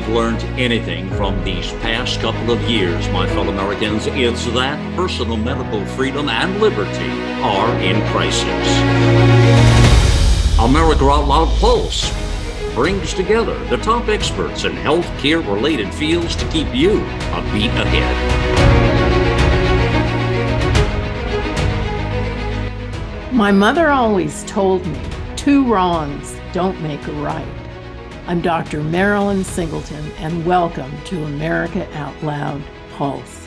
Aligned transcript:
we've 0.00 0.14
learned 0.14 0.42
anything 0.58 1.10
from 1.10 1.42
these 1.44 1.72
past 1.74 2.20
couple 2.20 2.50
of 2.50 2.60
years, 2.62 3.06
my 3.10 3.26
fellow 3.28 3.50
Americans, 3.50 4.06
it's 4.06 4.46
that 4.46 4.78
personal 4.96 5.36
medical 5.36 5.84
freedom 5.84 6.28
and 6.28 6.58
liberty 6.58 7.10
are 7.42 7.68
in 7.80 8.00
crisis. 8.10 8.46
America 10.58 11.04
Out 11.04 11.28
Loud 11.28 11.48
Pulse 11.58 12.10
brings 12.74 13.12
together 13.12 13.58
the 13.66 13.76
top 13.78 14.08
experts 14.08 14.64
in 14.64 14.72
healthcare 14.72 15.46
related 15.46 15.92
fields 15.92 16.34
to 16.36 16.48
keep 16.48 16.74
you 16.74 17.00
a 17.00 17.42
beat 17.52 17.70
ahead. 17.70 18.16
My 23.34 23.52
mother 23.52 23.90
always 23.90 24.44
told 24.44 24.86
me 24.86 25.00
two 25.36 25.70
wrongs 25.70 26.34
don't 26.52 26.80
make 26.80 27.06
a 27.06 27.12
right. 27.12 27.59
I'm 28.26 28.40
Dr. 28.42 28.82
Marilyn 28.82 29.42
Singleton, 29.42 30.12
and 30.18 30.46
welcome 30.46 30.92
to 31.06 31.24
America 31.24 31.88
Out 31.96 32.22
Loud 32.22 32.62
Pulse. 32.96 33.46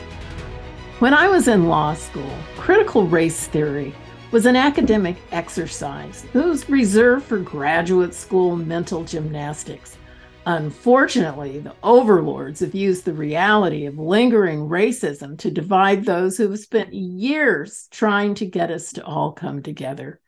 When 0.98 1.14
I 1.14 1.28
was 1.28 1.48
in 1.48 1.68
law 1.68 1.94
school, 1.94 2.30
critical 2.56 3.06
race 3.06 3.46
theory 3.46 3.94
was 4.30 4.44
an 4.44 4.56
academic 4.56 5.16
exercise 5.32 6.26
that 6.32 6.44
was 6.44 6.68
reserved 6.68 7.24
for 7.24 7.38
graduate 7.38 8.14
school 8.14 8.56
mental 8.56 9.04
gymnastics. 9.04 9.96
Unfortunately, 10.44 11.60
the 11.60 11.74
overlords 11.82 12.60
have 12.60 12.74
used 12.74 13.06
the 13.06 13.14
reality 13.14 13.86
of 13.86 13.98
lingering 13.98 14.68
racism 14.68 15.38
to 15.38 15.50
divide 15.50 16.04
those 16.04 16.36
who 16.36 16.50
have 16.50 16.58
spent 16.58 16.92
years 16.92 17.88
trying 17.90 18.34
to 18.34 18.44
get 18.44 18.70
us 18.70 18.92
to 18.92 19.04
all 19.04 19.32
come 19.32 19.62
together. 19.62 20.20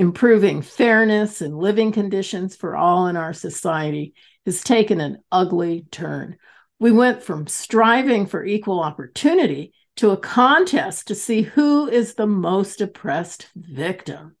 Improving 0.00 0.62
fairness 0.62 1.42
and 1.42 1.58
living 1.58 1.92
conditions 1.92 2.56
for 2.56 2.74
all 2.74 3.08
in 3.08 3.18
our 3.18 3.34
society 3.34 4.14
has 4.46 4.64
taken 4.64 4.98
an 4.98 5.18
ugly 5.30 5.84
turn. 5.90 6.38
We 6.78 6.90
went 6.90 7.22
from 7.22 7.46
striving 7.46 8.24
for 8.24 8.42
equal 8.42 8.80
opportunity 8.80 9.74
to 9.96 10.12
a 10.12 10.16
contest 10.16 11.08
to 11.08 11.14
see 11.14 11.42
who 11.42 11.86
is 11.86 12.14
the 12.14 12.26
most 12.26 12.80
oppressed 12.80 13.48
victim. 13.54 14.36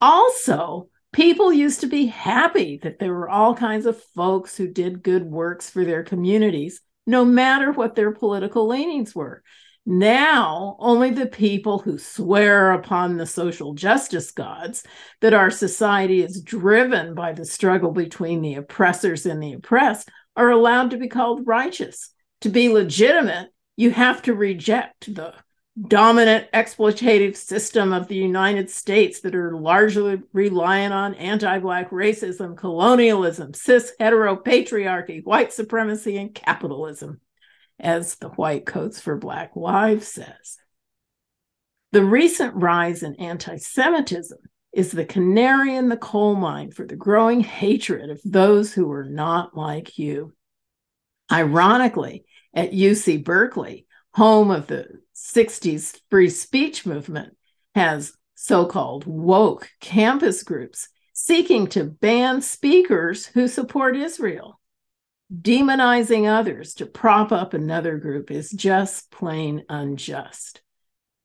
Also, 0.00 0.90
people 1.12 1.52
used 1.52 1.80
to 1.80 1.88
be 1.88 2.06
happy 2.06 2.78
that 2.84 3.00
there 3.00 3.12
were 3.12 3.28
all 3.28 3.56
kinds 3.56 3.84
of 3.84 4.00
folks 4.14 4.56
who 4.56 4.68
did 4.68 5.02
good 5.02 5.24
works 5.24 5.70
for 5.70 5.84
their 5.84 6.04
communities, 6.04 6.80
no 7.04 7.24
matter 7.24 7.72
what 7.72 7.96
their 7.96 8.12
political 8.12 8.68
leanings 8.68 9.12
were. 9.12 9.42
Now, 9.84 10.76
only 10.78 11.10
the 11.10 11.26
people 11.26 11.78
who 11.78 11.98
swear 11.98 12.72
upon 12.72 13.16
the 13.16 13.26
social 13.26 13.74
justice 13.74 14.30
gods 14.30 14.84
that 15.20 15.34
our 15.34 15.50
society 15.50 16.22
is 16.22 16.40
driven 16.40 17.14
by 17.14 17.32
the 17.32 17.44
struggle 17.44 17.90
between 17.90 18.42
the 18.42 18.54
oppressors 18.54 19.26
and 19.26 19.42
the 19.42 19.54
oppressed 19.54 20.08
are 20.36 20.50
allowed 20.50 20.90
to 20.90 20.98
be 20.98 21.08
called 21.08 21.46
righteous. 21.46 22.14
To 22.42 22.48
be 22.48 22.68
legitimate, 22.68 23.50
you 23.76 23.90
have 23.90 24.22
to 24.22 24.34
reject 24.34 25.14
the 25.14 25.34
dominant 25.88 26.50
exploitative 26.52 27.34
system 27.36 27.92
of 27.92 28.06
the 28.06 28.16
United 28.16 28.70
States 28.70 29.20
that 29.20 29.34
are 29.34 29.56
largely 29.56 30.20
reliant 30.32 30.92
on 30.92 31.14
anti 31.14 31.58
Black 31.58 31.90
racism, 31.90 32.56
colonialism, 32.56 33.54
cis 33.54 33.92
heteropatriarchy, 33.98 35.24
white 35.24 35.52
supremacy, 35.52 36.18
and 36.18 36.34
capitalism, 36.34 37.20
as 37.78 38.16
the 38.16 38.28
White 38.28 38.66
Coats 38.66 39.00
for 39.00 39.16
Black 39.16 39.56
Lives 39.56 40.08
says. 40.08 40.58
The 41.92 42.04
recent 42.04 42.54
rise 42.54 43.02
in 43.02 43.16
anti 43.16 43.56
Semitism 43.56 44.38
is 44.72 44.90
the 44.90 45.04
canary 45.04 45.76
in 45.76 45.88
the 45.88 45.96
coal 45.96 46.34
mine 46.34 46.70
for 46.70 46.86
the 46.86 46.96
growing 46.96 47.40
hatred 47.40 48.08
of 48.08 48.20
those 48.24 48.72
who 48.72 48.90
are 48.90 49.04
not 49.04 49.56
like 49.56 49.98
you. 49.98 50.32
Ironically, 51.30 52.24
at 52.54 52.72
UC 52.72 53.24
Berkeley, 53.24 53.86
home 54.14 54.50
of 54.50 54.66
the 54.66 54.86
60s 55.14 55.98
free 56.10 56.30
speech 56.30 56.86
movement, 56.86 57.36
has 57.74 58.12
so 58.34 58.66
called 58.66 59.04
woke 59.06 59.70
campus 59.80 60.42
groups 60.42 60.88
seeking 61.12 61.66
to 61.68 61.84
ban 61.84 62.42
speakers 62.42 63.26
who 63.26 63.46
support 63.46 63.96
Israel. 63.96 64.58
Demonizing 65.32 66.28
others 66.30 66.74
to 66.74 66.84
prop 66.84 67.32
up 67.32 67.54
another 67.54 67.96
group 67.96 68.30
is 68.30 68.50
just 68.50 69.10
plain 69.10 69.64
unjust. 69.70 70.60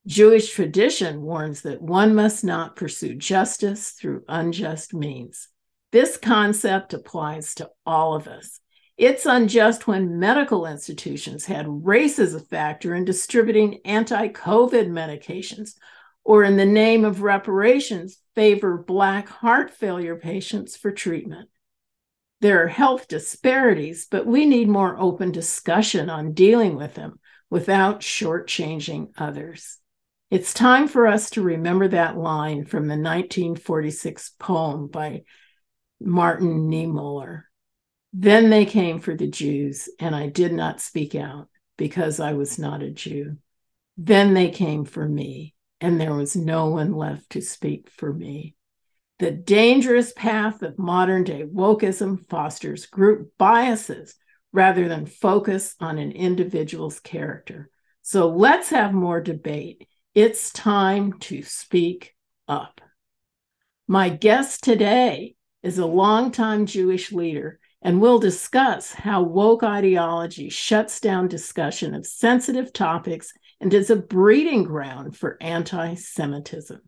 Jewish 0.05 0.53
tradition 0.53 1.21
warns 1.21 1.63
that 1.63 1.81
one 1.81 2.15
must 2.15 2.45
not 2.45 2.77
pursue 2.77 3.15
justice 3.15 3.89
through 3.89 4.23
unjust 4.29 4.93
means. 4.93 5.49
This 5.91 6.15
concept 6.15 6.93
applies 6.93 7.55
to 7.55 7.69
all 7.85 8.15
of 8.15 8.29
us. 8.29 8.61
It's 8.95 9.25
unjust 9.25 9.87
when 9.87 10.19
medical 10.19 10.65
institutions 10.65 11.43
had 11.43 11.65
race 11.67 12.17
as 12.17 12.33
a 12.33 12.39
factor 12.39 12.95
in 12.95 13.03
distributing 13.03 13.81
anti 13.83 14.29
COVID 14.29 14.87
medications, 14.87 15.73
or 16.23 16.45
in 16.45 16.55
the 16.55 16.65
name 16.65 17.03
of 17.03 17.23
reparations, 17.23 18.17
favor 18.35 18.77
Black 18.77 19.27
heart 19.27 19.69
failure 19.69 20.15
patients 20.15 20.77
for 20.77 20.91
treatment. 20.91 21.49
There 22.39 22.63
are 22.63 22.67
health 22.67 23.07
disparities, 23.07 24.07
but 24.09 24.27
we 24.27 24.45
need 24.45 24.69
more 24.69 24.99
open 24.99 25.31
discussion 25.31 26.09
on 26.09 26.33
dealing 26.33 26.75
with 26.75 26.93
them 26.93 27.19
without 27.49 28.01
shortchanging 28.01 29.09
others. 29.17 29.79
It's 30.29 30.53
time 30.53 30.87
for 30.87 31.07
us 31.07 31.29
to 31.31 31.41
remember 31.41 31.87
that 31.87 32.17
line 32.17 32.65
from 32.65 32.83
the 32.83 32.97
1946 32.97 34.31
poem 34.37 34.87
by 34.87 35.23
Martin 36.01 36.69
Niemöller. 36.69 37.43
Then 38.13 38.49
they 38.49 38.65
came 38.65 38.99
for 38.99 39.15
the 39.15 39.27
Jews, 39.27 39.89
and 39.99 40.15
I 40.15 40.27
did 40.27 40.51
not 40.51 40.81
speak 40.81 41.15
out 41.15 41.47
because 41.77 42.19
I 42.19 42.33
was 42.33 42.59
not 42.59 42.83
a 42.83 42.91
Jew. 42.91 43.37
Then 43.95 44.33
they 44.33 44.49
came 44.49 44.85
for 44.85 45.07
me, 45.07 45.55
and 45.79 45.99
there 45.99 46.13
was 46.13 46.35
no 46.35 46.67
one 46.67 46.93
left 46.93 47.31
to 47.31 47.41
speak 47.41 47.89
for 47.89 48.13
me. 48.13 48.56
The 49.19 49.31
dangerous 49.31 50.13
path 50.13 50.61
of 50.61 50.77
modern 50.77 51.23
day 51.23 51.43
wokeism 51.43 52.23
fosters 52.29 52.85
group 52.85 53.31
biases 53.39 54.15
rather 54.53 54.87
than 54.87 55.07
focus 55.07 55.75
on 55.79 55.97
an 55.97 56.11
individual's 56.11 56.99
character. 56.99 57.69
So 58.03 58.29
let's 58.29 58.69
have 58.69 58.93
more 58.93 59.19
debate. 59.19 59.87
It's 60.13 60.51
time 60.51 61.13
to 61.19 61.41
speak 61.41 62.13
up. 62.47 62.79
My 63.87 64.09
guest 64.09 64.63
today 64.63 65.35
is 65.63 65.79
a 65.79 65.85
longtime 65.85 66.65
Jewish 66.67 67.11
leader 67.11 67.59
and 67.81 68.01
we'll 68.01 68.19
discuss 68.19 68.93
how 68.93 69.23
woke 69.23 69.63
ideology 69.63 70.49
shuts 70.49 70.99
down 70.99 71.27
discussion 71.27 71.93
of 71.93 72.05
sensitive 72.05 72.71
topics 72.73 73.31
and 73.59 73.73
is 73.73 73.89
a 73.89 73.95
breeding 73.95 74.63
ground 74.63 75.15
for 75.17 75.37
anti 75.41 75.95
Semitism. 75.95 76.81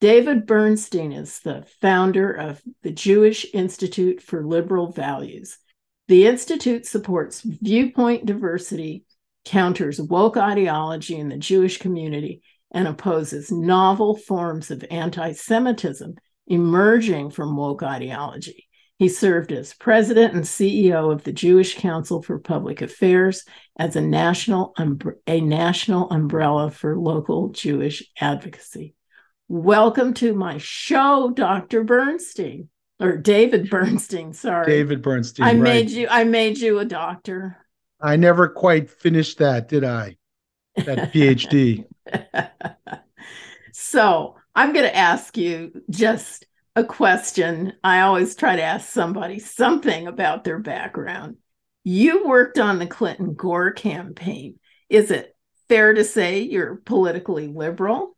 David 0.00 0.46
Bernstein 0.46 1.10
is 1.10 1.40
the 1.40 1.66
founder 1.80 2.30
of 2.30 2.62
the 2.82 2.92
Jewish 2.92 3.44
Institute 3.52 4.22
for 4.22 4.46
Liberal 4.46 4.92
Values. 4.92 5.58
The 6.06 6.24
Institute 6.28 6.86
supports 6.86 7.42
viewpoint 7.42 8.24
diversity, 8.24 9.04
counters 9.44 10.00
woke 10.00 10.36
ideology 10.36 11.16
in 11.16 11.28
the 11.28 11.36
Jewish 11.36 11.78
community, 11.78 12.42
and 12.70 12.86
opposes 12.86 13.50
novel 13.50 14.14
forms 14.14 14.70
of 14.70 14.84
anti 14.88 15.32
Semitism 15.32 16.14
emerging 16.46 17.30
from 17.30 17.56
woke 17.56 17.82
ideology. 17.82 18.68
He 19.00 19.08
served 19.08 19.50
as 19.50 19.74
president 19.74 20.34
and 20.34 20.44
CEO 20.44 21.12
of 21.12 21.24
the 21.24 21.32
Jewish 21.32 21.76
Council 21.76 22.22
for 22.22 22.38
Public 22.38 22.82
Affairs 22.82 23.44
as 23.76 23.96
a 23.96 24.00
national, 24.00 24.74
a 25.26 25.40
national 25.40 26.08
umbrella 26.10 26.70
for 26.70 26.96
local 26.96 27.48
Jewish 27.48 28.04
advocacy. 28.20 28.94
Welcome 29.50 30.12
to 30.14 30.34
my 30.34 30.58
show, 30.58 31.32
Dr. 31.34 31.82
Bernstein, 31.82 32.68
or 33.00 33.16
David 33.16 33.70
Bernstein. 33.70 34.34
Sorry, 34.34 34.66
David 34.66 35.00
Bernstein. 35.00 35.46
I 35.46 35.52
right. 35.52 35.62
made 35.62 35.88
you. 35.88 36.06
I 36.10 36.24
made 36.24 36.58
you 36.58 36.80
a 36.80 36.84
doctor. 36.84 37.56
I 37.98 38.16
never 38.16 38.48
quite 38.48 38.90
finished 38.90 39.38
that, 39.38 39.66
did 39.66 39.84
I? 39.84 40.18
That 40.76 41.14
PhD. 41.14 41.86
so 43.72 44.36
I'm 44.54 44.74
going 44.74 44.84
to 44.84 44.94
ask 44.94 45.38
you 45.38 45.82
just 45.88 46.44
a 46.76 46.84
question, 46.84 47.72
I 47.82 48.02
always 48.02 48.36
try 48.36 48.54
to 48.54 48.62
ask 48.62 48.90
somebody 48.90 49.38
something 49.38 50.06
about 50.06 50.44
their 50.44 50.58
background. 50.58 51.38
You 51.84 52.28
worked 52.28 52.58
on 52.58 52.78
the 52.78 52.86
Clinton 52.86 53.32
Gore 53.32 53.72
campaign. 53.72 54.58
Is 54.90 55.10
it 55.10 55.34
fair 55.70 55.94
to 55.94 56.04
say 56.04 56.42
you're 56.42 56.76
politically 56.76 57.46
liberal? 57.48 58.14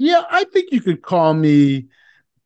Yeah, 0.00 0.22
I 0.30 0.44
think 0.44 0.72
you 0.72 0.80
could 0.80 1.02
call 1.02 1.34
me 1.34 1.88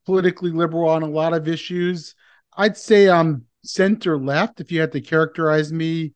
politically 0.07 0.51
liberal 0.51 0.89
on 0.89 1.05
a 1.05 1.09
lot 1.09 1.35
of 1.35 1.47
issues. 1.47 2.17
I'd 2.57 2.77
say 2.77 3.09
I'm 3.09 3.45
center 3.63 4.19
left. 4.19 4.61
If 4.61 4.73
you 4.73 4.81
had 4.81 4.91
to 4.91 5.01
characterize 5.01 5.73
me 5.73 6.15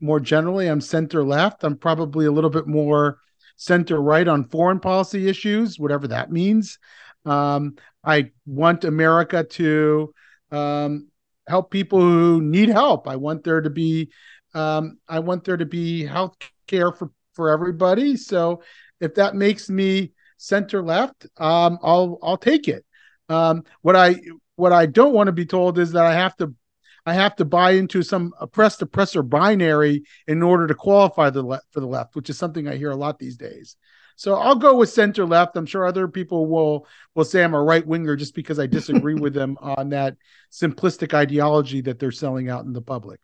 more 0.00 0.20
generally, 0.20 0.68
I'm 0.68 0.80
center 0.80 1.22
left. 1.22 1.64
I'm 1.64 1.76
probably 1.76 2.24
a 2.24 2.32
little 2.32 2.48
bit 2.48 2.66
more 2.66 3.18
center 3.58 4.00
right 4.00 4.26
on 4.26 4.48
foreign 4.48 4.80
policy 4.80 5.28
issues, 5.28 5.78
whatever 5.78 6.08
that 6.08 6.32
means. 6.32 6.78
Um, 7.26 7.76
I 8.02 8.30
want 8.46 8.84
America 8.84 9.44
to 9.44 10.14
um, 10.50 11.08
help 11.46 11.70
people 11.70 12.00
who 12.00 12.40
need 12.40 12.70
help. 12.70 13.06
I 13.06 13.16
want 13.16 13.44
there 13.44 13.60
to 13.60 13.68
be 13.70 14.10
um, 14.54 14.96
I 15.06 15.18
want 15.18 15.44
there 15.44 15.58
to 15.58 15.66
be 15.66 16.06
health 16.06 16.36
care 16.66 16.90
for 16.90 17.10
for 17.34 17.50
everybody. 17.50 18.16
So 18.16 18.62
if 18.98 19.16
that 19.16 19.34
makes 19.34 19.68
me 19.68 20.13
center 20.36 20.82
left, 20.82 21.26
um, 21.38 21.78
I'll 21.82 22.18
I'll 22.22 22.36
take 22.36 22.68
it. 22.68 22.84
Um, 23.28 23.64
what 23.82 23.96
I 23.96 24.16
what 24.56 24.72
I 24.72 24.86
don't 24.86 25.14
want 25.14 25.28
to 25.28 25.32
be 25.32 25.46
told 25.46 25.78
is 25.78 25.92
that 25.92 26.04
I 26.04 26.14
have 26.14 26.36
to 26.36 26.54
I 27.06 27.14
have 27.14 27.36
to 27.36 27.44
buy 27.44 27.72
into 27.72 28.02
some 28.02 28.32
oppressed 28.40 28.80
oppressor 28.82 29.22
binary 29.22 30.04
in 30.26 30.42
order 30.42 30.66
to 30.66 30.74
qualify 30.74 31.30
the 31.30 31.42
le- 31.42 31.60
for 31.70 31.80
the 31.80 31.86
left, 31.86 32.16
which 32.16 32.30
is 32.30 32.38
something 32.38 32.66
I 32.66 32.76
hear 32.76 32.90
a 32.90 32.96
lot 32.96 33.18
these 33.18 33.36
days. 33.36 33.76
So 34.16 34.36
I'll 34.36 34.54
go 34.54 34.76
with 34.76 34.90
center 34.90 35.26
left. 35.26 35.56
I'm 35.56 35.66
sure 35.66 35.84
other 35.84 36.08
people 36.08 36.46
will 36.46 36.86
will 37.14 37.24
say 37.24 37.42
I'm 37.42 37.54
a 37.54 37.62
right 37.62 37.86
winger 37.86 38.16
just 38.16 38.34
because 38.34 38.58
I 38.58 38.66
disagree 38.66 39.14
with 39.20 39.34
them 39.34 39.58
on 39.60 39.90
that 39.90 40.16
simplistic 40.50 41.14
ideology 41.14 41.80
that 41.82 41.98
they're 41.98 42.12
selling 42.12 42.48
out 42.48 42.64
in 42.64 42.72
the 42.72 42.82
public. 42.82 43.20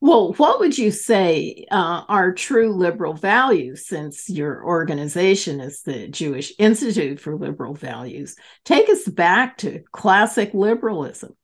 Well, 0.00 0.32
what 0.34 0.60
would 0.60 0.78
you 0.78 0.92
say 0.92 1.66
uh, 1.72 2.02
are 2.08 2.32
true 2.32 2.72
liberal 2.72 3.14
values 3.14 3.86
since 3.86 4.30
your 4.30 4.64
organization 4.64 5.60
is 5.60 5.82
the 5.82 6.06
Jewish 6.06 6.52
Institute 6.58 7.18
for 7.18 7.34
Liberal 7.34 7.74
Values? 7.74 8.36
Take 8.64 8.88
us 8.88 9.04
back 9.08 9.58
to 9.58 9.82
classic 9.90 10.54
liberalism. 10.54 11.36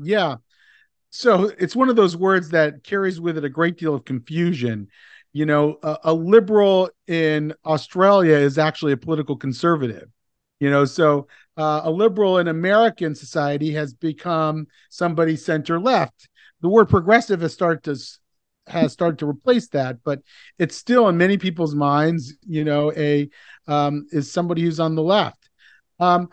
Yeah. 0.00 0.36
So 1.10 1.50
it's 1.58 1.74
one 1.74 1.88
of 1.88 1.96
those 1.96 2.16
words 2.16 2.50
that 2.50 2.84
carries 2.84 3.20
with 3.20 3.36
it 3.36 3.44
a 3.44 3.48
great 3.50 3.78
deal 3.78 3.94
of 3.94 4.04
confusion. 4.04 4.86
You 5.32 5.46
know, 5.46 5.78
a, 5.82 5.98
a 6.04 6.14
liberal 6.14 6.88
in 7.08 7.52
Australia 7.66 8.36
is 8.36 8.58
actually 8.58 8.92
a 8.92 8.96
political 8.96 9.36
conservative. 9.36 10.08
You 10.60 10.70
know, 10.70 10.84
so 10.84 11.26
uh, 11.56 11.80
a 11.82 11.90
liberal 11.90 12.38
in 12.38 12.46
American 12.46 13.16
society 13.16 13.72
has 13.72 13.92
become 13.92 14.68
somebody 14.88 15.34
center 15.34 15.80
left 15.80 16.28
the 16.62 16.68
word 16.68 16.88
progressive 16.88 17.40
has 17.42 17.52
started 17.52 17.82
to 17.84 17.96
has 18.68 18.92
started 18.92 19.18
to 19.18 19.28
replace 19.28 19.68
that, 19.68 19.98
but 20.04 20.20
it's 20.58 20.76
still 20.76 21.08
in 21.08 21.16
many 21.16 21.36
people's 21.36 21.74
minds, 21.74 22.34
you 22.46 22.64
know, 22.64 22.92
a 22.92 23.28
um, 23.66 24.06
is 24.12 24.30
somebody 24.30 24.62
who's 24.62 24.80
on 24.80 24.94
the 24.94 25.02
left. 25.02 25.50
Um, 25.98 26.28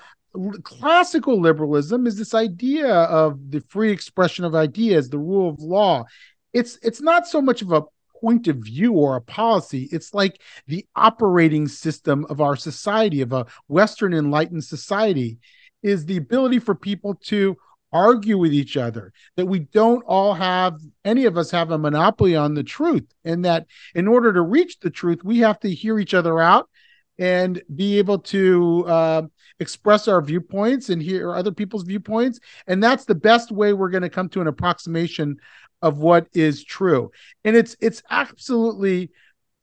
classical 0.63 1.39
liberalism 1.39 2.05
is 2.05 2.17
this 2.17 2.33
idea 2.33 2.87
of 2.87 3.51
the 3.51 3.61
free 3.61 3.91
expression 3.91 4.45
of 4.45 4.55
ideas, 4.55 5.09
the 5.09 5.17
rule 5.17 5.49
of 5.49 5.59
law. 5.59 6.05
It's 6.53 6.77
it's 6.81 7.01
not 7.01 7.27
so 7.27 7.41
much 7.41 7.61
of 7.61 7.71
a 7.71 7.83
point 8.21 8.47
of 8.47 8.57
view 8.57 8.93
or 8.93 9.15
a 9.15 9.21
policy. 9.21 9.89
It's 9.91 10.13
like 10.13 10.41
the 10.67 10.85
operating 10.95 11.67
system 11.67 12.25
of 12.29 12.41
our 12.41 12.55
society, 12.55 13.21
of 13.21 13.33
a 13.33 13.45
Western 13.67 14.13
enlightened 14.13 14.63
society, 14.63 15.39
is 15.81 16.05
the 16.05 16.17
ability 16.17 16.59
for 16.59 16.75
people 16.75 17.15
to 17.25 17.57
argue 17.91 18.37
with 18.37 18.53
each 18.53 18.77
other, 18.77 19.13
that 19.35 19.45
we 19.45 19.59
don't 19.59 20.03
all 20.05 20.33
have, 20.33 20.79
any 21.03 21.25
of 21.25 21.37
us 21.37 21.51
have 21.51 21.71
a 21.71 21.77
monopoly 21.77 22.35
on 22.35 22.53
the 22.53 22.63
truth, 22.63 23.05
and 23.23 23.45
that 23.45 23.65
in 23.95 24.07
order 24.07 24.33
to 24.33 24.41
reach 24.41 24.79
the 24.79 24.89
truth, 24.89 25.23
we 25.23 25.39
have 25.39 25.59
to 25.59 25.73
hear 25.73 25.99
each 25.99 26.13
other 26.13 26.39
out 26.39 26.69
and 27.17 27.61
be 27.75 27.97
able 27.97 28.17
to 28.19 28.85
uh, 28.87 29.21
express 29.59 30.07
our 30.07 30.21
viewpoints 30.21 30.89
and 30.89 31.01
hear 31.01 31.33
other 31.35 31.51
people's 31.51 31.83
viewpoints. 31.83 32.39
And 32.65 32.81
that's 32.81 33.05
the 33.05 33.15
best 33.15 33.51
way 33.51 33.73
we're 33.73 33.89
going 33.89 34.03
to 34.03 34.09
come 34.09 34.29
to 34.29 34.41
an 34.41 34.47
approximation 34.47 35.37
of 35.81 35.99
what 35.99 36.27
is 36.33 36.63
true. 36.63 37.11
And 37.43 37.55
it's 37.55 37.75
it's 37.79 38.01
absolutely 38.09 39.11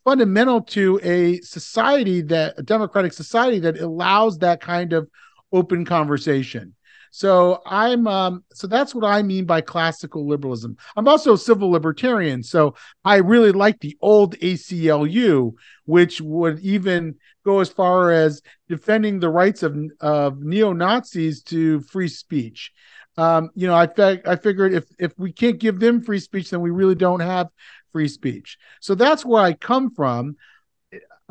fundamental 0.05 0.61
to 0.63 1.01
a 1.03 1.41
society 1.41 2.21
that 2.23 2.55
a 2.59 2.63
democratic 2.63 3.13
society 3.13 3.59
that 3.59 3.79
allows 3.81 4.39
that 4.39 4.61
kind 4.61 4.93
of 4.93 5.11
open 5.53 5.85
conversation 5.85 6.76
so 7.17 7.63
I'm 7.65 8.07
um, 8.07 8.45
so 8.53 8.67
that's 8.67 8.95
what 8.95 9.07
I 9.07 9.23
mean 9.23 9.47
by 9.47 9.63
classical 9.63 10.29
liberalism. 10.29 10.77
I'm 10.99 11.09
also 11.09 11.33
a 11.33 11.39
civil 11.39 11.71
libertarian, 11.71 12.43
so 12.43 12.75
I 13.07 13.17
really 13.17 13.53
like 13.53 13.81
the 13.81 13.97
old 14.03 14.37
ACLU, 14.41 15.55
which 15.87 16.21
would 16.21 16.59
even 16.59 17.15
go 17.43 17.61
as 17.61 17.71
far 17.71 18.13
as 18.13 18.43
defending 18.69 19.19
the 19.19 19.31
rights 19.31 19.63
of 19.63 19.79
of 19.99 20.43
neo 20.43 20.75
Nazis 20.75 21.43
to 21.45 21.81
free 21.81 22.09
speech. 22.09 22.71
Um, 23.17 23.49
you 23.55 23.67
know, 23.67 23.75
I 23.75 23.89
I 24.27 24.37
figured 24.37 24.75
if 24.75 24.85
if 24.99 25.19
we 25.19 25.33
can't 25.33 25.59
give 25.59 25.81
them 25.81 26.03
free 26.03 26.21
speech, 26.21 26.51
then 26.51 26.61
we 26.61 26.69
really 26.69 26.97
don't 26.97 27.21
have 27.21 27.49
free 27.93 28.09
speech. 28.09 28.59
So 28.83 28.95
that's 28.95 29.25
where 29.25 29.43
I 29.43 29.55
come 29.55 29.89
from. 29.89 30.37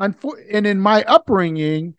And 0.00 0.66
in 0.66 0.80
my 0.80 1.04
upbringing, 1.04 1.94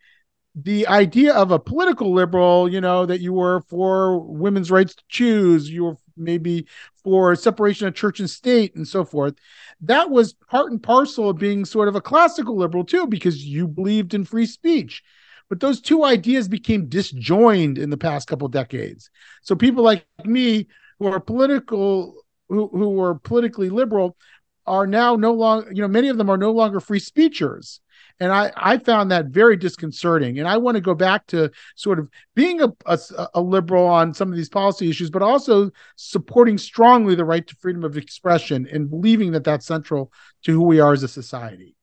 the 0.63 0.87
idea 0.87 1.33
of 1.33 1.51
a 1.51 1.59
political 1.59 2.11
liberal, 2.11 2.67
you 2.67 2.81
know, 2.81 3.05
that 3.05 3.21
you 3.21 3.31
were 3.31 3.61
for 3.61 4.19
women's 4.19 4.71
rights 4.71 4.95
to 4.95 5.03
choose, 5.07 5.69
you 5.69 5.83
were 5.83 5.97
maybe 6.15 6.65
for 7.03 7.35
separation 7.35 7.87
of 7.87 7.93
church 7.93 8.19
and 8.19 8.29
state 8.29 8.75
and 8.75 8.87
so 8.87 9.05
forth, 9.05 9.35
that 9.81 10.09
was 10.09 10.33
part 10.33 10.71
and 10.71 10.81
parcel 10.81 11.29
of 11.29 11.37
being 11.37 11.63
sort 11.63 11.87
of 11.87 11.95
a 11.95 12.01
classical 12.01 12.57
liberal 12.57 12.83
too, 12.83 13.05
because 13.05 13.45
you 13.45 13.67
believed 13.67 14.15
in 14.15 14.25
free 14.25 14.47
speech. 14.47 15.03
But 15.47 15.59
those 15.59 15.79
two 15.79 16.03
ideas 16.03 16.47
became 16.47 16.89
disjoined 16.89 17.77
in 17.77 17.91
the 17.91 17.97
past 17.97 18.27
couple 18.27 18.47
decades. 18.47 19.11
So 19.43 19.55
people 19.55 19.83
like 19.83 20.05
me 20.25 20.67
who 20.97 21.05
are 21.05 21.19
political, 21.19 22.15
who, 22.49 22.67
who 22.69 22.89
were 22.89 23.15
politically 23.15 23.69
liberal, 23.69 24.17
are 24.65 24.87
now 24.87 25.15
no 25.15 25.33
longer, 25.33 25.71
you 25.71 25.83
know, 25.83 25.87
many 25.87 26.09
of 26.09 26.17
them 26.17 26.31
are 26.31 26.37
no 26.37 26.51
longer 26.51 26.79
free 26.79 26.99
speechers 26.99 27.79
and 28.19 28.31
I, 28.31 28.51
I 28.55 28.77
found 28.79 29.11
that 29.11 29.27
very 29.27 29.55
disconcerting. 29.57 30.39
And 30.39 30.47
I 30.47 30.57
want 30.57 30.75
to 30.75 30.81
go 30.81 30.95
back 30.95 31.27
to 31.27 31.51
sort 31.75 31.99
of 31.99 32.09
being 32.35 32.61
a, 32.61 32.69
a, 32.85 32.99
a 33.35 33.41
liberal 33.41 33.85
on 33.85 34.13
some 34.13 34.31
of 34.31 34.37
these 34.37 34.49
policy 34.49 34.89
issues, 34.89 35.09
but 35.09 35.21
also 35.21 35.71
supporting 35.95 36.57
strongly 36.57 37.15
the 37.15 37.25
right 37.25 37.45
to 37.45 37.55
freedom 37.57 37.83
of 37.83 37.97
expression 37.97 38.67
and 38.71 38.89
believing 38.89 39.31
that 39.33 39.43
that's 39.43 39.65
central 39.65 40.11
to 40.43 40.51
who 40.51 40.63
we 40.63 40.79
are 40.79 40.93
as 40.93 41.03
a 41.03 41.07
society. 41.07 41.75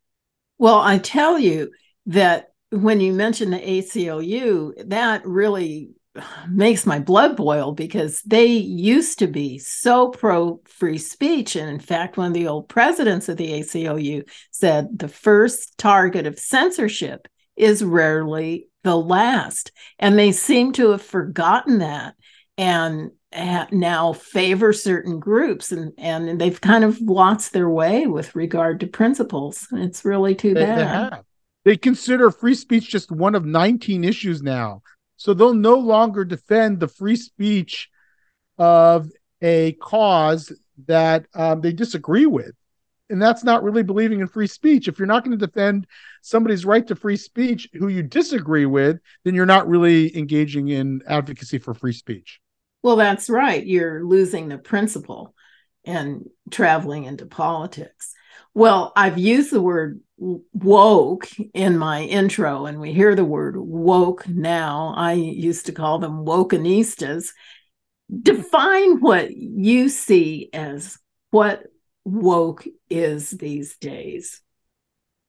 Well, 0.59 0.79
I 0.79 0.99
tell 0.99 1.39
you 1.39 1.71
that 2.07 2.53
when 2.71 3.01
you 3.01 3.13
mention 3.13 3.51
the 3.51 3.59
ACLU, 3.59 4.89
that 4.89 5.25
really 5.27 5.91
makes 6.49 6.87
my 6.87 6.99
blood 6.99 7.37
boil 7.37 7.73
because 7.73 8.21
they 8.23 8.47
used 8.47 9.19
to 9.19 9.27
be 9.27 9.59
so 9.59 10.09
pro 10.09 10.61
free 10.65 10.99
speech. 10.99 11.57
And 11.57 11.69
in 11.69 11.81
fact, 11.81 12.17
one 12.17 12.29
of 12.29 12.35
the 12.35 12.49
old 12.49 12.69
presidents 12.69 13.29
of 13.29 13.37
the 13.37 13.61
ACLU 13.61 14.29
said 14.51 14.99
the 14.99 15.09
first 15.09 15.77
target 15.79 16.27
of 16.27 16.39
censorship 16.39 17.29
is 17.57 17.85
rarely 17.85 18.69
the 18.83 18.97
last. 18.97 19.73
And 19.99 20.19
they 20.19 20.33
seem 20.33 20.73
to 20.73 20.91
have 20.91 21.03
forgotten 21.03 21.79
that 21.79 22.15
and 22.57 23.11
now 23.73 24.13
favor 24.13 24.73
certain 24.73 25.19
groups 25.19 25.73
and, 25.73 25.93
and 25.99 26.41
they've 26.41 26.61
kind 26.61 26.85
of 26.85 27.01
lost 27.01 27.53
their 27.53 27.69
way 27.69 28.07
with 28.07 28.37
regard 28.37 28.81
to 28.81 28.87
principles. 28.87 29.67
It's 29.73 30.05
really 30.05 30.37
too 30.37 30.55
they, 30.55 30.65
bad. 30.65 31.13
They, 31.65 31.73
they 31.73 31.77
consider 31.77 32.31
free 32.31 32.55
speech 32.55 32.89
just 32.89 33.11
one 33.11 33.35
of 33.35 33.45
19 33.45 34.05
issues 34.05 34.43
now 34.43 34.83
so 35.25 35.33
they'll 35.33 35.55
no 35.55 35.77
longer 35.77 36.23
defend 36.23 36.79
the 36.79 36.87
free 36.87 37.17
speech 37.17 37.89
of 38.59 39.11
a 39.41 39.73
cause 39.81 40.53
that 40.87 41.25
um, 41.35 41.63
they 41.63 41.73
disagree 41.73 42.27
with. 42.27 42.53
And 43.09 43.23
that's 43.23 43.43
not 43.43 43.63
really 43.63 43.83
believing 43.83 44.21
in 44.21 44.27
free 44.27 44.47
speech. 44.47 44.87
If 44.87 44.99
you're 44.99 45.07
not 45.07 45.25
going 45.25 45.39
to 45.39 45.47
defend 45.47 45.87
somebody's 46.21 46.67
right 46.67 46.87
to 46.89 46.95
free 46.95 47.17
speech 47.17 47.71
who 47.73 47.89
you 47.89 48.03
disagree 48.03 48.67
with, 48.67 48.99
then 49.25 49.35
you're 49.35 49.47
not 49.47 49.67
really 49.67 50.15
engaging 50.15 50.69
in 50.69 51.01
advocacy 51.09 51.57
for 51.57 51.73
free 51.73 51.95
speech. 51.95 52.39
Well, 52.83 52.97
that's 52.97 53.31
right. 53.31 53.65
You're 53.65 54.05
losing 54.05 54.49
the 54.49 54.59
principle 54.59 55.35
and 55.85 56.29
traveling 56.51 57.05
into 57.05 57.27
politics. 57.27 58.15
Well, 58.55 58.93
I've 58.97 59.19
used 59.19 59.53
the 59.53 59.61
word 59.61 60.01
woke 60.17 61.29
in 61.55 61.77
my 61.77 62.03
intro, 62.03 62.67
and 62.67 62.81
we 62.81 62.93
hear 62.93 63.15
the 63.15 63.25
word 63.25 63.57
woke 63.57 64.29
now. 64.29 64.95
I 64.97 65.15
used 65.15 65.67
to 65.67 65.73
call 65.73 65.99
them 65.99 66.25
wokenistas. 66.25 67.31
Define 68.23 69.01
what 69.01 69.35
you 69.37 69.89
see 69.89 70.51
as 70.53 70.99
what 71.31 71.65
woke 72.05 72.67
is 72.89 73.31
these 73.31 73.77
days. 73.77 74.41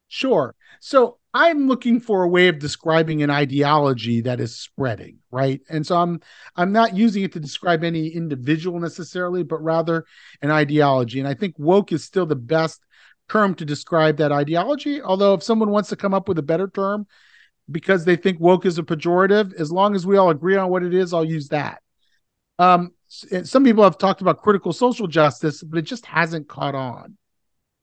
Sure. 0.08 0.56
So 0.82 1.18
I'm 1.38 1.68
looking 1.68 2.00
for 2.00 2.24
a 2.24 2.30
way 2.30 2.48
of 2.48 2.60
describing 2.60 3.22
an 3.22 3.30
ideology 3.30 4.22
that 4.22 4.40
is 4.40 4.56
spreading, 4.56 5.18
right? 5.32 5.60
And 5.70 5.86
so 5.86 5.98
I'm 5.98 6.22
I'm 6.56 6.72
not 6.72 6.96
using 6.96 7.24
it 7.24 7.34
to 7.34 7.42
describe 7.42 7.84
any 7.84 8.08
individual 8.08 8.80
necessarily, 8.80 9.44
but 9.44 9.62
rather 9.62 10.06
an 10.42 10.50
ideology. 10.50 11.20
And 11.20 11.28
I 11.28 11.34
think 11.34 11.60
woke 11.60 11.92
is 11.92 12.06
still 12.06 12.26
the 12.26 12.38
best 12.38 12.82
term 13.28 13.54
to 13.56 13.66
describe 13.66 14.16
that 14.18 14.32
ideology. 14.32 15.02
Although, 15.02 15.34
if 15.34 15.44
someone 15.44 15.72
wants 15.72 15.90
to 15.90 15.98
come 15.98 16.14
up 16.14 16.30
with 16.30 16.40
a 16.40 16.42
better 16.42 16.70
term 16.70 17.06
because 17.70 18.06
they 18.06 18.16
think 18.16 18.40
woke 18.40 18.66
is 18.66 18.78
a 18.78 18.84
pejorative, 18.84 19.54
as 19.56 19.74
long 19.74 19.94
as 19.94 20.08
we 20.08 20.16
all 20.16 20.30
agree 20.30 20.56
on 20.56 20.70
what 20.70 20.84
it 20.84 20.94
is, 20.94 21.14
I'll 21.14 21.26
use 21.26 21.50
that. 21.50 21.82
Um, 22.60 22.94
some 23.10 23.66
people 23.66 23.84
have 23.84 23.98
talked 23.98 24.22
about 24.22 24.42
critical 24.42 24.72
social 24.72 25.08
justice, 25.08 25.62
but 25.62 25.80
it 25.80 25.82
just 25.82 26.06
hasn't 26.06 26.48
caught 26.48 26.76
on. 26.76 27.18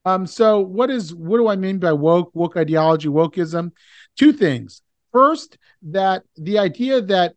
Um, 0.04 0.26
so 0.26 0.60
what 0.60 0.90
is 0.90 1.14
what 1.14 1.38
do 1.38 1.48
I 1.48 1.56
mean 1.56 1.78
by 1.78 1.92
woke, 1.92 2.30
woke 2.34 2.56
ideology, 2.56 3.08
wokeism? 3.08 3.72
Two 4.16 4.32
things. 4.32 4.82
First, 5.12 5.58
that 5.82 6.24
the 6.36 6.58
idea 6.58 7.00
that 7.02 7.34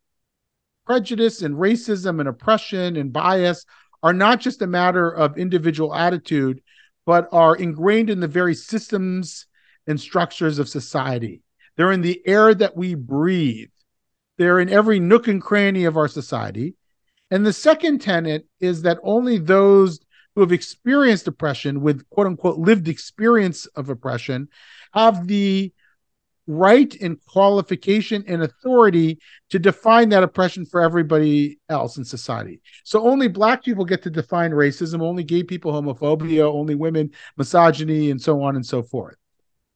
prejudice 0.86 1.41
and 1.41 1.55
racism 1.55 2.19
and 2.19 2.29
oppression 2.29 2.95
and 2.95 3.12
bias 3.12 3.65
are 4.03 4.13
not 4.13 4.39
just 4.39 4.62
a 4.62 4.67
matter 4.67 5.10
of 5.10 5.38
individual 5.38 5.93
attitude, 5.93 6.62
but 7.05 7.27
are 7.31 7.55
ingrained 7.55 8.10
in 8.10 8.19
the 8.19 8.27
very 8.27 8.55
systems 8.55 9.48
and 9.88 10.00
structures 10.00 10.60
of 10.60 10.69
society. 10.69 11.41
They're 11.75 11.91
in 11.91 12.01
the 12.01 12.22
air 12.25 12.53
that 12.53 12.77
we 12.77 12.95
breathe. 12.95 13.69
They're 14.38 14.60
in 14.60 14.69
every 14.69 15.00
nook 15.00 15.27
and 15.27 15.41
cranny 15.41 15.86
of 15.86 15.98
our 15.98 16.07
society. 16.07 16.75
And 17.31 17.45
the 17.45 17.53
second 17.53 18.00
tenet 18.01 18.48
is 18.60 18.84
that 18.84 19.00
only 19.03 19.38
those 19.38 20.00
who 20.35 20.41
have 20.41 20.51
experienced 20.51 21.27
oppression 21.27 21.81
with 21.81 22.07
quote 22.09 22.27
unquote 22.27 22.59
lived 22.59 22.87
experience 22.87 23.65
of 23.67 23.89
oppression 23.89 24.49
have 24.93 25.27
the 25.27 25.73
right 26.47 26.95
and 27.01 27.17
qualification 27.25 28.23
and 28.27 28.43
authority 28.43 29.19
to 29.49 29.57
define 29.57 30.09
that 30.09 30.23
oppression 30.23 30.65
for 30.65 30.81
everybody 30.81 31.59
else 31.69 31.97
in 31.97 32.05
society. 32.05 32.61
So 32.83 33.07
only 33.07 33.27
black 33.27 33.63
people 33.63 33.83
get 33.83 34.03
to 34.03 34.11
define 34.11 34.51
racism, 34.51 35.01
only 35.01 35.23
gay 35.23 35.43
people 35.43 35.71
homophobia, 35.71 36.43
only 36.43 36.75
women 36.75 37.11
misogyny 37.37 38.11
and 38.11 38.21
so 38.21 38.43
on 38.43 38.55
and 38.55 38.65
so 38.65 38.83
forth. 38.83 39.15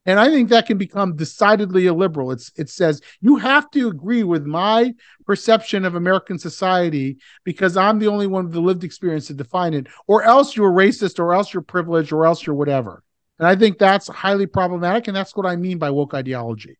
And 0.10 0.20
I 0.20 0.30
think 0.32 0.50
that 0.50 0.66
can 0.66 0.80
become 0.80 1.16
decidedly 1.16 1.86
illiberal. 1.86 2.32
It's 2.32 2.52
it 2.56 2.68
says 2.68 3.00
you 3.22 3.36
have 3.36 3.70
to 3.72 3.90
agree 3.90 4.24
with 4.24 4.44
my 4.44 4.96
perception 5.28 5.86
of 5.86 5.94
American 5.94 6.40
society 6.40 7.20
because 7.44 7.78
I'm 7.78 8.00
the 8.00 8.08
only 8.08 8.26
one 8.26 8.46
with 8.46 8.54
the 8.54 8.60
lived 8.60 8.84
experience 8.84 9.28
to 9.28 9.36
define 9.36 9.76
it, 9.76 9.86
or 10.08 10.24
else 10.24 10.56
you're 10.56 10.72
racist, 10.72 11.20
or 11.20 11.36
else 11.36 11.54
you're 11.54 11.62
privileged, 11.62 12.12
or 12.12 12.26
else 12.26 12.44
you're 12.44 12.56
whatever. 12.56 13.04
And 13.38 13.48
I 13.48 13.56
think 13.56 13.78
that's 13.78 14.08
highly 14.08 14.48
problematic, 14.48 15.08
and 15.08 15.16
that's 15.16 15.36
what 15.36 15.46
I 15.46 15.56
mean 15.56 15.78
by 15.78 15.92
woke 15.92 16.16
ideology. 16.16 16.80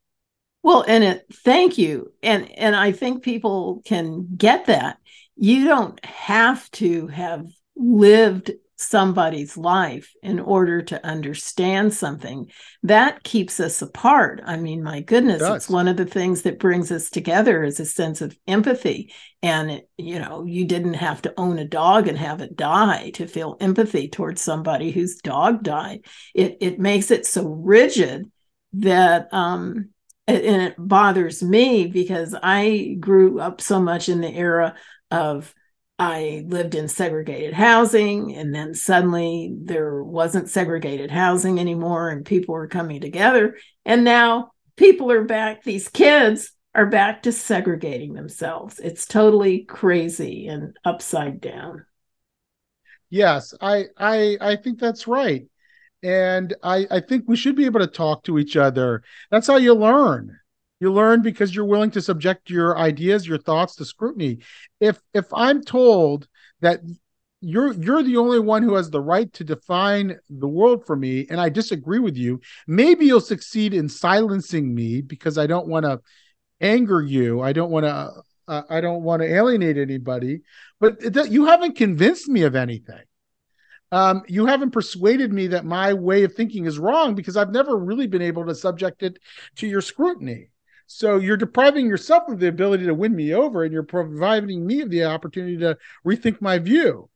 Well, 0.64 0.84
and 0.88 1.04
it, 1.04 1.26
thank 1.32 1.78
you, 1.78 2.12
and 2.24 2.50
and 2.58 2.74
I 2.74 2.90
think 2.90 3.22
people 3.22 3.80
can 3.84 4.26
get 4.36 4.66
that. 4.66 4.98
You 5.36 5.68
don't 5.68 6.04
have 6.04 6.68
to 6.72 7.06
have 7.06 7.46
lived 7.76 8.50
somebody's 8.80 9.56
life 9.56 10.12
in 10.22 10.40
order 10.40 10.82
to 10.82 11.04
understand 11.06 11.92
something. 11.92 12.50
That 12.82 13.22
keeps 13.22 13.60
us 13.60 13.82
apart. 13.82 14.40
I 14.44 14.56
mean 14.56 14.82
my 14.82 15.00
goodness 15.00 15.42
it 15.42 15.52
it's 15.52 15.68
one 15.68 15.88
of 15.88 15.96
the 15.96 16.06
things 16.06 16.42
that 16.42 16.58
brings 16.58 16.90
us 16.90 17.10
together 17.10 17.62
is 17.62 17.78
a 17.78 17.84
sense 17.84 18.20
of 18.20 18.36
empathy. 18.46 19.12
And 19.42 19.70
it, 19.70 19.88
you 19.98 20.18
know 20.18 20.44
you 20.44 20.64
didn't 20.64 20.94
have 20.94 21.22
to 21.22 21.34
own 21.36 21.58
a 21.58 21.64
dog 21.64 22.08
and 22.08 22.18
have 22.18 22.40
it 22.40 22.56
die 22.56 23.10
to 23.14 23.26
feel 23.26 23.56
empathy 23.60 24.08
towards 24.08 24.40
somebody 24.40 24.90
whose 24.90 25.16
dog 25.16 25.62
died. 25.62 26.04
It 26.34 26.58
it 26.60 26.78
makes 26.78 27.10
it 27.10 27.26
so 27.26 27.46
rigid 27.46 28.30
that 28.72 29.32
um 29.32 29.90
and 30.26 30.62
it 30.62 30.74
bothers 30.78 31.42
me 31.42 31.86
because 31.88 32.36
i 32.40 32.96
grew 33.00 33.40
up 33.40 33.60
so 33.60 33.80
much 33.80 34.08
in 34.08 34.20
the 34.20 34.32
era 34.32 34.76
of 35.10 35.52
I 36.00 36.46
lived 36.48 36.74
in 36.74 36.88
segregated 36.88 37.52
housing, 37.52 38.34
and 38.34 38.54
then 38.54 38.72
suddenly 38.72 39.54
there 39.54 40.02
wasn't 40.02 40.48
segregated 40.48 41.10
housing 41.10 41.60
anymore, 41.60 42.08
and 42.08 42.24
people 42.24 42.54
were 42.54 42.68
coming 42.68 43.02
together. 43.02 43.58
And 43.84 44.02
now 44.02 44.52
people 44.76 45.12
are 45.12 45.24
back, 45.24 45.62
these 45.62 45.88
kids 45.88 46.52
are 46.74 46.86
back 46.86 47.24
to 47.24 47.32
segregating 47.32 48.14
themselves. 48.14 48.78
It's 48.78 49.04
totally 49.04 49.64
crazy 49.64 50.46
and 50.46 50.74
upside 50.86 51.38
down. 51.38 51.84
Yes, 53.10 53.52
I 53.60 53.88
I 53.98 54.38
I 54.40 54.56
think 54.56 54.78
that's 54.78 55.06
right. 55.06 55.46
And 56.02 56.54
I, 56.62 56.86
I 56.90 57.00
think 57.00 57.24
we 57.26 57.36
should 57.36 57.56
be 57.56 57.66
able 57.66 57.80
to 57.80 57.86
talk 57.86 58.24
to 58.24 58.38
each 58.38 58.56
other. 58.56 59.02
That's 59.30 59.48
how 59.48 59.56
you 59.56 59.74
learn 59.74 60.38
you 60.80 60.92
learn 60.92 61.22
because 61.22 61.54
you're 61.54 61.64
willing 61.64 61.90
to 61.92 62.02
subject 62.02 62.50
your 62.50 62.78
ideas 62.78 63.26
your 63.26 63.38
thoughts 63.38 63.76
to 63.76 63.84
scrutiny. 63.84 64.38
If 64.80 65.00
if 65.14 65.26
i'm 65.32 65.62
told 65.62 66.28
that 66.60 66.80
you're 67.40 67.72
you're 67.72 68.02
the 68.02 68.16
only 68.16 68.40
one 68.40 68.62
who 68.62 68.74
has 68.74 68.90
the 68.90 69.00
right 69.00 69.32
to 69.34 69.44
define 69.44 70.18
the 70.28 70.48
world 70.48 70.84
for 70.84 70.94
me 70.94 71.26
and 71.30 71.40
i 71.40 71.48
disagree 71.48 71.98
with 71.98 72.14
you 72.14 72.38
maybe 72.66 73.06
you'll 73.06 73.18
succeed 73.18 73.72
in 73.72 73.88
silencing 73.88 74.74
me 74.74 75.00
because 75.00 75.38
i 75.38 75.46
don't 75.46 75.66
want 75.66 75.86
to 75.86 75.98
anger 76.60 77.00
you. 77.00 77.40
I 77.40 77.52
don't 77.52 77.70
want 77.70 77.84
to 77.86 78.22
uh, 78.48 78.62
i 78.68 78.80
don't 78.80 79.02
want 79.02 79.22
to 79.22 79.32
alienate 79.32 79.78
anybody. 79.78 80.42
But 80.78 81.30
you 81.30 81.46
haven't 81.46 81.76
convinced 81.76 82.28
me 82.28 82.42
of 82.42 82.56
anything. 82.56 83.02
Um, 83.92 84.22
you 84.28 84.46
haven't 84.46 84.70
persuaded 84.70 85.32
me 85.32 85.48
that 85.48 85.64
my 85.64 85.92
way 85.92 86.22
of 86.22 86.34
thinking 86.34 86.66
is 86.66 86.78
wrong 86.78 87.14
because 87.14 87.36
I've 87.36 87.50
never 87.50 87.76
really 87.76 88.06
been 88.06 88.22
able 88.22 88.46
to 88.46 88.54
subject 88.54 89.02
it 89.02 89.18
to 89.56 89.66
your 89.66 89.80
scrutiny. 89.80 90.50
So 90.92 91.18
you're 91.18 91.36
depriving 91.36 91.86
yourself 91.86 92.28
of 92.28 92.40
the 92.40 92.48
ability 92.48 92.86
to 92.86 92.94
win 92.94 93.14
me 93.14 93.32
over, 93.32 93.62
and 93.62 93.72
you're 93.72 93.84
providing 93.84 94.66
me 94.66 94.82
the 94.82 95.04
opportunity 95.04 95.56
to 95.58 95.78
rethink 96.04 96.40
my 96.40 96.58
view. 96.58 97.08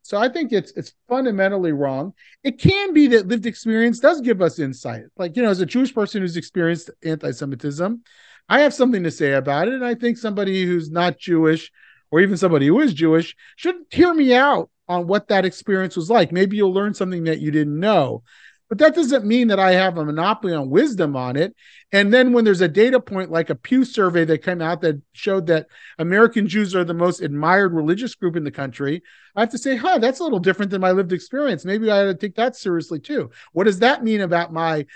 So 0.00 0.16
I 0.16 0.30
think 0.30 0.50
it's 0.50 0.72
it's 0.72 0.94
fundamentally 1.10 1.72
wrong. 1.72 2.14
It 2.42 2.58
can 2.58 2.94
be 2.94 3.06
that 3.08 3.28
lived 3.28 3.44
experience 3.44 4.00
does 4.00 4.22
give 4.22 4.40
us 4.40 4.58
insight. 4.58 5.02
Like, 5.18 5.36
you 5.36 5.42
know, 5.42 5.50
as 5.50 5.60
a 5.60 5.66
Jewish 5.66 5.94
person 5.94 6.22
who's 6.22 6.38
experienced 6.38 6.88
anti-Semitism, 7.04 8.02
I 8.48 8.60
have 8.60 8.72
something 8.72 9.02
to 9.02 9.10
say 9.10 9.34
about 9.34 9.68
it. 9.68 9.74
And 9.74 9.84
I 9.84 9.94
think 9.94 10.16
somebody 10.16 10.64
who's 10.64 10.90
not 10.90 11.18
Jewish 11.18 11.70
or 12.10 12.20
even 12.20 12.38
somebody 12.38 12.68
who 12.68 12.80
is 12.80 12.94
Jewish 12.94 13.36
should 13.56 13.76
hear 13.90 14.14
me 14.14 14.32
out 14.32 14.70
on 14.88 15.06
what 15.06 15.28
that 15.28 15.44
experience 15.44 15.96
was 15.96 16.08
like. 16.08 16.32
Maybe 16.32 16.56
you'll 16.56 16.72
learn 16.72 16.94
something 16.94 17.24
that 17.24 17.40
you 17.40 17.50
didn't 17.50 17.78
know. 17.78 18.22
But 18.68 18.78
that 18.78 18.94
doesn't 18.94 19.24
mean 19.24 19.48
that 19.48 19.58
I 19.58 19.72
have 19.72 19.96
a 19.96 20.04
monopoly 20.04 20.52
on 20.52 20.68
wisdom 20.68 21.16
on 21.16 21.36
it. 21.36 21.56
And 21.90 22.12
then 22.12 22.32
when 22.32 22.44
there's 22.44 22.60
a 22.60 22.68
data 22.68 23.00
point 23.00 23.30
like 23.30 23.48
a 23.48 23.54
Pew 23.54 23.84
survey 23.84 24.26
that 24.26 24.44
came 24.44 24.60
out 24.60 24.82
that 24.82 25.00
showed 25.12 25.46
that 25.46 25.68
American 25.98 26.46
Jews 26.46 26.74
are 26.74 26.84
the 26.84 26.92
most 26.92 27.22
admired 27.22 27.72
religious 27.72 28.14
group 28.14 28.36
in 28.36 28.44
the 28.44 28.50
country, 28.50 29.02
I 29.34 29.40
have 29.40 29.50
to 29.50 29.58
say, 29.58 29.76
huh, 29.76 29.98
that's 29.98 30.20
a 30.20 30.22
little 30.22 30.38
different 30.38 30.70
than 30.70 30.82
my 30.82 30.92
lived 30.92 31.12
experience. 31.12 31.64
Maybe 31.64 31.90
I 31.90 32.02
ought 32.02 32.04
to 32.06 32.14
take 32.14 32.34
that 32.34 32.56
seriously 32.56 33.00
too. 33.00 33.30
What 33.52 33.64
does 33.64 33.78
that 33.78 34.04
mean 34.04 34.20
about 34.20 34.52
my 34.52 34.86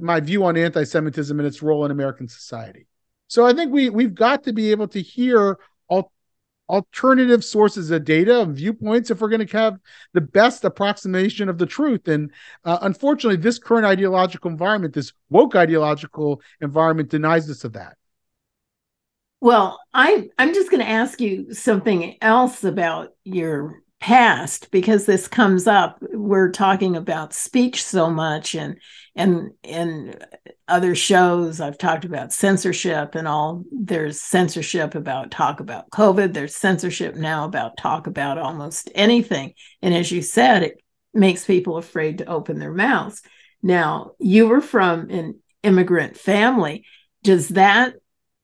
my 0.00 0.20
view 0.20 0.44
on 0.44 0.58
anti-Semitism 0.58 1.38
and 1.38 1.46
its 1.46 1.62
role 1.62 1.84
in 1.84 1.90
American 1.90 2.28
society? 2.28 2.86
So 3.28 3.46
I 3.46 3.52
think 3.52 3.72
we 3.72 3.90
we've 3.90 4.14
got 4.14 4.44
to 4.44 4.52
be 4.52 4.70
able 4.70 4.88
to 4.88 5.00
hear 5.00 5.58
alternative 6.68 7.44
sources 7.44 7.90
of 7.90 8.04
data 8.04 8.40
and 8.40 8.56
viewpoints 8.56 9.10
if 9.10 9.20
we're 9.20 9.28
going 9.28 9.46
to 9.46 9.56
have 9.56 9.78
the 10.12 10.20
best 10.20 10.64
approximation 10.64 11.48
of 11.48 11.58
the 11.58 11.66
truth. 11.66 12.08
And 12.08 12.30
uh, 12.64 12.78
unfortunately, 12.82 13.36
this 13.36 13.58
current 13.58 13.86
ideological 13.86 14.50
environment, 14.50 14.94
this 14.94 15.12
woke 15.30 15.56
ideological 15.56 16.40
environment, 16.60 17.10
denies 17.10 17.50
us 17.50 17.64
of 17.64 17.74
that. 17.74 17.96
Well, 19.40 19.78
I 19.92 20.30
I'm 20.38 20.54
just 20.54 20.70
going 20.70 20.82
to 20.82 20.88
ask 20.88 21.20
you 21.20 21.52
something 21.52 22.16
else 22.22 22.64
about 22.64 23.10
your 23.24 23.82
past 24.00 24.70
because 24.70 25.06
this 25.06 25.26
comes 25.28 25.66
up 25.66 25.98
we're 26.12 26.50
talking 26.50 26.94
about 26.94 27.32
speech 27.32 27.82
so 27.82 28.10
much 28.10 28.54
and 28.54 28.76
and 29.16 29.52
in 29.62 30.18
other 30.66 30.94
shows 30.94 31.60
i've 31.60 31.78
talked 31.78 32.04
about 32.04 32.32
censorship 32.32 33.14
and 33.14 33.28
all 33.28 33.64
there's 33.70 34.20
censorship 34.20 34.94
about 34.94 35.30
talk 35.30 35.60
about 35.60 35.90
covid 35.90 36.32
there's 36.32 36.54
censorship 36.54 37.14
now 37.14 37.44
about 37.44 37.76
talk 37.76 38.06
about 38.06 38.38
almost 38.38 38.90
anything 38.94 39.52
and 39.82 39.94
as 39.94 40.10
you 40.10 40.22
said 40.22 40.62
it 40.62 40.80
makes 41.12 41.44
people 41.44 41.76
afraid 41.76 42.18
to 42.18 42.26
open 42.26 42.58
their 42.58 42.72
mouths 42.72 43.22
now 43.62 44.12
you 44.18 44.46
were 44.46 44.60
from 44.60 45.08
an 45.10 45.38
immigrant 45.62 46.16
family 46.16 46.84
does 47.22 47.50
that 47.50 47.94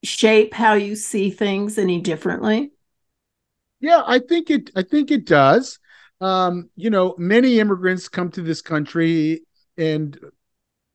shape 0.02 0.54
how 0.54 0.74
you 0.74 0.94
see 0.94 1.30
things 1.30 1.78
any 1.78 2.00
differently 2.00 2.70
yeah, 3.80 4.02
I 4.06 4.18
think 4.18 4.50
it. 4.50 4.70
I 4.76 4.82
think 4.82 5.10
it 5.10 5.24
does. 5.24 5.78
Um, 6.20 6.68
you 6.76 6.90
know, 6.90 7.14
many 7.16 7.58
immigrants 7.58 8.08
come 8.08 8.30
to 8.32 8.42
this 8.42 8.60
country 8.60 9.42
and 9.78 10.18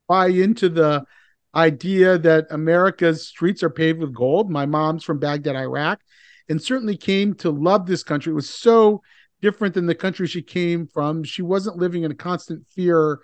buy 0.07 0.27
into 0.27 0.69
the 0.69 1.05
idea 1.53 2.17
that 2.17 2.47
America's 2.51 3.27
streets 3.27 3.63
are 3.63 3.69
paved 3.69 3.99
with 3.99 4.13
gold. 4.13 4.49
My 4.49 4.65
mom's 4.65 5.03
from 5.03 5.19
Baghdad, 5.19 5.55
Iraq, 5.55 6.01
and 6.49 6.61
certainly 6.61 6.97
came 6.97 7.33
to 7.35 7.49
love 7.49 7.85
this 7.85 8.03
country. 8.03 8.31
It 8.31 8.35
was 8.35 8.49
so 8.49 9.01
different 9.41 9.73
than 9.73 9.85
the 9.85 9.95
country 9.95 10.27
she 10.27 10.41
came 10.41 10.87
from. 10.87 11.23
She 11.23 11.41
wasn't 11.41 11.77
living 11.77 12.03
in 12.03 12.11
a 12.11 12.15
constant 12.15 12.65
fear 12.69 13.19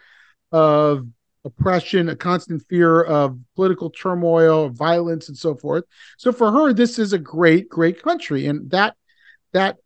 of 0.52 1.08
oppression, 1.44 2.10
a 2.10 2.16
constant 2.16 2.64
fear 2.70 3.02
of 3.02 3.38
political 3.56 3.90
turmoil, 3.90 4.70
violence, 4.70 5.28
and 5.28 5.38
so 5.38 5.56
forth. 5.56 5.84
So 6.18 6.32
for 6.32 6.52
her, 6.52 6.74
this 6.74 7.00
is 7.00 7.14
a 7.14 7.20
great, 7.20 7.68
great 7.68 8.02
country. 8.02 8.46
And 8.46 8.70
that 8.72 8.96
that 9.54 9.78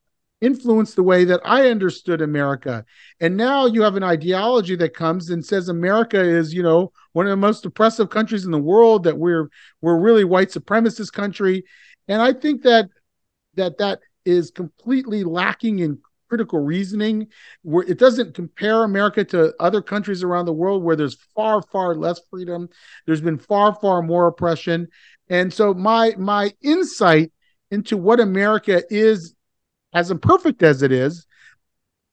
influenced 0.42 0.96
the 0.96 1.04
way 1.04 1.24
that 1.26 1.42
I 1.44 1.70
understood 1.70 2.22
America. 2.22 2.86
And 3.20 3.38
now 3.38 3.66
you 3.66 3.82
have 3.82 3.96
an 3.96 4.04
ideology 4.04 4.76
that 4.76 4.94
comes 4.94 5.30
and 5.30 5.46
says 5.46 5.70
America 5.70 6.20
is, 6.20 6.54
you 6.54 6.62
know, 6.62 6.92
one 7.14 7.26
of 7.26 7.30
the 7.30 7.38
most 7.38 7.66
oppressive 7.66 8.10
countries 8.10 8.46
in 8.46 8.52
the 8.52 8.60
world, 8.60 9.04
that 9.04 9.18
we're 9.18 9.50
we're 9.82 10.00
really 10.00 10.24
white 10.24 10.50
supremacist 10.50 11.14
country. 11.14 11.64
And 12.08 12.22
I 12.22 12.34
think 12.34 12.64
that 12.64 12.90
that 13.56 13.78
that 13.78 14.00
is 14.26 14.52
completely 14.52 15.24
lacking 15.24 15.80
in 15.80 16.00
critical 16.28 16.60
reasoning 16.60 17.28
where 17.62 17.86
it 17.86 18.00
doesn't 18.00 18.34
compare 18.34 18.84
america 18.84 19.24
to 19.24 19.54
other 19.60 19.80
countries 19.80 20.24
around 20.24 20.46
the 20.46 20.52
world 20.52 20.82
where 20.82 20.96
there's 20.96 21.20
far 21.36 21.62
far 21.62 21.94
less 21.94 22.20
freedom 22.32 22.68
there's 23.06 23.22
been 23.22 23.38
far 23.38 23.76
far 23.76 24.02
more 24.02 24.26
oppression 24.26 24.88
and 25.30 25.54
so 25.54 25.74
my 25.74 26.14
my 26.18 26.52
insight 26.62 27.32
into 27.72 27.98
what 27.98 28.20
America 28.20 28.84
is, 28.90 29.34
as 29.96 30.12
imperfect 30.12 30.62
as 30.62 30.84
it 30.84 30.92
is, 30.92 31.26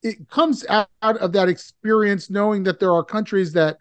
it 0.02 0.28
comes 0.30 0.64
out 0.68 0.88
of 1.02 1.32
that 1.32 1.48
experience 1.48 2.30
knowing 2.30 2.62
that 2.62 2.80
there 2.80 2.92
are 2.92 3.04
countries 3.04 3.52
that 3.52 3.76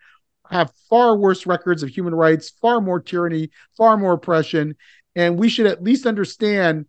have 0.49 0.73
far 0.89 1.15
worse 1.15 1.45
records 1.45 1.83
of 1.83 1.89
human 1.89 2.13
rights, 2.13 2.49
far 2.61 2.81
more 2.81 2.99
tyranny, 2.99 3.49
far 3.77 3.95
more 3.97 4.13
oppression. 4.13 4.75
And 5.15 5.37
we 5.37 5.49
should 5.49 5.67
at 5.67 5.83
least 5.83 6.05
understand 6.05 6.87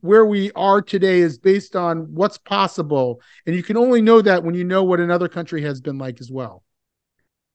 where 0.00 0.26
we 0.26 0.50
are 0.52 0.82
today 0.82 1.20
is 1.20 1.38
based 1.38 1.76
on 1.76 2.12
what's 2.12 2.38
possible. 2.38 3.20
And 3.46 3.54
you 3.54 3.62
can 3.62 3.76
only 3.76 4.02
know 4.02 4.20
that 4.20 4.42
when 4.42 4.56
you 4.56 4.64
know 4.64 4.82
what 4.82 5.00
another 5.00 5.28
country 5.28 5.62
has 5.62 5.80
been 5.80 5.96
like 5.96 6.20
as 6.20 6.30
well. 6.30 6.64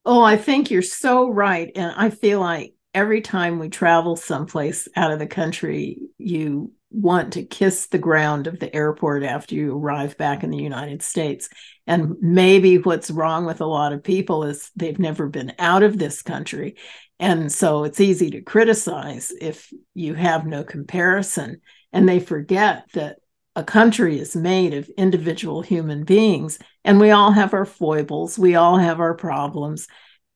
Oh, 0.06 0.24
I 0.24 0.38
think 0.38 0.72
you're 0.72 0.82
so 0.82 1.30
right. 1.30 1.70
And 1.76 1.94
I 1.98 2.10
feel 2.10 2.40
like 2.40 2.74
every 2.94 3.20
time 3.20 3.60
we 3.60 3.68
travel 3.68 4.16
someplace 4.16 4.88
out 4.96 5.12
of 5.12 5.20
the 5.20 5.28
country, 5.28 6.00
you 6.18 6.72
want 6.90 7.34
to 7.34 7.44
kiss 7.44 7.88
the 7.88 7.98
ground 7.98 8.48
of 8.48 8.60
the 8.60 8.74
airport 8.74 9.24
after 9.24 9.56
you 9.56 9.78
arrive 9.78 10.18
back 10.18 10.44
in 10.44 10.50
the 10.50 10.58
United 10.58 11.02
States. 11.02 11.50
And 11.86 12.16
maybe 12.22 12.78
what's 12.78 13.12
wrong 13.12 13.46
with 13.46 13.62
a 13.62 13.66
lot 13.66 13.94
of 13.94 14.04
people 14.04 14.44
is 14.44 14.72
they've 14.76 15.00
never 15.00 15.28
been 15.28 15.54
out 15.60 15.84
of 15.84 15.98
this 15.98 16.22
country. 16.22 16.76
And 17.20 17.52
so 17.52 17.84
it's 17.84 18.00
easy 18.00 18.30
to 18.32 18.42
criticize 18.42 19.34
if 19.40 19.72
you 19.94 20.14
have 20.14 20.46
no 20.46 20.64
comparison. 20.64 21.62
And 21.92 22.08
they 22.08 22.20
forget 22.20 22.86
that 22.94 23.18
a 23.58 23.64
country 23.64 24.20
is 24.20 24.36
made 24.36 24.76
of 24.76 24.88
individual 24.98 25.64
human 25.64 26.04
beings, 26.04 26.60
and 26.86 27.00
we 27.00 27.10
all 27.10 27.32
have 27.32 27.56
our 27.56 27.66
foibles, 27.66 28.38
we 28.38 28.54
all 28.54 28.78
have 28.78 29.00
our 29.00 29.16
problems. 29.16 29.88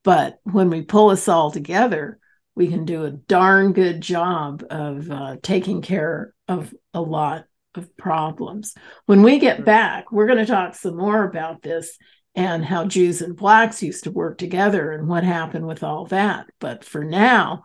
But 0.03 0.39
when 0.43 0.71
we 0.71 0.81
pull 0.81 1.11
us 1.11 1.27
all 1.27 1.51
together, 1.51 2.17
we 2.55 2.67
can 2.67 2.85
do 2.85 3.05
a 3.05 3.11
darn 3.11 3.73
good 3.73 4.01
job 4.01 4.63
of 4.69 5.09
uh, 5.09 5.37
taking 5.41 5.81
care 5.81 6.33
of 6.47 6.73
a 6.93 7.01
lot 7.01 7.45
of 7.75 7.95
problems. 7.97 8.75
When 9.05 9.21
we 9.21 9.39
get 9.39 9.63
back, 9.63 10.11
we're 10.11 10.27
going 10.27 10.39
to 10.39 10.45
talk 10.45 10.75
some 10.75 10.97
more 10.97 11.23
about 11.23 11.61
this 11.61 11.97
and 12.35 12.63
how 12.63 12.85
Jews 12.85 13.21
and 13.21 13.35
Blacks 13.35 13.83
used 13.83 14.05
to 14.05 14.11
work 14.11 14.37
together 14.37 14.91
and 14.91 15.07
what 15.07 15.23
happened 15.23 15.67
with 15.67 15.83
all 15.83 16.05
that. 16.07 16.47
But 16.59 16.83
for 16.83 17.03
now, 17.03 17.63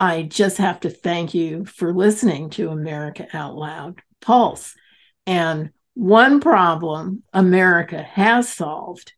I 0.00 0.22
just 0.22 0.58
have 0.58 0.80
to 0.80 0.90
thank 0.90 1.34
you 1.34 1.64
for 1.64 1.92
listening 1.92 2.50
to 2.50 2.70
America 2.70 3.26
Out 3.32 3.56
Loud 3.56 4.00
Pulse. 4.20 4.74
And 5.26 5.70
one 5.94 6.40
problem 6.40 7.24
America 7.32 8.00
has 8.02 8.48
solved, 8.48 9.12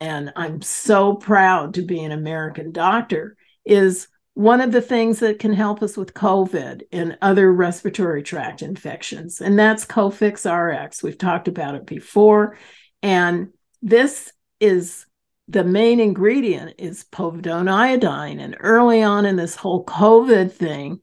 and 0.00 0.32
I'm 0.36 0.60
so 0.60 1.14
proud 1.14 1.74
to 1.74 1.82
be 1.82 2.00
an 2.04 2.12
American 2.12 2.72
doctor, 2.72 3.36
is 3.64 4.08
one 4.38 4.60
of 4.60 4.70
the 4.70 4.80
things 4.80 5.18
that 5.18 5.40
can 5.40 5.52
help 5.52 5.82
us 5.82 5.96
with 5.96 6.14
COVID 6.14 6.82
and 6.92 7.18
other 7.20 7.52
respiratory 7.52 8.22
tract 8.22 8.62
infections, 8.62 9.40
and 9.40 9.58
that's 9.58 9.84
Cofix 9.84 10.46
RX. 10.46 11.02
We've 11.02 11.18
talked 11.18 11.48
about 11.48 11.74
it 11.74 11.86
before. 11.86 12.56
And 13.02 13.48
this 13.82 14.30
is 14.60 15.06
the 15.48 15.64
main 15.64 15.98
ingredient 15.98 16.76
is 16.78 17.04
povidone 17.10 17.68
iodine. 17.68 18.38
And 18.38 18.56
early 18.60 19.02
on 19.02 19.26
in 19.26 19.34
this 19.34 19.56
whole 19.56 19.84
COVID 19.84 20.52
thing, 20.52 21.00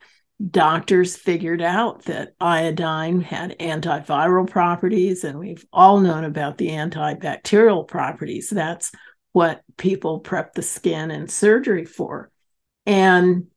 doctors 0.50 1.18
figured 1.18 1.62
out 1.62 2.06
that 2.06 2.36
iodine 2.40 3.20
had 3.20 3.60
antiviral 3.60 4.50
properties, 4.50 5.26
and 5.26 5.38
we've 5.38 5.66
all 5.74 6.00
known 6.00 6.24
about 6.24 6.58
the 6.58 6.70
antibacterial 6.70 7.86
properties. 7.86 8.50
That's 8.50 8.94
what 9.34 9.62
people 9.76 10.22
prep 10.22 10.54
the 10.54 10.62
skin 10.62 11.12
and 11.12 11.30
surgery 11.30 11.84
for. 11.84 12.32
And 12.86 13.48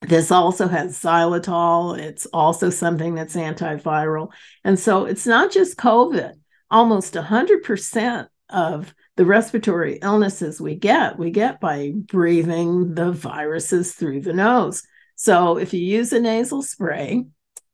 this 0.00 0.30
also 0.30 0.68
has 0.68 1.00
xylitol. 1.00 1.98
It's 1.98 2.26
also 2.26 2.70
something 2.70 3.14
that's 3.14 3.36
antiviral. 3.36 4.32
And 4.64 4.78
so 4.78 5.04
it's 5.04 5.26
not 5.26 5.52
just 5.52 5.78
COVID. 5.78 6.34
Almost 6.70 7.14
100% 7.14 8.28
of 8.50 8.94
the 9.16 9.24
respiratory 9.24 9.98
illnesses 10.02 10.60
we 10.60 10.74
get, 10.74 11.18
we 11.18 11.30
get 11.30 11.60
by 11.60 11.92
breathing 11.94 12.94
the 12.94 13.12
viruses 13.12 13.94
through 13.94 14.22
the 14.22 14.32
nose. 14.32 14.82
So 15.16 15.58
if 15.58 15.72
you 15.72 15.80
use 15.80 16.12
a 16.12 16.20
nasal 16.20 16.62
spray, 16.62 17.24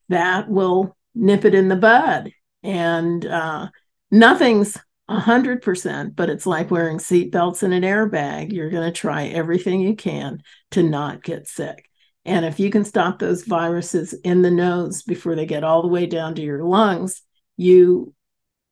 that 0.09 0.49
will 0.49 0.97
nip 1.15 1.45
it 1.45 1.55
in 1.55 1.69
the 1.69 1.77
bud. 1.77 2.33
And 2.63 3.25
uh, 3.25 3.69
nothing's 4.11 4.77
100%, 5.09 6.15
but 6.15 6.29
it's 6.31 6.47
like 6.47 6.71
wearing 6.71 6.99
seatbelts 6.99 7.63
and 7.63 7.73
an 7.73 7.83
airbag. 7.83 8.53
You're 8.53 8.71
going 8.71 8.93
to 8.93 9.01
try 9.01 9.27
everything 9.27 9.81
you 9.81 9.97
can 9.97 10.43
to 10.73 10.83
not 10.83 11.23
get 11.23 11.49
sick. 11.49 11.89
And 12.25 12.45
if 12.45 12.61
you 12.61 12.71
can 12.71 12.85
stop 12.85 13.19
those 13.19 13.45
viruses 13.45 14.13
in 14.13 14.43
the 14.43 14.51
nose 14.51 15.03
before 15.03 15.35
they 15.35 15.47
get 15.47 15.65
all 15.65 15.81
the 15.81 15.89
way 15.89 16.07
down 16.07 16.35
to 16.35 16.43
your 16.43 16.63
lungs, 16.63 17.23
you 17.57 18.15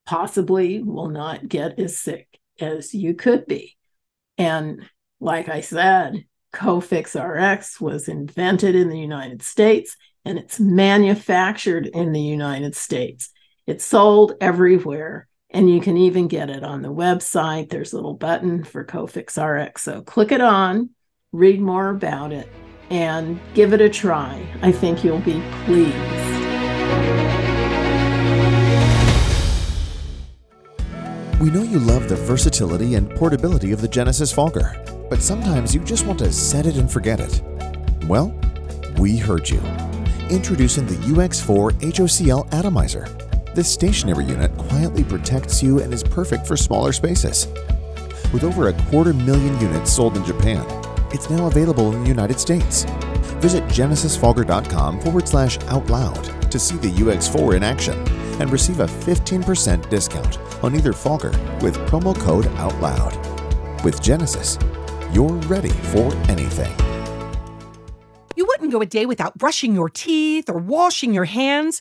possibly 0.05 0.83
will 0.83 1.09
not 1.09 1.49
get 1.49 1.79
as 1.79 1.97
sick 1.97 2.29
as 2.61 2.93
you 2.93 3.15
could 3.15 3.47
be. 3.47 3.77
And 4.37 4.89
like 5.21 5.49
I 5.49 5.63
said, 5.63 6.27
Cofix 6.53 7.15
RX 7.15 7.81
was 7.81 8.09
invented 8.09 8.75
in 8.75 8.89
the 8.89 8.99
United 8.99 9.43
States 9.43 9.97
and 10.25 10.39
it's 10.39 10.61
manufactured 10.61 11.87
in 11.87 12.13
the 12.13 12.21
United 12.21 12.75
States. 12.75 13.31
It's 13.67 13.85
sold 13.85 14.35
everywhere 14.41 15.29
and 15.57 15.71
you 15.71 15.81
can 15.81 15.97
even 15.97 16.29
get 16.29 16.51
it 16.51 16.63
on 16.63 16.83
the 16.83 16.93
website. 16.93 17.71
There's 17.71 17.95
a 17.95 17.97
little 17.97 18.13
button 18.13 18.63
for 18.63 18.85
Cofix 18.85 19.43
RX. 19.43 19.85
So 19.85 20.03
click 20.03 20.31
it 20.31 20.43
on, 20.43 20.91
read 21.33 21.63
more 21.63 21.89
about 21.89 22.31
it, 22.31 22.47
and 22.91 23.41
give 23.55 23.73
it 23.73 23.81
a 23.81 23.89
try. 23.89 24.47
I 24.61 24.71
think 24.71 25.03
you'll 25.03 25.19
be 25.21 25.43
pleased. 25.65 25.95
We 31.41 31.51
know 31.51 31.63
you 31.63 31.79
love 31.79 32.11
the 32.11 32.17
versatility 32.17 32.97
and 32.97 33.11
portability 33.17 33.73
of 33.73 33.81
the 33.81 33.89
Genesis 33.89 34.31
Fogger, 34.31 34.77
but 35.09 35.23
sometimes 35.23 35.75
you 35.75 35.81
just 35.81 36.05
want 36.05 36.19
to 36.19 36.31
set 36.35 36.67
it 36.67 36.77
and 36.77 36.91
forget 36.91 37.19
it. 37.19 37.43
Well, 38.05 38.39
we 38.99 39.17
heard 39.17 39.49
you. 39.49 39.63
Introducing 40.29 40.85
the 40.85 40.97
UX4 40.97 41.73
HOCL 41.81 42.53
Atomizer 42.53 43.07
this 43.57 43.73
stationary 43.73 44.27
unit 44.27 44.55
quietly 44.59 45.03
protects 45.03 45.63
you 45.63 45.81
and 45.81 45.93
is 45.93 46.05
perfect 46.05 46.47
for 46.47 46.59
smaller 46.59 46.93
spaces. 46.93 47.49
With 48.31 48.45
over 48.45 48.69
a 48.69 48.75
quarter 48.85 49.15
million 49.15 49.59
units 49.59 49.91
sold 49.91 50.19
in 50.19 50.25
Japan, 50.27 50.65
it's 51.11 51.31
now 51.31 51.47
available 51.47 51.91
in 51.95 52.03
the 52.03 52.09
United 52.09 52.39
States. 52.39 52.85
Visit 53.41 53.65
genesisfogger.com 53.65 55.01
forward 55.01 55.27
slash 55.27 55.59
out 55.69 55.87
loud 55.87 56.51
to 56.51 56.59
see 56.59 56.77
the 56.77 56.91
UX4 56.91 57.57
in 57.57 57.63
action 57.63 57.97
and 58.43 58.53
receive 58.53 58.81
a 58.81 58.87
15% 58.87 59.89
discount 59.89 60.39
on 60.63 60.77
either 60.77 60.93
Fogger 60.93 61.31
with 61.63 61.77
promo 61.89 62.15
code 62.15 62.45
OUTLOUD. 62.45 63.83
With 63.83 64.03
Genesis, 64.03 64.59
you're 65.13 65.33
ready 65.49 65.71
for 65.71 66.15
anything. 66.29 66.75
You 68.37 68.45
wouldn't 68.45 68.71
go 68.71 68.83
a 68.83 68.87
day 68.87 69.07
without 69.07 69.39
brushing 69.39 69.75
your 69.75 69.89
teeth 69.89 70.51
or 70.51 70.59
washing 70.59 71.15
your 71.15 71.25
hands. 71.25 71.81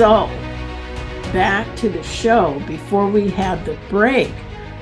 So, 0.00 0.28
back 1.34 1.76
to 1.76 1.90
the 1.90 2.02
show. 2.02 2.58
Before 2.60 3.06
we 3.06 3.28
had 3.28 3.62
the 3.66 3.76
break, 3.90 4.32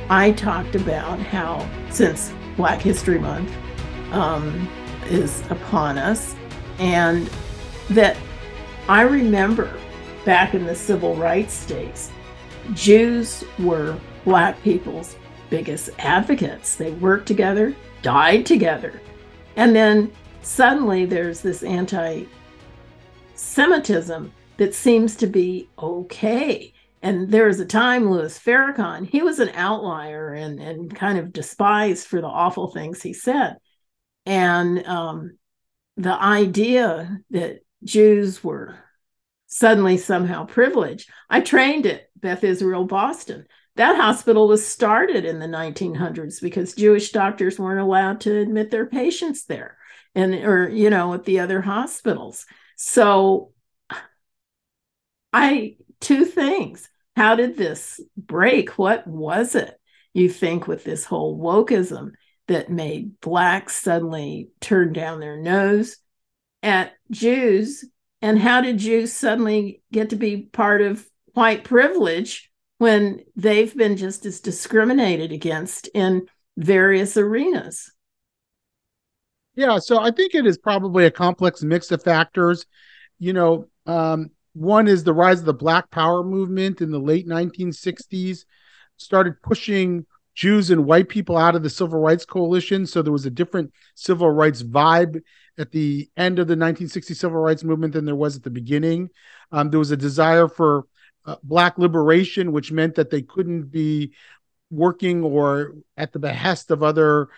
I 0.09 0.31
talked 0.31 0.77
about 0.77 1.19
how 1.19 1.69
since 1.91 2.33
Black 2.57 2.81
History 2.81 3.19
Month 3.19 3.53
um, 4.13 4.69
is 5.07 5.43
upon 5.51 5.99
us, 5.99 6.37
and 6.79 7.29
that 7.91 8.17
I 8.89 9.01
remember 9.01 9.77
back 10.25 10.55
in 10.55 10.67
the 10.67 10.77
civil 10.77 11.17
rights 11.17 11.67
days, 11.67 12.13
Jews 12.75 13.43
were 13.59 13.99
Black 14.25 14.63
people's 14.63 15.17
biggest 15.51 15.91
advocates. 15.99 16.77
They 16.77 16.93
worked 16.93 17.27
together, 17.27 17.75
died 18.03 18.47
together. 18.47 19.01
And 19.57 19.75
then 19.75 20.13
suddenly 20.43 21.07
there's 21.07 21.41
this 21.41 21.65
anti 21.65 22.27
Semitism 23.35 24.33
that 24.59 24.75
seems 24.75 25.17
to 25.17 25.27
be 25.27 25.69
okay. 25.79 26.75
And 27.01 27.31
there 27.31 27.47
was 27.47 27.61
a 27.61 27.67
time 27.67 28.11
Louis 28.11 28.39
Farrakhan, 28.39 29.09
he 29.09 29.23
was 29.23 29.39
an 29.39 29.51
outlier 29.55 30.35
and, 30.35 30.61
and 30.61 30.95
kind 30.95 31.19
of 31.19 31.33
despised 31.33 32.07
for 32.07 32.21
the 32.21 32.27
awful 32.27 32.69
things 32.69 33.03
he 33.03 33.13
said. 33.13 33.57
And 34.27 34.87
um, 34.87 35.39
the 35.97 36.13
idea 36.13 37.21
that 37.31 37.61
Jews 37.85 38.43
were 38.43 38.77
suddenly 39.47 39.97
somehow 39.97 40.45
privileged. 40.45 41.11
I 41.31 41.41
trained 41.41 41.87
at 41.87 42.09
Beth 42.17 42.45
Israel 42.45 42.85
Boston. 42.85 43.47
That 43.77 43.97
hospital 43.97 44.49
was 44.49 44.67
started 44.67 45.25
in 45.25 45.39
the 45.39 45.47
1900s 45.47 46.43
because 46.43 46.75
Jewish 46.75 47.13
doctors 47.13 47.59
weren't 47.59 47.81
allowed 47.81 48.21
to 48.23 48.37
admit 48.37 48.71
their 48.71 48.87
patients 48.87 49.45
there 49.45 49.79
and 50.15 50.35
or 50.35 50.69
you 50.69 50.91
know 50.91 51.15
at 51.15 51.25
the 51.25 51.41
other 51.41 51.61
hospitals. 51.61 52.45
So 52.77 53.53
I 55.33 55.77
two 56.01 56.25
things. 56.25 56.89
How 57.17 57.35
did 57.35 57.57
this 57.57 58.01
break? 58.17 58.79
What 58.79 59.07
was 59.07 59.55
it? 59.55 59.75
You 60.15 60.29
think 60.29 60.67
with 60.67 60.85
this 60.85 61.05
whole 61.05 61.39
wokeism 61.39 62.13
that 62.47 62.71
made 62.71 63.21
blacks 63.21 63.77
suddenly 63.77 64.49
turn 64.61 64.93
down 64.93 65.21
their 65.21 65.37
nose 65.37 65.97
at 66.63 66.93
Jews 67.11 67.85
and 68.21 68.39
how 68.39 68.61
did 68.61 68.79
Jews 68.79 69.13
suddenly 69.13 69.83
get 69.93 70.11
to 70.11 70.17
be 70.17 70.43
part 70.53 70.81
of 70.81 71.09
white 71.35 71.65
privilege 71.65 72.51
when 72.79 73.21
they've 73.37 73.75
been 73.77 73.97
just 73.97 74.27
as 74.27 74.41
discriminated 74.41 75.33
against 75.33 75.89
in 75.95 76.27
various 76.57 77.17
arenas? 77.17 77.93
Yeah, 79.55 79.79
so 79.79 79.99
I 80.01 80.11
think 80.11 80.35
it 80.35 80.47
is 80.47 80.59
probably 80.59 81.05
a 81.05 81.11
complex 81.11 81.63
mix 81.63 81.91
of 81.91 82.03
factors. 82.03 82.67
You 83.19 83.33
know, 83.33 83.67
um, 83.87 84.31
one 84.59 84.89
is 84.89 85.05
the 85.05 85.15
rise 85.15 85.41
of 85.41 85.47
the 85.47 85.55
Black 85.55 85.91
Power 85.91 86.25
movement 86.25 86.81
in 86.81 86.91
the 86.91 86.99
late 86.99 87.27
1960s, 87.27 88.45
started 88.97 89.41
pushing 89.43 90.05
Jews 90.35 90.71
and 90.71 90.85
white 90.85 91.09
people 91.09 91.37
out 91.37 91.55
of 91.55 91.63
the 91.63 91.71
Civil 91.71 92.01
Rights 92.01 92.25
Coalition. 92.25 92.87
So 92.87 93.03
there 93.03 93.13
was 93.13 93.27
a 93.27 93.31
different 93.31 93.73
civil 93.95 94.31
rights 94.31 94.63
vibe 94.63 95.23
at 95.59 95.73
the 95.73 96.09
end 96.17 96.39
of 96.39 96.47
the 96.47 96.53
1960 96.53 97.15
civil 97.15 97.39
rights 97.39 97.65
movement 97.65 97.93
than 97.93 98.05
there 98.05 98.17
was 98.17 98.37
at 98.37 98.43
the 98.43 98.51
beginning. 98.51 99.11
Um, 99.53 99.71
there 99.71 99.79
was 99.79 99.91
a 99.91 99.97
desire 99.97 100.49
for 100.49 100.87
uh, 101.25 101.37
black 101.43 101.79
liberation, 101.79 102.53
which 102.53 102.73
meant 102.73 102.97
that 102.97 103.11
they 103.11 103.23
couldn't 103.23 103.71
be 103.71 104.13
working 104.71 105.23
or 105.23 105.75
at 105.97 106.13
the 106.13 106.19
behest 106.19 106.71
of 106.71 106.83
other 106.83 107.29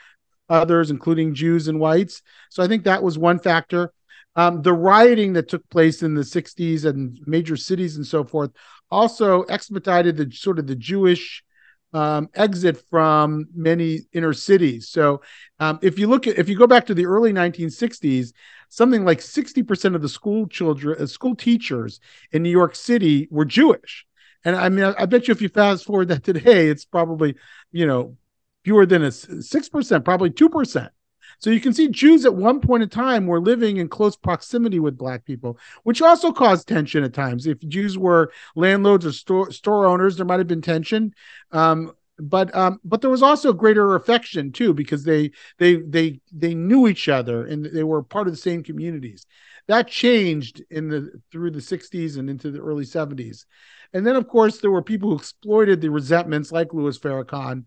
others, 0.48 0.90
including 0.90 1.34
Jews 1.34 1.68
and 1.68 1.78
whites. 1.80 2.22
So 2.48 2.62
I 2.62 2.68
think 2.68 2.84
that 2.84 3.02
was 3.02 3.16
one 3.18 3.38
factor. 3.38 3.92
Um, 4.36 4.62
the 4.62 4.72
rioting 4.72 5.32
that 5.34 5.48
took 5.48 5.68
place 5.70 6.02
in 6.02 6.14
the 6.14 6.22
60s 6.22 6.84
and 6.84 7.18
major 7.26 7.56
cities 7.56 7.96
and 7.96 8.06
so 8.06 8.22
forth 8.24 8.52
also 8.90 9.42
expedited 9.42 10.16
the 10.16 10.30
sort 10.30 10.58
of 10.58 10.66
the 10.66 10.76
Jewish 10.76 11.42
um, 11.92 12.28
exit 12.34 12.82
from 12.88 13.48
many 13.54 14.00
inner 14.12 14.32
cities. 14.32 14.88
So, 14.88 15.22
um, 15.58 15.78
if 15.82 15.98
you 15.98 16.06
look 16.06 16.26
at 16.26 16.38
if 16.38 16.48
you 16.48 16.56
go 16.56 16.66
back 16.66 16.86
to 16.86 16.94
the 16.94 17.06
early 17.06 17.32
1960s, 17.32 18.32
something 18.68 19.04
like 19.04 19.20
60% 19.20 19.94
of 19.94 20.02
the 20.02 20.08
school 20.08 20.46
children, 20.46 21.02
uh, 21.02 21.06
school 21.06 21.34
teachers 21.34 22.00
in 22.32 22.42
New 22.42 22.50
York 22.50 22.76
City 22.76 23.26
were 23.30 23.44
Jewish. 23.44 24.06
And 24.44 24.56
I 24.56 24.68
mean, 24.68 24.84
I, 24.84 25.02
I 25.02 25.06
bet 25.06 25.28
you 25.28 25.32
if 25.32 25.42
you 25.42 25.48
fast 25.48 25.84
forward 25.84 26.08
that 26.08 26.22
today, 26.24 26.68
it's 26.68 26.84
probably 26.84 27.34
you 27.72 27.86
know 27.86 28.16
fewer 28.64 28.86
than 28.86 29.02
a 29.02 29.10
six 29.10 29.68
percent, 29.68 30.04
probably 30.04 30.30
two 30.30 30.48
percent. 30.48 30.92
So 31.40 31.50
you 31.50 31.60
can 31.60 31.72
see 31.72 31.88
Jews 31.88 32.24
at 32.24 32.34
one 32.34 32.60
point 32.60 32.82
in 32.82 32.88
time 32.88 33.26
were 33.26 33.40
living 33.40 33.78
in 33.78 33.88
close 33.88 34.14
proximity 34.14 34.78
with 34.78 34.98
Black 34.98 35.24
people, 35.24 35.58
which 35.82 36.02
also 36.02 36.32
caused 36.32 36.68
tension 36.68 37.02
at 37.02 37.14
times. 37.14 37.46
If 37.46 37.58
Jews 37.66 37.98
were 37.98 38.30
landlords 38.54 39.06
or 39.06 39.12
store, 39.12 39.50
store 39.50 39.86
owners, 39.86 40.16
there 40.16 40.26
might 40.26 40.38
have 40.38 40.46
been 40.46 40.62
tension. 40.62 41.14
Um, 41.50 41.92
but 42.18 42.54
um, 42.54 42.80
but 42.84 43.00
there 43.00 43.10
was 43.10 43.22
also 43.22 43.52
greater 43.54 43.94
affection 43.94 44.52
too 44.52 44.74
because 44.74 45.04
they 45.04 45.30
they 45.58 45.76
they 45.76 46.20
they 46.30 46.54
knew 46.54 46.86
each 46.86 47.08
other 47.08 47.46
and 47.46 47.64
they 47.64 47.82
were 47.82 48.02
part 48.02 48.26
of 48.26 48.34
the 48.34 48.38
same 48.38 48.62
communities. 48.62 49.24
That 49.66 49.88
changed 49.88 50.62
in 50.70 50.88
the 50.88 51.10
through 51.32 51.52
the 51.52 51.60
60s 51.60 52.18
and 52.18 52.28
into 52.28 52.50
the 52.50 52.60
early 52.60 52.84
70s. 52.84 53.46
And 53.94 54.06
then 54.06 54.16
of 54.16 54.28
course 54.28 54.58
there 54.58 54.70
were 54.70 54.82
people 54.82 55.10
who 55.10 55.16
exploited 55.16 55.80
the 55.80 55.90
resentments 55.90 56.52
like 56.52 56.74
Louis 56.74 56.98
Farrakhan 56.98 57.64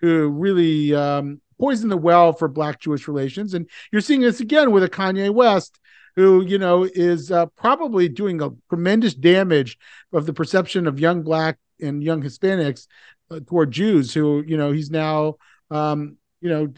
who 0.00 0.28
really 0.28 0.94
um, 0.94 1.40
poisoned 1.58 1.90
the 1.90 1.96
well 1.96 2.32
for 2.32 2.48
black 2.48 2.80
Jewish 2.80 3.08
relations. 3.08 3.54
And 3.54 3.68
you're 3.92 4.00
seeing 4.00 4.20
this 4.20 4.40
again 4.40 4.70
with 4.70 4.82
a 4.82 4.88
Kanye 4.88 5.30
West, 5.30 5.78
who, 6.16 6.42
you 6.42 6.58
know, 6.58 6.84
is 6.84 7.30
uh, 7.30 7.46
probably 7.46 8.08
doing 8.08 8.40
a 8.40 8.50
tremendous 8.68 9.14
damage 9.14 9.78
of 10.12 10.26
the 10.26 10.32
perception 10.32 10.86
of 10.86 10.98
young 10.98 11.22
black 11.22 11.58
and 11.80 12.02
young 12.02 12.22
Hispanics 12.22 12.86
uh, 13.30 13.40
toward 13.46 13.70
Jews, 13.70 14.14
who, 14.14 14.42
you 14.46 14.56
know, 14.56 14.72
he's 14.72 14.90
now, 14.90 15.34
um, 15.70 16.16
you 16.40 16.48
know, 16.48 16.72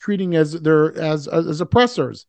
treating 0.00 0.36
as 0.36 0.52
their 0.52 0.96
as 0.96 1.26
as 1.26 1.60
oppressors. 1.60 2.26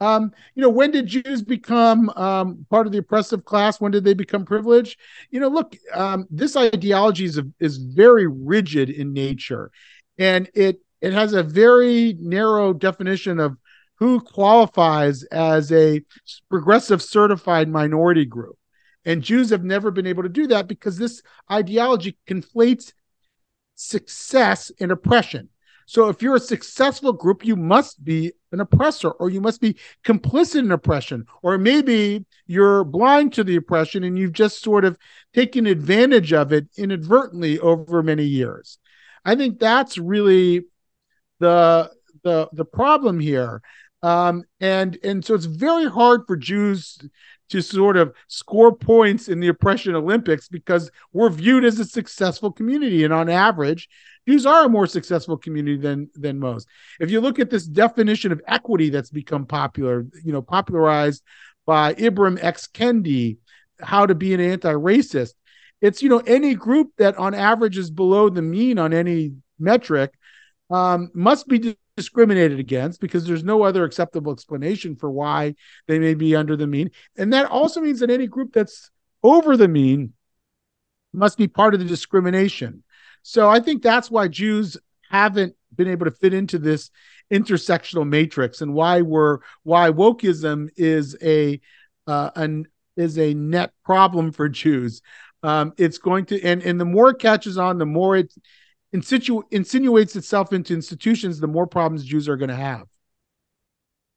Um, 0.00 0.32
you 0.54 0.62
know, 0.62 0.68
when 0.68 0.90
did 0.90 1.06
Jews 1.06 1.42
become 1.42 2.10
um, 2.10 2.66
part 2.68 2.86
of 2.86 2.92
the 2.92 2.98
oppressive 2.98 3.44
class? 3.44 3.80
When 3.80 3.92
did 3.92 4.04
they 4.04 4.14
become 4.14 4.44
privileged? 4.44 4.98
You 5.30 5.40
know, 5.40 5.48
look, 5.48 5.76
um, 5.92 6.26
this 6.30 6.56
ideology 6.56 7.24
is, 7.24 7.40
is 7.60 7.78
very 7.78 8.26
rigid 8.26 8.90
in 8.90 9.12
nature, 9.12 9.70
and 10.18 10.50
it 10.54 10.80
it 11.04 11.12
has 11.12 11.34
a 11.34 11.42
very 11.42 12.16
narrow 12.18 12.72
definition 12.72 13.38
of 13.38 13.58
who 13.96 14.20
qualifies 14.20 15.22
as 15.24 15.70
a 15.70 16.00
progressive 16.48 17.02
certified 17.02 17.68
minority 17.68 18.24
group. 18.24 18.56
And 19.04 19.22
Jews 19.22 19.50
have 19.50 19.64
never 19.64 19.90
been 19.90 20.06
able 20.06 20.22
to 20.22 20.30
do 20.30 20.46
that 20.46 20.66
because 20.66 20.96
this 20.96 21.20
ideology 21.52 22.16
conflates 22.26 22.94
success 23.74 24.72
and 24.80 24.90
oppression. 24.90 25.50
So 25.84 26.08
if 26.08 26.22
you're 26.22 26.36
a 26.36 26.40
successful 26.40 27.12
group, 27.12 27.44
you 27.44 27.54
must 27.54 28.02
be 28.02 28.32
an 28.50 28.62
oppressor 28.62 29.10
or 29.10 29.28
you 29.28 29.42
must 29.42 29.60
be 29.60 29.76
complicit 30.06 30.60
in 30.60 30.72
oppression. 30.72 31.26
Or 31.42 31.58
maybe 31.58 32.24
you're 32.46 32.82
blind 32.82 33.34
to 33.34 33.44
the 33.44 33.56
oppression 33.56 34.04
and 34.04 34.18
you've 34.18 34.32
just 34.32 34.62
sort 34.62 34.86
of 34.86 34.96
taken 35.34 35.66
advantage 35.66 36.32
of 36.32 36.50
it 36.50 36.68
inadvertently 36.78 37.58
over 37.58 38.02
many 38.02 38.24
years. 38.24 38.78
I 39.22 39.34
think 39.34 39.58
that's 39.58 39.98
really 39.98 40.64
the 41.40 41.90
the 42.22 42.48
the 42.52 42.64
problem 42.64 43.20
here. 43.20 43.62
Um, 44.02 44.44
and 44.60 44.98
and 45.02 45.24
so 45.24 45.34
it's 45.34 45.46
very 45.46 45.88
hard 45.88 46.26
for 46.26 46.36
Jews 46.36 46.98
to 47.50 47.62
sort 47.62 47.96
of 47.96 48.14
score 48.28 48.74
points 48.74 49.28
in 49.28 49.40
the 49.40 49.48
oppression 49.48 49.94
Olympics 49.94 50.48
because 50.48 50.90
we're 51.12 51.30
viewed 51.30 51.64
as 51.64 51.78
a 51.78 51.84
successful 51.84 52.50
community, 52.50 53.04
and 53.04 53.12
on 53.12 53.28
average, 53.28 53.88
Jews 54.28 54.46
are 54.46 54.64
a 54.64 54.68
more 54.68 54.86
successful 54.86 55.36
community 55.36 55.76
than 55.76 56.10
than 56.14 56.38
most. 56.38 56.68
If 57.00 57.10
you 57.10 57.20
look 57.20 57.38
at 57.38 57.50
this 57.50 57.66
definition 57.66 58.32
of 58.32 58.42
equity 58.46 58.90
that's 58.90 59.10
become 59.10 59.46
popular, 59.46 60.06
you 60.24 60.32
know, 60.32 60.42
popularized 60.42 61.22
by 61.66 61.94
Ibram 61.94 62.42
X. 62.42 62.68
Kendi, 62.72 63.38
how 63.80 64.06
to 64.06 64.14
be 64.14 64.34
an 64.34 64.40
anti-racist. 64.40 65.34
It's 65.80 66.02
you 66.02 66.08
know 66.08 66.22
any 66.26 66.54
group 66.54 66.92
that 66.98 67.16
on 67.16 67.34
average 67.34 67.78
is 67.78 67.90
below 67.90 68.28
the 68.28 68.42
mean 68.42 68.78
on 68.78 68.92
any 68.92 69.32
metric 69.58 70.12
um, 70.70 71.10
must 71.14 71.46
be 71.48 71.76
discriminated 71.96 72.58
against 72.58 73.00
because 73.00 73.26
there's 73.26 73.44
no 73.44 73.62
other 73.62 73.84
acceptable 73.84 74.32
explanation 74.32 74.96
for 74.96 75.10
why 75.10 75.54
they 75.86 75.98
may 75.98 76.14
be 76.14 76.34
under 76.34 76.56
the 76.56 76.66
mean. 76.66 76.90
And 77.16 77.32
that 77.32 77.46
also 77.46 77.80
means 77.80 78.00
that 78.00 78.10
any 78.10 78.26
group 78.26 78.52
that's 78.52 78.90
over 79.22 79.56
the 79.56 79.68
mean 79.68 80.12
must 81.12 81.38
be 81.38 81.46
part 81.46 81.74
of 81.74 81.80
the 81.80 81.86
discrimination. 81.86 82.82
So 83.22 83.48
I 83.48 83.60
think 83.60 83.82
that's 83.82 84.10
why 84.10 84.28
Jews 84.28 84.76
haven't 85.10 85.54
been 85.74 85.88
able 85.88 86.06
to 86.06 86.10
fit 86.10 86.34
into 86.34 86.58
this 86.58 86.90
intersectional 87.32 88.06
matrix 88.06 88.60
and 88.60 88.74
why 88.74 89.00
we're 89.00 89.38
why 89.62 89.90
wokeism 89.90 90.68
is 90.76 91.16
a 91.22 91.60
uh, 92.06 92.30
an 92.36 92.66
is 92.96 93.18
a 93.18 93.34
net 93.34 93.72
problem 93.84 94.32
for 94.32 94.48
Jews. 94.48 95.02
Um, 95.42 95.72
it's 95.78 95.98
going 95.98 96.26
to 96.26 96.42
and 96.42 96.62
and 96.62 96.80
the 96.80 96.84
more 96.84 97.10
it 97.10 97.18
catches 97.18 97.58
on, 97.58 97.78
the 97.78 97.86
more 97.86 98.16
it 98.16 98.32
insinuates 98.94 100.16
itself 100.16 100.52
into 100.52 100.72
institutions, 100.72 101.40
the 101.40 101.46
more 101.46 101.66
problems 101.66 102.04
Jews 102.04 102.28
are 102.28 102.36
going 102.36 102.50
to 102.50 102.56
have. 102.56 102.86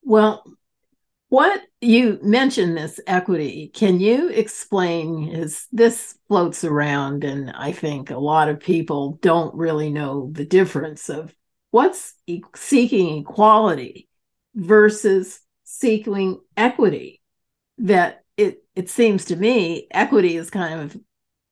Well, 0.03 0.43
what 1.29 1.61
you 1.81 2.19
mentioned 2.23 2.77
this 2.77 2.99
equity, 3.05 3.69
can 3.73 3.99
you 3.99 4.29
explain? 4.29 5.27
Is 5.27 5.67
this 5.71 6.17
floats 6.29 6.63
around, 6.63 7.25
and 7.25 7.51
I 7.51 7.73
think 7.73 8.11
a 8.11 8.17
lot 8.17 8.47
of 8.47 8.61
people 8.61 9.19
don't 9.21 9.53
really 9.53 9.91
know 9.91 10.29
the 10.31 10.45
difference 10.45 11.09
of 11.09 11.35
what's 11.71 12.13
e- 12.27 12.41
seeking 12.55 13.17
equality 13.17 14.07
versus 14.55 15.41
seeking 15.65 16.39
equity. 16.55 17.21
That 17.79 18.23
it 18.37 18.63
it 18.75 18.89
seems 18.89 19.25
to 19.25 19.35
me 19.35 19.87
equity 19.91 20.37
is 20.37 20.49
kind 20.49 20.79
of 20.79 20.97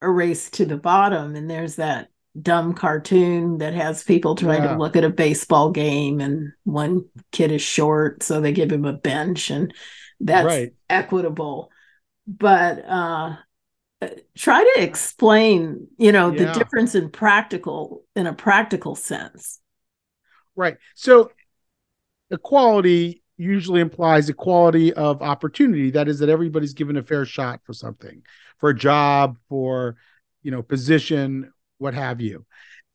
a 0.01 0.09
race 0.09 0.49
to 0.51 0.65
the 0.65 0.77
bottom, 0.77 1.35
and 1.35 1.49
there's 1.49 1.75
that 1.75 2.09
dumb 2.41 2.73
cartoon 2.73 3.59
that 3.59 3.73
has 3.73 4.03
people 4.03 4.35
trying 4.35 4.61
yeah. 4.63 4.73
to 4.73 4.77
look 4.77 4.95
at 4.95 5.03
a 5.03 5.09
baseball 5.09 5.71
game 5.71 6.19
and 6.19 6.51
one 6.63 7.05
kid 7.31 7.51
is 7.51 7.61
short 7.61 8.23
so 8.23 8.41
they 8.41 8.51
give 8.51 8.71
him 8.71 8.83
a 8.83 8.93
bench 8.93 9.49
and 9.49 9.73
that's 10.19 10.45
right. 10.45 10.73
equitable 10.89 11.71
but 12.27 12.83
uh 12.85 13.35
try 14.37 14.63
to 14.75 14.83
explain 14.83 15.87
you 15.97 16.11
know 16.11 16.31
yeah. 16.31 16.45
the 16.45 16.59
difference 16.59 16.93
in 16.93 17.09
practical 17.09 18.03
in 18.15 18.27
a 18.27 18.33
practical 18.33 18.95
sense 18.95 19.61
right 20.55 20.77
so 20.93 21.31
equality 22.31 23.23
usually 23.37 23.81
implies 23.81 24.29
equality 24.29 24.93
of 24.93 25.21
opportunity. 25.21 25.91
That 25.91 26.07
is, 26.07 26.19
that 26.19 26.29
everybody's 26.29 26.73
given 26.73 26.97
a 26.97 27.03
fair 27.03 27.25
shot 27.25 27.61
for 27.65 27.73
something, 27.73 28.21
for 28.59 28.69
a 28.69 28.75
job, 28.75 29.37
for 29.49 29.97
you 30.41 30.51
know, 30.51 30.61
position, 30.61 31.51
what 31.77 31.93
have 31.93 32.21
you. 32.21 32.45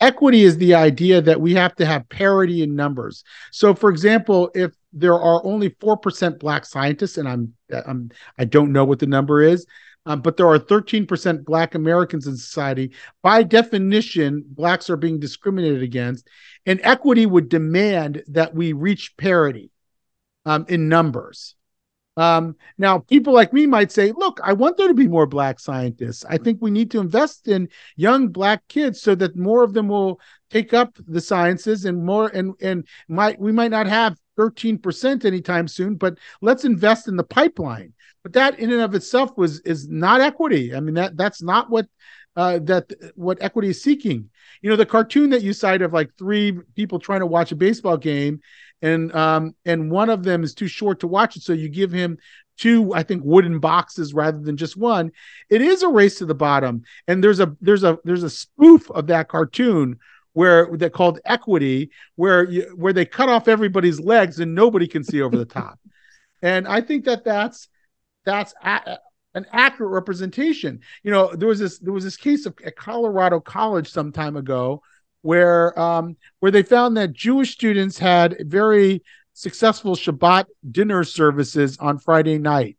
Equity 0.00 0.42
is 0.42 0.56
the 0.56 0.74
idea 0.74 1.20
that 1.20 1.40
we 1.40 1.54
have 1.54 1.74
to 1.76 1.84
have 1.84 2.08
parity 2.08 2.62
in 2.62 2.74
numbers. 2.74 3.22
So, 3.52 3.74
for 3.74 3.90
example, 3.90 4.50
if 4.54 4.72
there 4.92 5.14
are 5.14 5.44
only 5.44 5.76
four 5.80 5.96
percent 5.96 6.40
black 6.40 6.64
scientists, 6.64 7.18
and 7.18 7.28
I'm, 7.28 7.54
I'm 7.86 8.10
I 8.38 8.46
don't 8.46 8.72
know 8.72 8.84
what 8.84 8.98
the 8.98 9.06
number 9.06 9.42
is, 9.42 9.66
um, 10.06 10.22
but 10.22 10.36
there 10.36 10.48
are 10.48 10.58
13% 10.58 11.44
Black 11.44 11.74
Americans 11.74 12.26
in 12.26 12.36
society. 12.36 12.92
By 13.22 13.42
definition, 13.42 14.44
Blacks 14.46 14.88
are 14.88 14.96
being 14.96 15.20
discriminated 15.20 15.82
against, 15.82 16.28
and 16.66 16.80
equity 16.82 17.26
would 17.26 17.48
demand 17.48 18.22
that 18.28 18.54
we 18.54 18.72
reach 18.72 19.16
parity 19.16 19.70
um, 20.46 20.64
in 20.68 20.88
numbers. 20.88 21.54
Um, 22.20 22.54
now, 22.76 22.98
people 22.98 23.32
like 23.32 23.52
me 23.52 23.66
might 23.66 23.90
say, 23.90 24.12
look, 24.12 24.40
I 24.44 24.52
want 24.52 24.76
there 24.76 24.88
to 24.88 24.94
be 24.94 25.08
more 25.08 25.26
Black 25.26 25.58
scientists. 25.58 26.24
I 26.28 26.36
think 26.36 26.58
we 26.60 26.70
need 26.70 26.90
to 26.90 27.00
invest 27.00 27.48
in 27.48 27.68
young 27.96 28.28
Black 28.28 28.66
kids 28.68 29.00
so 29.00 29.14
that 29.14 29.36
more 29.36 29.64
of 29.64 29.72
them 29.72 29.88
will 29.88 30.20
take 30.50 30.74
up 30.74 30.98
the 31.08 31.20
sciences 31.20 31.86
and 31.86 32.04
more 32.04 32.28
and 32.28 32.54
and 32.60 32.86
might 33.08 33.40
we 33.40 33.52
might 33.52 33.70
not 33.70 33.86
have 33.86 34.18
13% 34.38 35.24
anytime 35.24 35.66
soon, 35.66 35.94
but 35.94 36.18
let's 36.42 36.64
invest 36.64 37.08
in 37.08 37.16
the 37.16 37.24
pipeline 37.24 37.94
but 38.22 38.34
that 38.34 38.58
in 38.58 38.70
and 38.70 38.82
of 38.82 38.94
itself 38.94 39.30
was 39.38 39.60
is 39.60 39.88
not 39.88 40.20
equity. 40.20 40.74
I 40.74 40.80
mean 40.80 40.94
that 40.94 41.16
that's 41.16 41.42
not 41.42 41.70
what 41.70 41.86
uh, 42.36 42.58
that 42.60 42.92
what 43.16 43.42
equity 43.42 43.68
is 43.68 43.82
seeking. 43.82 44.30
You 44.62 44.70
know, 44.70 44.76
the 44.76 44.86
cartoon 44.86 45.30
that 45.30 45.42
you 45.42 45.52
cite 45.52 45.82
of 45.82 45.92
like 45.92 46.10
three 46.16 46.58
people 46.76 46.98
trying 46.98 47.20
to 47.20 47.26
watch 47.26 47.52
a 47.52 47.56
baseball 47.56 47.96
game, 47.96 48.40
and 48.82 49.14
um 49.14 49.54
and 49.64 49.90
one 49.90 50.10
of 50.10 50.22
them 50.22 50.42
is 50.42 50.54
too 50.54 50.68
short 50.68 51.00
to 51.00 51.06
watch 51.06 51.36
it, 51.36 51.42
so 51.42 51.52
you 51.52 51.68
give 51.68 51.92
him 51.92 52.18
two, 52.60 52.92
I 52.92 53.02
think, 53.02 53.22
wooden 53.24 53.58
boxes 53.58 54.12
rather 54.12 54.38
than 54.38 54.56
just 54.56 54.76
one. 54.76 55.12
It 55.48 55.62
is 55.62 55.82
a 55.82 55.88
race 55.88 56.18
to 56.18 56.26
the 56.26 56.34
bottom, 56.34 56.82
and 57.08 57.24
there's 57.24 57.40
a 57.40 57.56
there's 57.60 57.84
a 57.84 57.98
there's 58.04 58.22
a 58.22 58.30
spoof 58.30 58.90
of 58.90 59.06
that 59.08 59.28
cartoon 59.28 59.98
where 60.32 60.68
they're 60.76 60.90
called 60.90 61.18
equity, 61.24 61.90
where 62.14 62.44
you, 62.44 62.72
where 62.76 62.92
they 62.92 63.04
cut 63.04 63.28
off 63.28 63.48
everybody's 63.48 63.98
legs 63.98 64.38
and 64.38 64.54
nobody 64.54 64.86
can 64.86 65.02
see 65.02 65.20
over 65.20 65.36
the 65.36 65.44
top. 65.60 65.78
And 66.42 66.68
I 66.68 66.80
think 66.82 67.06
that 67.06 67.24
that's 67.24 67.68
that's 68.24 68.54
a, 68.62 68.98
an 69.34 69.46
accurate 69.52 69.90
representation. 69.90 70.80
You 71.02 71.10
know, 71.10 71.34
there 71.34 71.48
was 71.48 71.58
this 71.58 71.78
there 71.78 71.92
was 71.92 72.04
this 72.04 72.16
case 72.16 72.46
of 72.46 72.54
at 72.64 72.76
Colorado 72.76 73.40
College 73.40 73.90
some 73.90 74.12
time 74.12 74.36
ago 74.36 74.82
where 75.22 75.78
um, 75.78 76.16
where 76.40 76.50
they 76.50 76.62
found 76.62 76.96
that 76.96 77.12
Jewish 77.12 77.52
students 77.52 77.98
had 77.98 78.36
very 78.40 79.02
successful 79.34 79.94
Shabbat 79.94 80.46
dinner 80.70 81.04
services 81.04 81.78
on 81.78 81.98
Friday 81.98 82.38
night. 82.38 82.76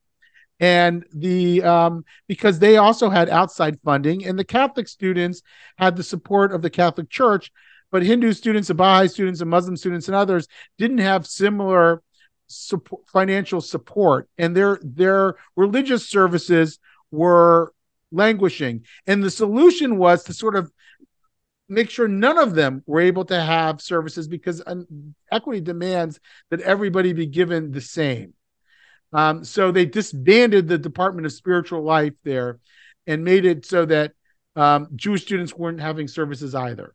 And 0.60 1.06
the 1.14 1.64
um, 1.64 2.06
because 2.28 2.60
they 2.60 2.78
also 2.78 3.10
had 3.10 3.30
outside 3.30 3.80
funding, 3.84 4.26
and 4.26 4.38
the 4.38 4.44
Catholic 4.44 4.88
students 4.88 5.42
had 5.78 5.96
the 5.96 6.04
support 6.04 6.52
of 6.52 6.62
the 6.62 6.70
Catholic 6.70 7.10
Church, 7.10 7.52
but 7.92 8.04
Hindu 8.04 8.34
students 8.34 8.70
and 8.70 8.78
Baha'i 8.78 9.08
students 9.08 9.42
and 9.42 9.50
Muslim 9.50 9.76
students 9.76 10.08
and 10.08 10.16
others 10.16 10.48
didn't 10.78 11.00
have 11.00 11.26
similar 11.26 12.04
support, 12.46 13.02
financial 13.12 13.60
support, 13.60 14.30
and 14.38 14.56
their 14.56 14.80
their 14.84 15.36
religious 15.56 16.08
services 16.08 16.78
were 17.10 17.74
languishing. 18.12 18.86
And 19.08 19.24
the 19.24 19.32
solution 19.32 19.98
was 19.98 20.24
to 20.26 20.34
sort 20.34 20.56
of 20.56 20.72
make 21.72 21.90
sure 21.90 22.08
none 22.08 22.38
of 22.38 22.54
them 22.54 22.84
were 22.86 23.00
able 23.00 23.26
to 23.26 23.42
have 23.42 23.82
services 23.82 24.28
because 24.28 24.62
equity 25.32 25.62
demands 25.62 26.20
that 26.50 26.62
everybody 26.62 27.14
be 27.14 27.26
given 27.26 27.72
the 27.72 27.82
same. 27.82 28.34
Um, 29.14 29.44
so 29.44 29.72
they 29.72 29.86
disbanded 29.86 30.68
the 30.68 30.78
Department 30.78 31.26
of 31.26 31.34
Spiritual 31.34 31.84
Life 31.84 32.14
there 32.24 32.60
and 33.08 33.24
made 33.24 33.46
it 33.46 33.66
so 33.66 33.86
that 33.86 34.14
um, 34.56 34.90
Jewish 34.96 35.24
students 35.24 35.56
weren't 35.56 35.82
having 35.82 36.08
services 36.08 36.54
either. 36.54 36.94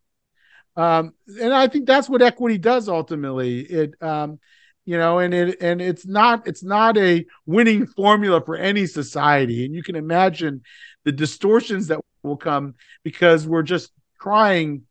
Um, 0.75 1.13
and 1.41 1.53
I 1.53 1.67
think 1.67 1.87
that's 1.87 2.07
what 2.07 2.21
equity 2.21 2.59
does 2.59 2.87
ultimately. 2.87 3.61
It 3.61 4.01
um, 4.01 4.39
you 4.85 4.97
know 4.97 5.19
and 5.19 5.33
it 5.33 5.57
and 5.59 5.81
it's 5.81 6.05
not 6.05 6.47
it's 6.47 6.63
not 6.63 6.97
a 6.97 7.25
winning 7.45 7.85
formula 7.85 8.41
for 8.43 8.55
any 8.55 8.85
society 8.85 9.65
and 9.65 9.75
you 9.75 9.83
can 9.83 9.95
imagine 9.95 10.61
the 11.03 11.11
distortions 11.11 11.87
that 11.87 11.99
will 12.23 12.37
come 12.37 12.75
because 13.03 13.45
we're 13.45 13.63
just 13.63 13.91
trying 14.19 14.83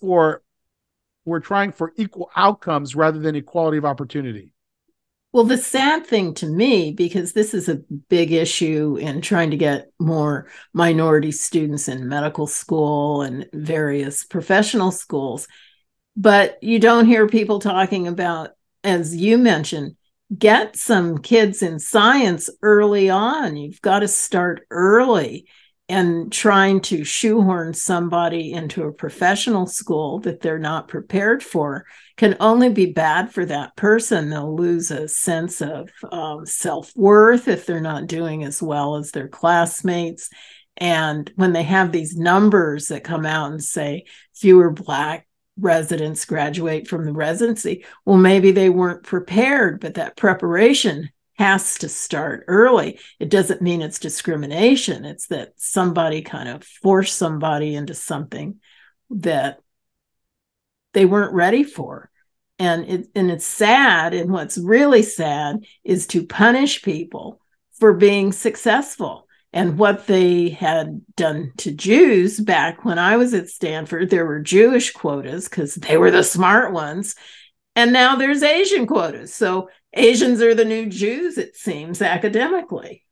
for 0.00 0.42
we're 1.24 1.40
trying 1.40 1.72
for 1.72 1.92
equal 1.96 2.30
outcomes 2.36 2.94
rather 2.94 3.18
than 3.18 3.36
equality 3.36 3.78
of 3.78 3.84
opportunity 3.84 4.52
well 5.32 5.44
the 5.44 5.58
sad 5.58 6.06
thing 6.06 6.34
to 6.34 6.46
me 6.46 6.92
because 6.92 7.32
this 7.32 7.54
is 7.54 7.68
a 7.68 7.82
big 8.08 8.32
issue 8.32 8.96
in 9.00 9.20
trying 9.20 9.50
to 9.50 9.56
get 9.56 9.90
more 9.98 10.46
minority 10.72 11.32
students 11.32 11.88
in 11.88 12.08
medical 12.08 12.46
school 12.46 13.22
and 13.22 13.46
various 13.52 14.24
professional 14.24 14.90
schools 14.90 15.48
but 16.16 16.62
you 16.62 16.78
don't 16.78 17.06
hear 17.06 17.26
people 17.26 17.58
talking 17.58 18.06
about 18.06 18.50
as 18.84 19.16
you 19.16 19.38
mentioned, 19.38 19.96
get 20.36 20.76
some 20.76 21.18
kids 21.18 21.62
in 21.62 21.78
science 21.78 22.50
early 22.62 23.10
on. 23.10 23.56
You've 23.56 23.80
got 23.80 24.00
to 24.00 24.08
start 24.08 24.66
early. 24.70 25.46
And 25.88 26.32
trying 26.32 26.80
to 26.82 27.04
shoehorn 27.04 27.74
somebody 27.74 28.52
into 28.52 28.84
a 28.84 28.92
professional 28.92 29.66
school 29.66 30.18
that 30.20 30.40
they're 30.40 30.58
not 30.58 30.88
prepared 30.88 31.42
for 31.42 31.84
can 32.16 32.36
only 32.40 32.70
be 32.70 32.86
bad 32.86 33.32
for 33.32 33.44
that 33.44 33.76
person. 33.76 34.30
They'll 34.30 34.56
lose 34.56 34.90
a 34.90 35.08
sense 35.08 35.60
of 35.60 35.90
um, 36.10 36.46
self 36.46 36.90
worth 36.96 37.48
if 37.48 37.66
they're 37.66 37.80
not 37.80 38.06
doing 38.06 38.44
as 38.44 38.62
well 38.62 38.96
as 38.96 39.10
their 39.10 39.28
classmates. 39.28 40.30
And 40.78 41.30
when 41.36 41.52
they 41.52 41.64
have 41.64 41.92
these 41.92 42.16
numbers 42.16 42.88
that 42.88 43.04
come 43.04 43.26
out 43.26 43.52
and 43.52 43.62
say 43.62 44.06
fewer 44.32 44.70
Black 44.70 45.26
residents 45.58 46.24
graduate 46.24 46.88
from 46.88 47.04
the 47.04 47.12
residency. 47.12 47.84
Well, 48.04 48.16
maybe 48.16 48.50
they 48.50 48.70
weren't 48.70 49.04
prepared, 49.04 49.80
but 49.80 49.94
that 49.94 50.16
preparation 50.16 51.10
has 51.34 51.78
to 51.78 51.88
start 51.88 52.44
early. 52.46 52.98
It 53.18 53.28
doesn't 53.28 53.62
mean 53.62 53.82
it's 53.82 53.98
discrimination. 53.98 55.04
It's 55.04 55.26
that 55.28 55.52
somebody 55.56 56.22
kind 56.22 56.48
of 56.48 56.64
forced 56.64 57.16
somebody 57.16 57.74
into 57.74 57.94
something 57.94 58.60
that 59.10 59.58
they 60.92 61.04
weren't 61.04 61.34
ready 61.34 61.64
for. 61.64 62.10
And 62.58 62.84
it 62.88 63.08
and 63.16 63.30
it's 63.30 63.46
sad. 63.46 64.14
And 64.14 64.30
what's 64.30 64.56
really 64.56 65.02
sad 65.02 65.64
is 65.82 66.06
to 66.08 66.24
punish 66.24 66.82
people 66.82 67.40
for 67.80 67.92
being 67.92 68.32
successful 68.32 69.26
and 69.54 69.78
what 69.78 70.08
they 70.08 70.48
had 70.48 71.00
done 71.14 71.52
to 71.58 71.70
Jews 71.70 72.40
back 72.40 72.84
when 72.84 72.98
I 72.98 73.16
was 73.16 73.34
at 73.34 73.48
Stanford, 73.48 74.10
there 74.10 74.26
were 74.26 74.40
Jewish 74.40 74.92
quotas 74.92 75.48
because 75.48 75.76
they 75.76 75.96
were 75.96 76.10
the 76.10 76.24
smart 76.24 76.72
ones. 76.72 77.14
And 77.76 77.92
now 77.92 78.16
there's 78.16 78.42
Asian 78.42 78.86
quotas. 78.86 79.32
So 79.32 79.68
Asians 79.94 80.42
are 80.42 80.54
the 80.54 80.64
new 80.64 80.86
Jews, 80.86 81.38
it 81.38 81.56
seems, 81.56 82.02
academically. 82.02 83.04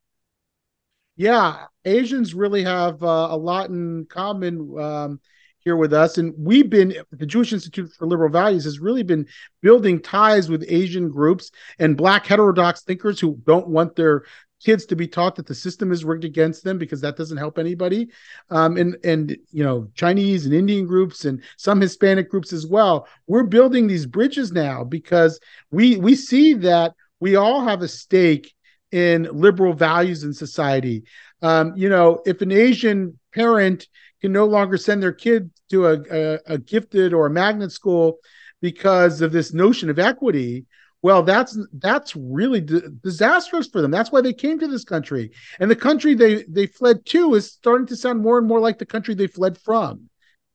Yeah, 1.17 1.67
Asians 1.85 2.35
really 2.35 2.65
have 2.65 3.03
uh, 3.03 3.29
a 3.31 3.37
lot 3.37 3.71
in 3.71 4.07
common 4.09 4.79
um, 4.81 5.21
here 5.59 5.77
with 5.77 5.93
us. 5.93 6.19
And 6.19 6.35
we've 6.37 6.69
been, 6.69 6.95
the 7.13 7.27
Jewish 7.27 7.53
Institute 7.53 7.93
for 7.93 8.07
Liberal 8.07 8.31
Values 8.31 8.65
has 8.65 8.81
really 8.81 9.03
been 9.03 9.27
building 9.61 10.01
ties 10.01 10.49
with 10.49 10.65
Asian 10.69 11.11
groups 11.11 11.51
and 11.79 11.97
Black 11.97 12.27
heterodox 12.27 12.83
thinkers 12.83 13.21
who 13.21 13.39
don't 13.47 13.69
want 13.69 13.95
their 13.95 14.25
kids 14.63 14.87
to 14.87 14.97
be 14.97 15.07
taught 15.07 15.37
that 15.37 15.47
the 15.47 15.55
system 15.55 15.93
is 15.93 16.05
rigged 16.05 16.25
against 16.25 16.65
them 16.65 16.79
because 16.79 17.01
that 17.01 17.17
doesn't 17.17 17.37
help 17.37 17.59
anybody. 17.59 18.09
Um, 18.51 18.77
and 18.77 18.97
and 19.05 19.37
you 19.51 19.65
know 19.65 19.89
chinese 19.95 20.47
and 20.47 20.55
indian 20.55 20.87
groups 20.87 21.25
and 21.25 21.43
some 21.57 21.81
hispanic 21.81 22.31
groups 22.31 22.53
as 22.53 22.67
well. 22.67 23.09
We're 23.27 23.45
building 23.45 23.87
these 23.87 24.07
bridges 24.07 24.53
now 24.53 24.85
because 24.85 25.41
we 25.71 25.97
we 25.97 26.15
see 26.15 26.55
that 26.55 26.95
we 27.21 27.37
all 27.37 27.65
have 27.65 27.83
a 27.83 27.89
stake 27.89 28.55
in 28.91 29.29
liberal 29.33 29.73
values 29.73 30.25
in 30.25 30.33
society. 30.33 31.05
Um, 31.41 31.75
you 31.77 31.89
know 31.89 32.23
if 32.25 32.41
an 32.41 32.53
asian 32.53 33.19
parent 33.35 33.89
can 34.21 34.33
no 34.33 34.47
longer 34.47 34.77
send 34.77 35.03
their 35.03 35.13
kid 35.13 35.51
to 35.71 35.87
a, 35.87 36.01
a, 36.11 36.39
a 36.47 36.59
gifted 36.59 37.13
or 37.13 37.27
a 37.27 37.31
magnet 37.31 37.73
school 37.73 38.19
because 38.61 39.21
of 39.21 39.33
this 39.33 39.53
notion 39.53 39.91
of 39.91 39.99
equity 39.99 40.65
well 41.03 41.23
that's 41.23 41.59
that's 41.75 42.17
really 42.17 42.61
d- 42.61 42.81
disastrous 43.03 43.67
for 43.67 43.83
them. 43.83 43.91
That's 43.91 44.13
why 44.13 44.21
they 44.21 44.33
came 44.33 44.59
to 44.61 44.69
this 44.69 44.85
country. 44.85 45.33
And 45.61 45.71
the 45.71 45.77
country 45.77 46.15
they 46.15 46.45
they 46.45 46.67
fled 46.67 47.05
to 47.07 47.35
is 47.35 47.53
starting 47.53 47.87
to 47.89 47.97
sound 47.97 48.21
more 48.21 48.39
and 48.39 48.47
more 48.47 48.61
like 48.61 48.79
the 48.79 48.87
country 48.87 49.15
they 49.15 49.27
fled 49.27 49.59
from. 49.59 50.09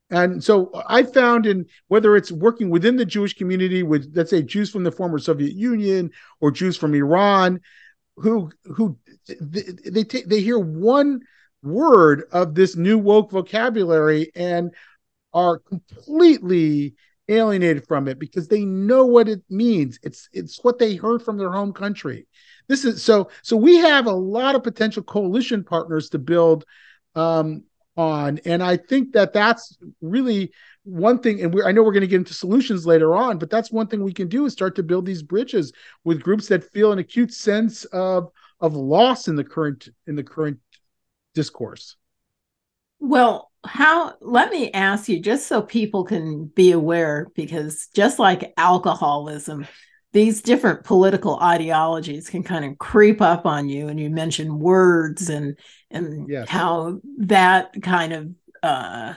And 0.09 0.41
so 0.41 0.71
i 0.87 1.03
found 1.03 1.45
in 1.45 1.65
whether 1.89 2.15
it's 2.15 2.31
working 2.31 2.69
within 2.69 2.95
the 2.95 3.03
jewish 3.03 3.33
community 3.33 3.83
with 3.83 4.09
let's 4.15 4.29
say 4.29 4.41
jews 4.41 4.69
from 4.71 4.85
the 4.85 4.91
former 4.91 5.19
soviet 5.19 5.53
union 5.53 6.11
or 6.39 6.49
jews 6.49 6.77
from 6.77 6.95
iran 6.95 7.59
who 8.15 8.49
who 8.63 8.97
they 9.27 9.63
they, 9.89 10.03
take, 10.03 10.27
they 10.27 10.39
hear 10.39 10.59
one 10.59 11.19
word 11.63 12.23
of 12.31 12.55
this 12.55 12.75
new 12.75 12.97
woke 12.97 13.31
vocabulary 13.31 14.31
and 14.35 14.73
are 15.33 15.59
completely 15.59 16.95
alienated 17.29 17.87
from 17.87 18.07
it 18.07 18.19
because 18.19 18.47
they 18.47 18.65
know 18.65 19.05
what 19.05 19.27
it 19.27 19.41
means. 19.49 19.99
It's 20.03 20.29
it's 20.33 20.63
what 20.63 20.79
they 20.79 20.95
heard 20.95 21.21
from 21.21 21.37
their 21.37 21.51
home 21.51 21.73
country. 21.73 22.27
This 22.67 22.85
is 22.85 23.03
so 23.03 23.29
so 23.41 23.57
we 23.57 23.77
have 23.77 24.05
a 24.05 24.11
lot 24.11 24.55
of 24.55 24.63
potential 24.63 25.03
coalition 25.03 25.63
partners 25.63 26.09
to 26.09 26.19
build 26.19 26.65
um, 27.15 27.63
on, 27.95 28.39
and 28.45 28.61
I 28.61 28.77
think 28.77 29.13
that 29.13 29.33
that's 29.33 29.77
really 30.01 30.51
one 30.83 31.19
thing. 31.19 31.41
And 31.41 31.61
I 31.65 31.71
know 31.71 31.83
we're 31.83 31.91
going 31.91 32.01
to 32.01 32.07
get 32.07 32.17
into 32.17 32.33
solutions 32.33 32.85
later 32.85 33.15
on, 33.15 33.37
but 33.37 33.49
that's 33.49 33.71
one 33.71 33.87
thing 33.87 34.03
we 34.03 34.13
can 34.13 34.27
do 34.27 34.45
is 34.45 34.53
start 34.53 34.75
to 34.75 34.83
build 34.83 35.05
these 35.05 35.23
bridges 35.23 35.73
with 36.03 36.21
groups 36.21 36.47
that 36.47 36.71
feel 36.71 36.91
an 36.91 36.99
acute 36.99 37.33
sense 37.33 37.85
of 37.85 38.29
of 38.59 38.75
loss 38.75 39.27
in 39.27 39.35
the 39.35 39.43
current 39.43 39.89
in 40.07 40.15
the 40.15 40.23
current 40.23 40.59
discourse. 41.33 41.95
Well, 42.99 43.51
how 43.67 44.13
let 44.21 44.51
me 44.51 44.71
ask 44.71 45.07
you 45.09 45.19
just 45.19 45.47
so 45.47 45.61
people 45.61 46.03
can 46.03 46.45
be 46.47 46.71
aware 46.71 47.27
because 47.35 47.87
just 47.93 48.19
like 48.19 48.53
alcoholism 48.57 49.67
these 50.13 50.41
different 50.41 50.83
political 50.83 51.39
ideologies 51.39 52.29
can 52.29 52.41
kind 52.41 52.65
of 52.65 52.77
creep 52.77 53.21
up 53.21 53.45
on 53.45 53.69
you 53.69 53.87
and 53.87 53.99
you 53.99 54.09
mentioned 54.09 54.59
words 54.59 55.29
and 55.29 55.57
and 55.91 56.29
yes. 56.29 56.49
how 56.49 56.99
that 57.19 57.71
kind 57.81 58.13
of 58.13 58.29
uh 58.63 59.13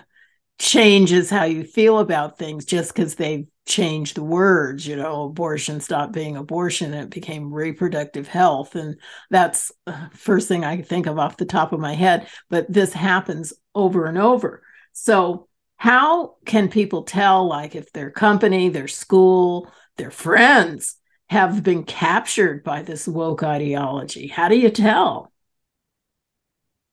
changes 0.58 1.30
how 1.30 1.44
you 1.44 1.64
feel 1.64 2.00
about 2.00 2.36
things 2.36 2.66
just 2.66 2.94
because 2.94 3.14
they've 3.14 3.46
changed 3.66 4.16
the 4.16 4.22
words 4.22 4.86
you 4.86 4.96
know 4.96 5.24
abortion 5.24 5.80
stopped 5.80 6.12
being 6.12 6.36
abortion 6.36 6.92
and 6.92 7.04
it 7.04 7.10
became 7.10 7.54
reproductive 7.54 8.26
health 8.26 8.74
and 8.74 8.96
that's 9.30 9.72
first 10.12 10.48
thing 10.48 10.64
i 10.64 10.82
think 10.82 11.06
of 11.06 11.18
off 11.18 11.36
the 11.36 11.46
top 11.46 11.72
of 11.72 11.80
my 11.80 11.94
head 11.94 12.26
but 12.50 12.70
this 12.70 12.92
happens 12.92 13.54
over 13.74 14.06
and 14.06 14.18
over. 14.18 14.62
So 14.92 15.48
how 15.76 16.36
can 16.44 16.68
people 16.68 17.04
tell 17.04 17.46
like 17.46 17.74
if 17.74 17.92
their 17.92 18.10
company 18.10 18.68
their 18.68 18.88
school 18.88 19.70
their 19.96 20.10
friends 20.10 20.96
have 21.28 21.62
been 21.62 21.84
captured 21.84 22.64
by 22.64 22.82
this 22.82 23.06
woke 23.06 23.42
ideology? 23.42 24.26
How 24.26 24.48
do 24.48 24.56
you 24.56 24.70
tell? 24.70 25.32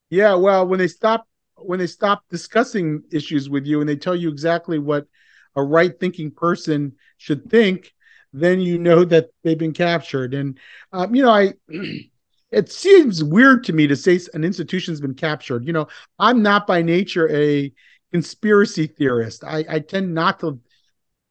Yeah 0.10 0.36
well 0.36 0.66
when 0.66 0.80
they 0.80 0.88
stop 0.88 1.28
when 1.56 1.80
they 1.80 1.88
stop 1.88 2.24
discussing 2.30 3.04
issues 3.12 3.50
with 3.50 3.66
you 3.66 3.80
and 3.80 3.90
they 3.90 3.96
tell 3.96 4.16
you 4.16 4.30
exactly 4.30 4.80
what 4.80 5.08
a 5.56 5.63
right 5.63 6.00
thinking 6.00 6.32
person 6.32 6.94
should 7.18 7.50
think, 7.50 7.94
then 8.32 8.60
you 8.60 8.78
know 8.78 9.04
that 9.04 9.30
they've 9.44 9.58
been 9.58 9.74
captured. 9.74 10.34
And, 10.34 10.60
um, 10.94 11.16
you 11.16 11.24
know, 11.24 11.32
I, 11.32 11.54
it 12.52 12.72
seems 12.72 13.24
weird 13.24 13.64
to 13.66 13.74
me 13.74 13.88
to 13.88 13.96
say 13.96 14.20
an 14.34 14.44
institution's 14.44 15.02
been 15.02 15.14
captured. 15.14 15.66
You 15.66 15.74
know, 15.74 15.88
I'm 16.18 16.42
not 16.42 16.68
by 16.68 16.82
nature 16.82 17.30
a 17.30 17.74
conspiracy 18.12 18.88
theorist. 18.88 19.44
I, 19.44 19.66
I 19.70 19.80
tend 19.80 20.14
not 20.14 20.40
to 20.40 20.60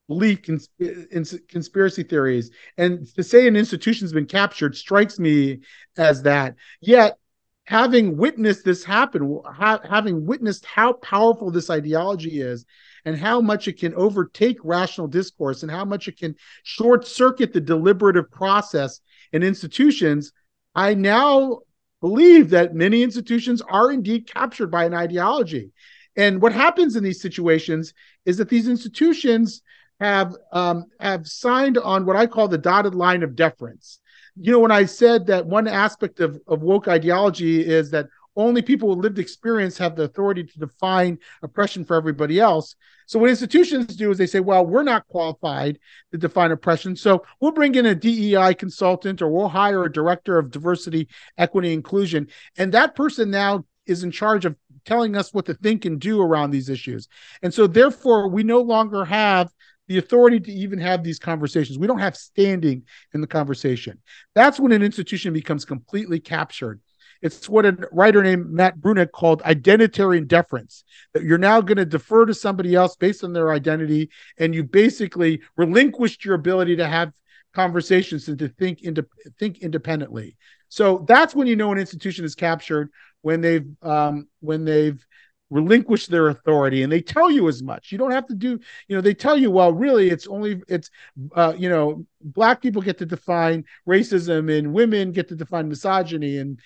believe 0.09 0.42
cons- 0.42 0.68
in 0.79 1.24
conspiracy 1.48 2.02
theories. 2.02 2.50
And 2.76 3.07
to 3.14 3.22
say 3.22 3.48
an 3.48 3.57
institution's 3.57 4.12
been 4.12 4.26
captured 4.26 4.76
strikes 4.76 5.18
me 5.18 5.61
as 5.96 6.22
that. 6.22 6.55
Yet, 6.81 7.18
having 7.64 8.16
witnessed 8.16 8.64
this 8.64 8.85
happen, 8.85 9.40
ha- 9.44 9.81
having 9.88 10.26
witnessed 10.26 10.64
how 10.64 10.92
powerful 10.92 11.50
this 11.50 11.70
ideology 11.70 12.40
is, 12.40 12.64
and 13.05 13.16
how 13.16 13.40
much 13.40 13.68
it 13.68 13.79
can 13.79 13.94
overtake 13.94 14.59
rational 14.64 15.07
discourse 15.07 15.62
and 15.62 15.70
how 15.70 15.85
much 15.85 16.09
it 16.09 16.18
can 16.18 16.35
short 16.64 17.07
circuit 17.07 17.52
the 17.52 17.61
deliberative 17.61 18.31
process 18.31 19.00
in 19.33 19.42
institutions, 19.44 20.33
I 20.76 20.94
now 20.94 21.60
believe 22.00 22.50
that 22.50 22.74
many 22.74 23.02
institutions 23.02 23.62
are 23.62 23.90
indeed 23.90 24.28
captured 24.32 24.68
by 24.68 24.84
an 24.84 24.94
ideology. 24.94 25.72
And 26.16 26.40
what 26.40 26.52
happens 26.52 26.94
in 26.94 27.02
these 27.02 27.20
situations 27.20 27.94
is 28.24 28.36
that 28.36 28.48
these 28.48 28.68
institutions 28.68 29.62
have 29.98 30.36
um, 30.52 30.84
have 31.00 31.26
signed 31.26 31.78
on 31.78 32.06
what 32.06 32.16
I 32.16 32.26
call 32.26 32.48
the 32.48 32.58
dotted 32.58 32.94
line 32.94 33.22
of 33.22 33.34
deference 33.34 33.98
you 34.38 34.52
know, 34.52 34.58
when 34.58 34.70
I 34.70 34.84
said 34.84 35.26
that 35.26 35.46
one 35.46 35.66
aspect 35.66 36.20
of, 36.20 36.38
of 36.46 36.62
woke 36.62 36.88
ideology 36.88 37.66
is 37.66 37.90
that 37.90 38.08
only 38.37 38.62
people 38.62 38.88
with 38.90 38.99
lived 38.99 39.18
experience 39.18 39.79
have 39.79 39.96
the 39.96 40.05
authority 40.05 40.44
to 40.44 40.59
define 40.59 41.18
oppression 41.42 41.85
for 41.85 41.96
everybody 41.96 42.38
else. 42.38 42.77
So 43.07 43.18
what 43.18 43.31
institutions 43.31 43.96
do 43.96 44.11
is 44.11 44.18
they 44.18 44.27
say, 44.27 44.40
well, 44.40 44.66
we're 44.66 44.83
not 44.83 45.07
qualified 45.09 45.79
to 46.12 46.18
define 46.18 46.51
oppression. 46.51 46.96
So 46.96 47.25
we'll 47.40 47.53
bring 47.53 47.75
in 47.75 47.87
a 47.87 47.94
DEI 47.94 48.55
consultant 48.55 49.22
or 49.22 49.29
we'll 49.29 49.49
hire 49.49 49.85
a 49.85 49.92
director 49.92 50.38
of 50.38 50.51
diversity, 50.51 51.09
equity, 51.38 51.72
inclusion. 51.72 52.29
And 52.59 52.72
that 52.72 52.94
person 52.94 53.31
now 53.31 53.64
is 53.87 54.03
in 54.03 54.11
charge 54.11 54.44
of 54.44 54.57
telling 54.85 55.16
us 55.16 55.33
what 55.33 55.46
to 55.46 55.55
think 55.55 55.85
and 55.85 56.01
do 56.01 56.20
around 56.20 56.51
these 56.51 56.68
issues. 56.68 57.09
And 57.42 57.53
so 57.53 57.66
therefore 57.66 58.29
we 58.29 58.42
no 58.42 58.61
longer 58.61 59.05
have 59.05 59.51
the 59.88 59.99
authority 59.99 60.40
to 60.40 60.53
even 60.53 60.79
have 60.81 61.03
these 61.03 61.18
conversations. 61.18 61.79
We 61.79 61.87
don't 61.87 62.01
have 62.01 62.16
standing 62.16 62.83
in 63.14 63.20
the 63.20 63.27
conversation. 63.27 63.99
That's 64.35 64.59
when 64.59 64.72
an 64.72 64.83
institution 64.83 65.33
becomes 65.33 65.64
completely 65.64 66.18
captured. 66.18 66.81
It's 67.22 67.48
what 67.48 67.66
a 67.66 67.88
writer 67.92 68.22
named 68.22 68.50
Matt 68.50 68.79
Bruenig 68.79 69.12
called 69.12 69.42
identitarian 69.42 70.26
deference. 70.26 70.85
That 71.14 71.22
you're 71.22 71.38
now 71.38 71.61
going 71.61 71.79
to 71.79 71.85
defer 71.85 72.26
to 72.26 72.35
somebody 72.35 72.74
else 72.74 72.96
based 72.96 73.24
on 73.24 73.33
their 73.33 73.52
identity, 73.52 74.11
and 74.38 74.55
you 74.55 74.64
basically 74.64 75.40
relinquished 75.57 76.24
your 76.24 76.35
ability 76.35 76.76
to 76.76 76.87
have 76.87 77.12
conversations 77.55 78.29
and 78.29 78.38
to 78.38 78.48
think 78.48 78.83
into 78.83 79.07
think 79.38 79.59
independently. 79.59 80.37
So 80.68 81.05
that's 81.09 81.35
when 81.35 81.46
you 81.46 81.57
know 81.57 81.72
an 81.72 81.79
institution 81.79 82.24
is 82.24 82.35
captured 82.35 82.90
when 83.22 83.40
they've 83.40 83.66
um, 83.83 84.29
when 84.40 84.64
they've 84.64 85.05
relinquish 85.50 86.06
their 86.06 86.28
authority 86.28 86.82
and 86.82 86.92
they 86.92 87.00
tell 87.00 87.30
you 87.30 87.48
as 87.48 87.62
much. 87.62 87.92
You 87.92 87.98
don't 87.98 88.11
have 88.11 88.26
to 88.26 88.35
do 88.35 88.59
you 88.88 88.96
know 88.96 89.00
they 89.00 89.14
tell 89.14 89.37
you 89.37 89.50
well 89.50 89.72
really 89.72 90.11
it's 90.11 90.26
only 90.26 90.61
it's 90.68 90.90
uh, 91.35 91.54
you 91.56 91.68
know 91.68 92.04
black 92.20 92.61
people 92.61 92.82
get 92.82 92.98
to 92.98 93.06
define 93.06 93.64
racism 93.88 94.56
and 94.56 94.72
women 94.72 95.12
get 95.12 95.28
to 95.28 95.37
define 95.37 95.68
misogyny 95.68 96.38
and 96.38 96.61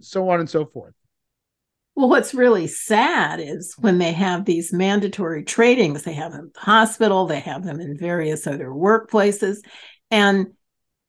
so 0.00 0.28
on 0.28 0.40
and 0.40 0.50
so 0.50 0.66
forth. 0.66 0.94
Well 1.94 2.08
what's 2.08 2.34
really 2.34 2.66
sad 2.66 3.40
is 3.40 3.74
when 3.78 3.98
they 3.98 4.12
have 4.12 4.44
these 4.44 4.72
mandatory 4.72 5.44
trainings 5.44 6.02
they 6.02 6.14
have 6.14 6.32
them 6.32 6.50
in 6.54 6.60
hospital 6.60 7.26
they 7.26 7.40
have 7.40 7.64
them 7.64 7.80
in 7.80 7.96
various 7.96 8.46
other 8.46 8.68
workplaces 8.68 9.58
and 10.10 10.48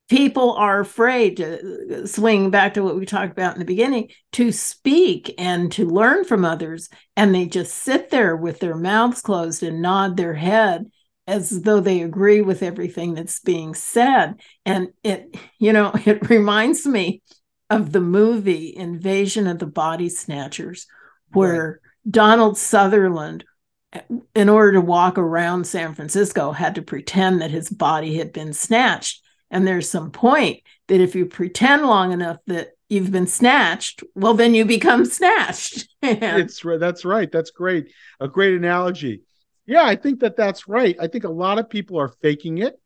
people 0.08 0.54
are 0.54 0.80
afraid 0.80 1.38
to 1.38 2.04
uh, 2.04 2.08
swing 2.08 2.50
back 2.50 2.74
to 2.74 2.84
what 2.84 2.96
we 2.96 3.06
talked 3.06 3.32
about 3.32 3.54
in 3.54 3.60
the 3.60 3.66
beginning 3.66 4.10
to 4.34 4.52
speak 4.52 5.34
and 5.38 5.72
to 5.74 5.86
learn 5.86 6.24
from 6.24 6.46
others. 6.46 6.90
And 7.16 7.34
they 7.34 7.46
just 7.46 7.74
sit 7.74 8.10
there 8.10 8.36
with 8.36 8.60
their 8.60 8.76
mouths 8.76 9.22
closed 9.22 9.64
and 9.64 9.82
nod 9.82 10.18
their 10.18 10.34
head 10.34 10.90
as 11.26 11.62
though 11.62 11.82
they 11.82 12.02
agree 12.02 12.42
with 12.42 12.64
everything 12.64 13.14
that's 13.14 13.42
being 13.42 13.74
said. 13.74 14.40
And 14.66 14.90
it 15.04 15.36
you 15.60 15.74
know 15.74 15.92
it 16.06 16.30
reminds 16.30 16.86
me 16.86 17.22
of 17.70 17.92
the 17.92 18.02
movie 18.02 18.74
invasion 18.76 19.48
of 19.48 19.60
the 19.60 19.68
body 19.68 20.10
snatchers 20.10 20.88
where 21.34 21.82
right. 21.84 22.12
donald 22.12 22.58
sutherland 22.58 23.44
uh, 23.92 24.00
in 24.34 24.48
order 24.48 24.72
to 24.74 24.82
walk 24.82 25.18
around 25.18 25.68
san 25.68 25.94
francisco 25.94 26.54
had 26.54 26.76
to 26.76 26.82
pretend 26.82 27.42
that 27.42 27.52
his 27.52 27.70
body 27.70 28.18
had 28.18 28.32
been 28.32 28.54
snatched 28.54 29.22
and 29.50 29.66
there's 29.66 29.90
some 29.90 30.12
point 30.12 30.62
that 30.88 31.02
if 31.02 31.16
you 31.16 31.26
pretend 31.26 31.84
long 31.84 32.12
enough 32.12 32.38
that 32.48 32.70
you've 32.90 33.12
been 33.12 33.28
snatched, 33.28 34.04
well, 34.16 34.34
then 34.34 34.54
you 34.54 34.66
become 34.66 35.06
snatched. 35.06 35.88
it's 36.02 36.62
that's 36.62 37.06
right. 37.06 37.32
That's 37.32 37.52
great. 37.52 37.92
A 38.20 38.28
great 38.28 38.56
analogy. 38.56 39.24
Yeah, 39.66 39.84
I 39.84 39.96
think 39.96 40.22
that 40.22 40.38
that's 40.38 40.68
right. 40.68 40.96
I 41.00 41.08
think 41.08 41.24
a 41.24 41.30
lot 41.30 41.60
of 41.60 41.70
people 41.70 42.00
are 42.00 42.14
faking 42.22 42.60
it, 42.60 42.80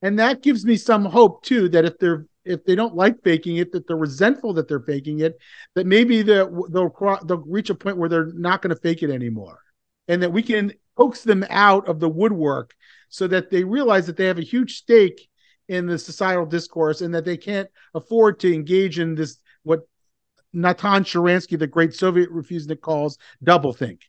and 0.00 0.18
that 0.18 0.42
gives 0.42 0.64
me 0.64 0.76
some 0.76 1.04
hope 1.04 1.44
too. 1.44 1.68
That 1.68 1.84
if 1.84 1.98
they're 1.98 2.26
if 2.44 2.64
they 2.64 2.74
don't 2.74 2.96
like 2.96 3.22
faking 3.22 3.56
it, 3.56 3.72
that 3.72 3.86
they're 3.86 3.96
resentful 3.96 4.54
that 4.54 4.66
they're 4.66 4.80
faking 4.80 5.20
it, 5.20 5.38
that 5.74 5.86
maybe 5.86 6.22
they'll 6.22 6.68
they'll, 6.68 7.18
they'll 7.24 7.44
reach 7.46 7.70
a 7.70 7.74
point 7.74 7.98
where 7.98 8.08
they're 8.08 8.32
not 8.32 8.62
going 8.62 8.74
to 8.74 8.80
fake 8.80 9.02
it 9.02 9.10
anymore, 9.10 9.60
and 10.08 10.22
that 10.22 10.32
we 10.32 10.42
can 10.42 10.72
coax 10.96 11.22
them 11.22 11.44
out 11.50 11.88
of 11.88 12.00
the 12.00 12.08
woodwork 12.08 12.74
so 13.08 13.26
that 13.26 13.50
they 13.50 13.64
realize 13.64 14.06
that 14.06 14.16
they 14.16 14.26
have 14.26 14.38
a 14.38 14.42
huge 14.42 14.78
stake 14.78 15.28
in 15.72 15.86
the 15.86 15.98
societal 15.98 16.46
discourse 16.46 17.00
and 17.00 17.14
that 17.14 17.24
they 17.24 17.36
can't 17.36 17.68
afford 17.94 18.40
to 18.40 18.52
engage 18.52 18.98
in 18.98 19.14
this 19.14 19.38
what 19.62 19.80
Natan 20.52 21.04
Sharansky, 21.04 21.58
the 21.58 21.66
great 21.66 21.94
Soviet 21.94 22.30
refusenik, 22.30 22.80
calls 22.80 23.18
doublethink. 23.44 24.00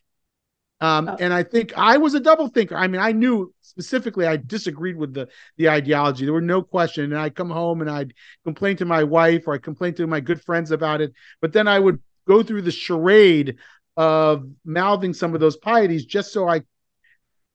Um, 0.80 1.08
oh. 1.08 1.16
And 1.18 1.32
I 1.32 1.42
think 1.42 1.72
I 1.78 1.96
was 1.96 2.14
a 2.14 2.20
double 2.20 2.48
thinker. 2.48 2.76
I 2.76 2.88
mean, 2.88 3.00
I 3.00 3.12
knew 3.12 3.54
specifically 3.62 4.26
I 4.26 4.36
disagreed 4.36 4.96
with 4.96 5.14
the 5.14 5.28
the 5.56 5.70
ideology. 5.70 6.24
There 6.24 6.34
were 6.34 6.40
no 6.42 6.62
question. 6.62 7.04
And 7.04 7.18
I'd 7.18 7.34
come 7.34 7.50
home 7.50 7.80
and 7.80 7.90
I'd 7.90 8.12
complain 8.44 8.76
to 8.78 8.84
my 8.84 9.04
wife 9.04 9.44
or 9.46 9.54
I'd 9.54 9.62
complain 9.62 9.94
to 9.94 10.06
my 10.06 10.20
good 10.20 10.42
friends 10.42 10.70
about 10.70 11.00
it. 11.00 11.14
But 11.40 11.52
then 11.52 11.68
I 11.68 11.78
would 11.78 12.00
go 12.26 12.42
through 12.42 12.62
the 12.62 12.70
charade 12.70 13.56
of 13.96 14.46
mouthing 14.64 15.14
some 15.14 15.34
of 15.34 15.40
those 15.40 15.56
pieties 15.56 16.04
just 16.04 16.32
so 16.32 16.48
I 16.48 16.62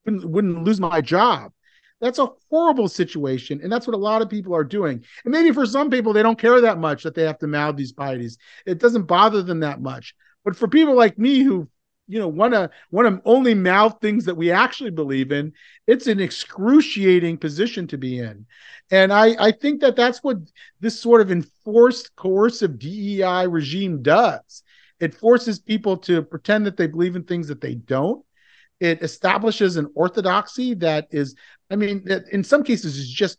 wouldn't, 0.04 0.24
wouldn't 0.24 0.64
lose 0.64 0.80
my 0.80 1.00
job. 1.00 1.52
That's 2.00 2.18
a 2.18 2.28
horrible 2.50 2.88
situation. 2.88 3.60
And 3.62 3.70
that's 3.70 3.86
what 3.86 3.94
a 3.94 3.98
lot 3.98 4.22
of 4.22 4.30
people 4.30 4.54
are 4.54 4.64
doing. 4.64 5.04
And 5.24 5.32
maybe 5.32 5.52
for 5.52 5.66
some 5.66 5.90
people, 5.90 6.12
they 6.12 6.22
don't 6.22 6.38
care 6.38 6.60
that 6.60 6.78
much 6.78 7.02
that 7.02 7.14
they 7.14 7.24
have 7.24 7.38
to 7.40 7.46
mouth 7.46 7.76
these 7.76 7.92
pieties. 7.92 8.38
It 8.66 8.78
doesn't 8.78 9.04
bother 9.04 9.42
them 9.42 9.60
that 9.60 9.82
much. 9.82 10.14
But 10.44 10.56
for 10.56 10.68
people 10.68 10.94
like 10.96 11.18
me 11.18 11.40
who 11.40 11.68
you 12.10 12.18
know 12.18 12.28
want 12.28 12.52
to 12.52 12.68
want 12.90 13.06
to 13.06 13.22
only 13.24 13.54
mouth 13.54 13.98
things 14.00 14.24
that 14.24 14.36
we 14.36 14.50
actually 14.50 14.90
believe 14.90 15.30
in 15.30 15.52
it's 15.86 16.08
an 16.08 16.18
excruciating 16.18 17.38
position 17.38 17.86
to 17.86 17.96
be 17.96 18.18
in 18.18 18.44
and 18.90 19.12
i 19.12 19.36
i 19.38 19.52
think 19.52 19.80
that 19.80 19.94
that's 19.94 20.18
what 20.22 20.36
this 20.80 20.98
sort 20.98 21.20
of 21.20 21.30
enforced 21.30 22.14
coercive 22.16 22.80
dei 22.80 23.46
regime 23.46 24.02
does 24.02 24.64
it 24.98 25.14
forces 25.14 25.60
people 25.60 25.96
to 25.96 26.20
pretend 26.20 26.66
that 26.66 26.76
they 26.76 26.88
believe 26.88 27.14
in 27.14 27.22
things 27.22 27.46
that 27.46 27.60
they 27.60 27.76
don't 27.76 28.24
it 28.80 29.02
establishes 29.02 29.76
an 29.76 29.90
orthodoxy 29.94 30.74
that 30.74 31.06
is 31.10 31.36
i 31.70 31.76
mean 31.76 32.02
that 32.04 32.28
in 32.32 32.42
some 32.42 32.64
cases 32.64 32.96
is 32.96 33.08
just 33.08 33.38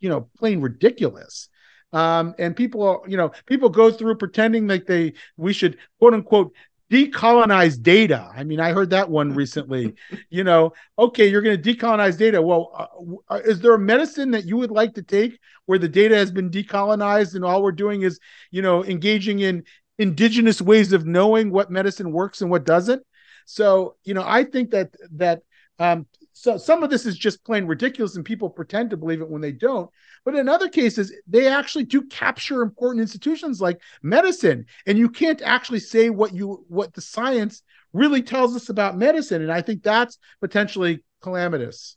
you 0.00 0.08
know 0.08 0.28
plain 0.38 0.60
ridiculous 0.60 1.48
um, 1.92 2.34
and 2.38 2.54
people 2.54 3.02
you 3.08 3.16
know 3.16 3.32
people 3.46 3.68
go 3.68 3.90
through 3.90 4.14
pretending 4.16 4.66
like 4.66 4.86
they 4.86 5.14
we 5.36 5.52
should 5.52 5.78
quote 5.98 6.14
unquote 6.14 6.52
decolonize 6.90 7.80
data. 7.80 8.30
I 8.34 8.44
mean, 8.44 8.60
I 8.60 8.72
heard 8.72 8.90
that 8.90 9.10
one 9.10 9.34
recently. 9.34 9.94
you 10.30 10.44
know, 10.44 10.72
okay, 10.98 11.26
you're 11.26 11.42
going 11.42 11.60
to 11.60 11.74
decolonize 11.74 12.16
data. 12.16 12.40
Well, 12.40 12.72
uh, 12.74 13.34
uh, 13.34 13.40
is 13.44 13.60
there 13.60 13.74
a 13.74 13.78
medicine 13.78 14.30
that 14.32 14.46
you 14.46 14.56
would 14.56 14.70
like 14.70 14.94
to 14.94 15.02
take 15.02 15.38
where 15.66 15.78
the 15.78 15.88
data 15.88 16.16
has 16.16 16.30
been 16.30 16.50
decolonized 16.50 17.34
and 17.34 17.44
all 17.44 17.62
we're 17.62 17.72
doing 17.72 18.02
is, 18.02 18.18
you 18.50 18.62
know, 18.62 18.84
engaging 18.84 19.40
in 19.40 19.64
indigenous 19.98 20.62
ways 20.62 20.92
of 20.92 21.06
knowing 21.06 21.50
what 21.50 21.70
medicine 21.70 22.12
works 22.12 22.40
and 22.40 22.50
what 22.50 22.64
doesn't? 22.64 23.02
So, 23.50 23.96
you 24.04 24.12
know, 24.12 24.24
I 24.26 24.44
think 24.44 24.72
that 24.72 24.94
that 25.12 25.40
um, 25.78 26.04
so 26.34 26.58
some 26.58 26.82
of 26.82 26.90
this 26.90 27.06
is 27.06 27.16
just 27.16 27.46
plain 27.46 27.64
ridiculous 27.64 28.14
and 28.14 28.24
people 28.24 28.50
pretend 28.50 28.90
to 28.90 28.98
believe 28.98 29.22
it 29.22 29.30
when 29.30 29.40
they 29.40 29.52
don't. 29.52 29.90
But 30.22 30.34
in 30.34 30.50
other 30.50 30.68
cases 30.68 31.14
they 31.26 31.48
actually 31.48 31.84
do 31.84 32.02
capture 32.02 32.60
important 32.60 33.00
institutions 33.00 33.58
like 33.58 33.80
medicine. 34.02 34.66
And 34.86 34.98
you 34.98 35.08
can't 35.08 35.40
actually 35.40 35.80
say 35.80 36.10
what 36.10 36.34
you 36.34 36.66
what 36.68 36.92
the 36.92 37.00
science 37.00 37.62
really 37.94 38.20
tells 38.20 38.54
us 38.54 38.68
about 38.68 38.98
medicine. 38.98 39.40
And 39.40 39.50
i 39.50 39.62
think 39.62 39.82
that's 39.82 40.18
potentially 40.42 41.02
calamitous. 41.22 41.96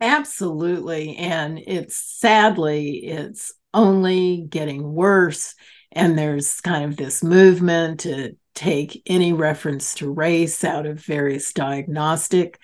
Absolutely. 0.00 1.16
And 1.16 1.58
it's 1.58 1.96
sadly 1.96 2.98
it's 2.98 3.52
only 3.74 4.46
getting 4.48 4.92
worse. 4.92 5.56
And 5.90 6.16
there's 6.16 6.60
kind 6.60 6.84
of 6.84 6.96
this 6.96 7.24
movement 7.24 8.00
to 8.00 8.36
take 8.58 9.02
any 9.06 9.32
reference 9.32 9.94
to 9.94 10.12
race 10.12 10.64
out 10.64 10.84
of 10.86 11.04
various 11.04 11.52
diagnostic 11.52 12.58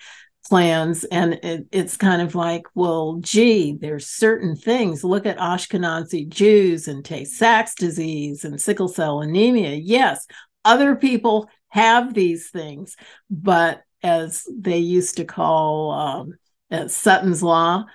plans. 0.47 1.05
And 1.05 1.35
it, 1.41 1.67
it's 1.71 1.97
kind 1.97 2.21
of 2.21 2.35
like 2.35 2.63
well 2.75 3.17
gee 3.21 3.77
there's 3.79 4.07
certain 4.07 4.55
things. 4.55 5.03
Look 5.03 5.25
at 5.25 5.37
ashkenazi 5.37 6.27
jews 6.27 6.87
and 6.87 7.03
tay-sachs 7.03 7.75
disease 7.75 8.43
and 8.45 8.59
sickle 8.61 8.87
cell 8.87 9.21
anemia. 9.21 9.75
Yes 9.75 10.27
other 10.65 10.95
people 10.95 11.47
have 11.69 12.13
these 12.13 12.49
things 12.49 12.97
but 13.29 13.83
as 14.03 14.43
they 14.51 14.79
used 14.79 15.17
to 15.17 15.25
call 15.25 15.91
um, 16.71 16.89
sutton's 16.89 17.41
law 17.41 17.85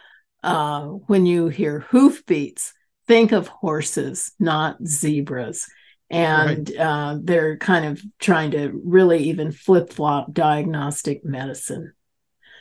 uh, 0.43 0.83
when 0.85 1.27
you 1.27 1.49
hear 1.49 1.81
hoofbeats 1.81 2.73
think 3.07 3.33
of 3.33 3.49
horses 3.49 4.33
not 4.39 4.77
zebras 4.87 5.67
and 6.11 6.69
right. 6.71 6.79
uh, 6.79 7.19
they're 7.23 7.57
kind 7.57 7.85
of 7.85 8.03
trying 8.19 8.51
to 8.51 8.81
really 8.85 9.25
even 9.25 9.53
flip-flop 9.53 10.33
diagnostic 10.33 11.25
medicine. 11.25 11.93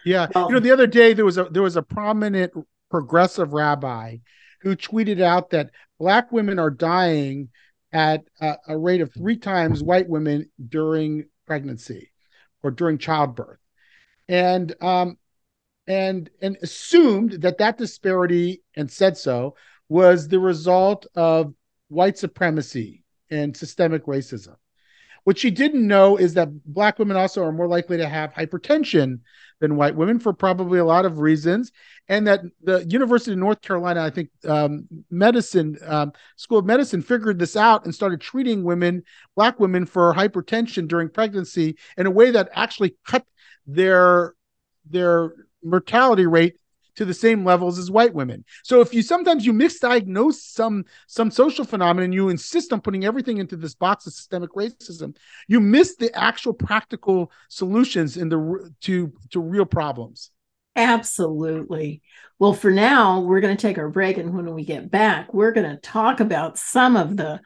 Yeah, 0.05 0.27
um, 0.35 0.47
you 0.47 0.53
know, 0.53 0.59
the 0.59 0.71
other 0.71 0.87
day 0.87 1.13
there 1.13 1.25
was 1.25 1.37
a 1.37 1.45
there 1.45 1.63
was 1.63 1.75
a 1.75 1.81
prominent 1.81 2.53
progressive 2.89 3.51
rabbi 3.51 4.17
who 4.61 4.75
tweeted 4.75 5.21
out 5.21 5.49
that 5.49 5.71
black 5.99 6.31
women 6.31 6.59
are 6.59 6.69
dying 6.69 7.49
at 7.91 8.23
a, 8.39 8.55
a 8.69 8.77
rate 8.77 9.01
of 9.01 9.13
three 9.13 9.37
times 9.37 9.83
white 9.83 10.07
women 10.07 10.49
during 10.69 11.25
pregnancy 11.45 12.11
or 12.63 12.71
during 12.71 12.97
childbirth, 12.97 13.59
and 14.27 14.73
um, 14.81 15.17
and 15.87 16.29
and 16.41 16.57
assumed 16.61 17.33
that 17.41 17.57
that 17.57 17.77
disparity 17.77 18.61
and 18.75 18.89
said 18.89 19.17
so 19.17 19.55
was 19.89 20.27
the 20.27 20.39
result 20.39 21.07
of 21.15 21.53
white 21.87 22.17
supremacy 22.17 23.03
and 23.29 23.55
systemic 23.55 24.05
racism. 24.05 24.55
What 25.23 25.37
she 25.37 25.51
didn't 25.51 25.85
know 25.85 26.17
is 26.17 26.33
that 26.35 26.49
black 26.65 26.97
women 26.97 27.17
also 27.17 27.43
are 27.43 27.51
more 27.51 27.67
likely 27.67 27.97
to 27.97 28.07
have 28.07 28.33
hypertension 28.33 29.19
than 29.59 29.75
white 29.75 29.95
women 29.95 30.17
for 30.17 30.33
probably 30.33 30.79
a 30.79 30.85
lot 30.85 31.05
of 31.05 31.19
reasons, 31.19 31.71
and 32.07 32.25
that 32.27 32.41
the 32.63 32.85
University 32.85 33.33
of 33.33 33.37
North 33.37 33.61
Carolina, 33.61 34.01
I 34.01 34.09
think, 34.09 34.29
um, 34.47 34.87
medicine 35.11 35.77
um, 35.85 36.13
school 36.37 36.59
of 36.59 36.65
medicine 36.65 37.01
figured 37.01 37.37
this 37.37 37.55
out 37.55 37.83
and 37.85 37.93
started 37.93 38.21
treating 38.21 38.63
women, 38.63 39.03
black 39.35 39.59
women, 39.59 39.85
for 39.85 40.13
hypertension 40.13 40.87
during 40.87 41.09
pregnancy 41.09 41.77
in 41.97 42.05
a 42.05 42.11
way 42.11 42.31
that 42.31 42.49
actually 42.53 42.95
cut 43.05 43.25
their 43.67 44.33
their 44.89 45.33
mortality 45.63 46.25
rate 46.25 46.55
to 46.99 47.05
the 47.05 47.13
same 47.13 47.45
levels 47.45 47.79
as 47.79 47.89
white 47.89 48.13
women. 48.13 48.43
So 48.61 48.81
if 48.81 48.93
you 48.93 49.01
sometimes 49.01 49.45
you 49.45 49.53
misdiagnose 49.53 50.33
some 50.33 50.83
some 51.07 51.31
social 51.31 51.63
phenomenon, 51.63 52.11
you 52.11 52.27
insist 52.27 52.73
on 52.73 52.81
putting 52.81 53.05
everything 53.05 53.37
into 53.37 53.55
this 53.55 53.73
box 53.73 54.05
of 54.05 54.11
systemic 54.11 54.51
racism, 54.51 55.15
you 55.47 55.61
miss 55.61 55.95
the 55.95 56.13
actual 56.13 56.51
practical 56.53 57.31
solutions 57.47 58.17
in 58.17 58.27
the 58.27 58.69
to 58.81 59.13
to 59.29 59.39
real 59.39 59.65
problems. 59.65 60.31
Absolutely. 60.75 62.01
Well, 62.37 62.51
for 62.51 62.69
now, 62.69 63.21
we're 63.21 63.39
going 63.39 63.55
to 63.55 63.61
take 63.61 63.77
our 63.77 63.89
break. 63.89 64.17
And 64.17 64.35
when 64.35 64.53
we 64.53 64.65
get 64.65 64.91
back, 64.91 65.33
we're 65.33 65.53
going 65.53 65.69
to 65.69 65.77
talk 65.77 66.19
about 66.19 66.57
some 66.57 66.97
of 66.97 67.15
the 67.15 67.39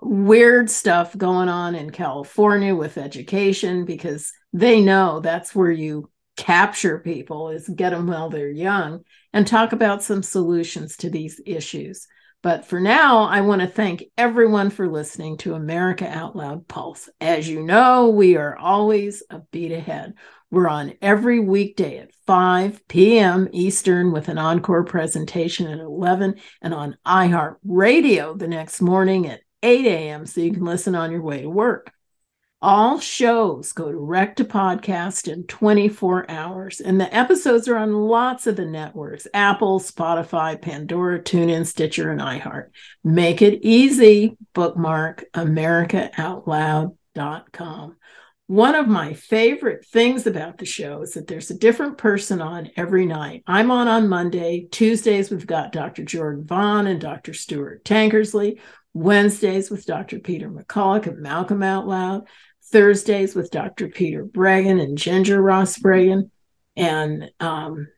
weird 0.00 0.70
stuff 0.70 1.16
going 1.16 1.48
on 1.48 1.76
in 1.76 1.90
California 1.90 2.74
with 2.74 2.98
education 2.98 3.84
because 3.84 4.32
they 4.52 4.80
know 4.80 5.20
that's 5.20 5.54
where 5.54 5.70
you 5.70 6.10
capture 6.38 7.00
people 7.00 7.50
is 7.50 7.68
get 7.68 7.90
them 7.90 8.06
while 8.06 8.30
they're 8.30 8.48
young 8.48 9.04
and 9.34 9.46
talk 9.46 9.72
about 9.72 10.02
some 10.02 10.22
solutions 10.22 10.96
to 10.96 11.10
these 11.10 11.40
issues. 11.44 12.06
But 12.42 12.64
for 12.64 12.78
now, 12.78 13.24
I 13.24 13.40
want 13.40 13.60
to 13.62 13.66
thank 13.66 14.04
everyone 14.16 14.70
for 14.70 14.88
listening 14.88 15.38
to 15.38 15.54
America 15.54 16.08
Out 16.08 16.36
Loud 16.36 16.68
Pulse. 16.68 17.10
As 17.20 17.48
you 17.48 17.64
know, 17.64 18.10
we 18.10 18.36
are 18.36 18.56
always 18.56 19.24
a 19.28 19.40
beat 19.50 19.72
ahead. 19.72 20.14
We're 20.48 20.68
on 20.68 20.94
every 21.02 21.40
weekday 21.40 21.98
at 21.98 22.14
5 22.26 22.86
p.m. 22.86 23.48
Eastern 23.52 24.12
with 24.12 24.28
an 24.28 24.38
encore 24.38 24.84
presentation 24.84 25.66
at 25.66 25.80
11 25.80 26.36
and 26.62 26.72
on 26.72 26.96
iHeart 27.04 27.56
Radio 27.64 28.34
the 28.34 28.48
next 28.48 28.80
morning 28.80 29.26
at 29.26 29.40
8 29.64 29.86
a.m. 29.86 30.24
so 30.24 30.40
you 30.40 30.52
can 30.52 30.64
listen 30.64 30.94
on 30.94 31.10
your 31.10 31.22
way 31.22 31.42
to 31.42 31.50
work. 31.50 31.92
All 32.60 32.98
shows 32.98 33.72
go 33.72 33.92
direct 33.92 34.38
to 34.38 34.44
podcast 34.44 35.32
in 35.32 35.44
24 35.44 36.28
hours, 36.28 36.80
and 36.80 37.00
the 37.00 37.14
episodes 37.14 37.68
are 37.68 37.76
on 37.76 37.92
lots 37.92 38.48
of 38.48 38.56
the 38.56 38.66
networks 38.66 39.28
Apple, 39.32 39.78
Spotify, 39.78 40.60
Pandora, 40.60 41.22
TuneIn, 41.22 41.64
Stitcher, 41.64 42.10
and 42.10 42.20
iHeart. 42.20 42.70
Make 43.04 43.42
it 43.42 43.60
easy. 43.62 44.36
Bookmark 44.54 45.26
AmericaOutloud.com. 45.34 47.96
One 48.48 48.74
of 48.74 48.88
my 48.88 49.12
favorite 49.12 49.86
things 49.86 50.26
about 50.26 50.58
the 50.58 50.64
show 50.64 51.02
is 51.02 51.12
that 51.12 51.28
there's 51.28 51.50
a 51.50 51.58
different 51.58 51.98
person 51.98 52.40
on 52.40 52.70
every 52.76 53.06
night. 53.06 53.44
I'm 53.46 53.70
on 53.70 53.86
on 53.86 54.08
Monday. 54.08 54.66
Tuesdays, 54.72 55.30
we've 55.30 55.46
got 55.46 55.70
Dr. 55.70 56.02
Jordan 56.02 56.44
Vaughn 56.44 56.88
and 56.88 57.00
Dr. 57.00 57.34
Stuart 57.34 57.84
Tankersley. 57.84 58.58
Wednesdays 58.94 59.70
with 59.70 59.86
Dr. 59.86 60.18
Peter 60.18 60.50
McCullough 60.50 61.06
and 61.06 61.20
Malcolm 61.20 61.62
Out 61.62 61.86
Loud. 61.86 62.26
Thursdays 62.68 63.34
with 63.34 63.50
Dr. 63.50 63.88
Peter 63.88 64.24
Breggin 64.24 64.82
and 64.82 64.98
Ginger 64.98 65.40
Ross 65.40 65.78
Breggin, 65.78 66.30
and 66.76 67.30
um, 67.40 67.88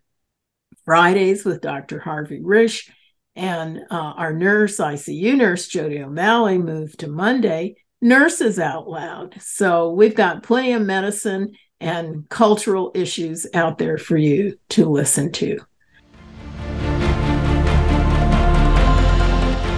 Fridays 0.85 1.45
with 1.45 1.61
Dr. 1.61 1.99
Harvey 1.99 2.41
Risch. 2.41 2.89
And 3.37 3.79
uh, 3.91 3.95
our 3.95 4.33
nurse, 4.33 4.79
ICU 4.79 5.37
nurse 5.37 5.68
Jodi 5.68 6.03
O'Malley, 6.03 6.59
moved 6.59 7.01
to 7.01 7.09
Monday. 7.09 7.77
Nurses 8.03 8.59
Out 8.59 8.89
Loud. 8.89 9.37
So 9.41 9.91
we've 9.91 10.14
got 10.14 10.43
plenty 10.43 10.73
of 10.73 10.83
medicine 10.83 11.53
and 11.81 12.29
cultural 12.29 12.93
issues 12.95 13.47
out 13.55 13.79
there 13.79 13.99
for 13.99 14.16
you 14.16 14.59
to 14.71 14.87
listen 14.87 15.33
to. 15.33 15.59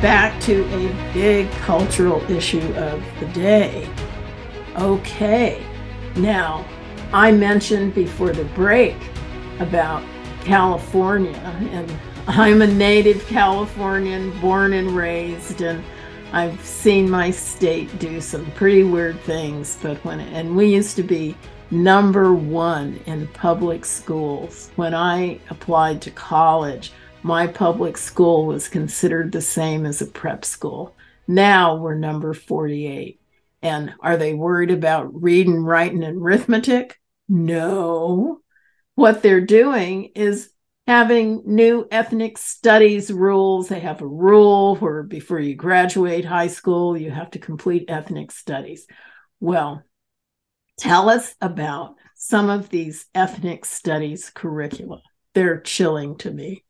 Back 0.00 0.40
to 0.40 0.64
a 0.64 1.12
big 1.12 1.50
cultural 1.52 2.22
issue 2.30 2.74
of 2.76 3.04
the 3.20 3.26
day. 3.34 3.86
Okay, 4.76 5.62
now 6.16 6.64
I 7.12 7.32
mentioned 7.32 7.94
before 7.94 8.32
the 8.32 8.44
break 8.44 8.96
about 9.58 10.02
California, 10.42 11.36
and 11.72 11.92
I'm 12.26 12.62
a 12.62 12.66
native 12.66 13.26
Californian, 13.26 14.38
born 14.40 14.72
and 14.72 14.92
raised, 14.92 15.60
and 15.60 15.84
I've 16.32 16.64
seen 16.64 17.10
my 17.10 17.30
state 17.30 17.98
do 17.98 18.22
some 18.22 18.50
pretty 18.52 18.84
weird 18.84 19.20
things. 19.20 19.76
But 19.82 20.02
when 20.04 20.20
and 20.20 20.56
we 20.56 20.72
used 20.72 20.96
to 20.96 21.02
be 21.02 21.36
number 21.70 22.32
one 22.32 23.00
in 23.04 23.26
public 23.28 23.84
schools 23.84 24.70
when 24.76 24.94
I 24.94 25.40
applied 25.50 26.00
to 26.02 26.10
college 26.10 26.92
my 27.22 27.46
public 27.46 27.96
school 27.96 28.46
was 28.46 28.68
considered 28.68 29.32
the 29.32 29.40
same 29.40 29.84
as 29.84 30.00
a 30.00 30.06
prep 30.06 30.44
school. 30.44 30.94
Now 31.28 31.76
we're 31.76 31.94
number 31.94 32.32
48. 32.34 33.20
And 33.62 33.92
are 34.00 34.16
they 34.16 34.32
worried 34.32 34.70
about 34.70 35.22
reading, 35.22 35.62
writing, 35.62 36.02
and 36.02 36.20
arithmetic? 36.20 36.98
No. 37.28 38.40
What 38.94 39.22
they're 39.22 39.40
doing 39.40 40.10
is 40.14 40.50
having 40.86 41.42
new 41.44 41.86
ethnic 41.90 42.38
studies 42.38 43.12
rules. 43.12 43.68
They 43.68 43.80
have 43.80 44.00
a 44.00 44.06
rule 44.06 44.76
where 44.76 45.02
before 45.02 45.38
you 45.38 45.54
graduate 45.54 46.24
high 46.24 46.48
school, 46.48 46.96
you 46.96 47.10
have 47.10 47.30
to 47.32 47.38
complete 47.38 47.84
ethnic 47.88 48.32
studies. 48.32 48.86
Well, 49.40 49.84
tell 50.78 51.10
us 51.10 51.34
about 51.40 51.96
some 52.16 52.50
of 52.50 52.70
these 52.70 53.06
ethnic 53.14 53.66
studies 53.66 54.30
curricula. 54.34 55.02
They're 55.34 55.60
chilling 55.60 56.16
to 56.18 56.30
me. 56.30 56.64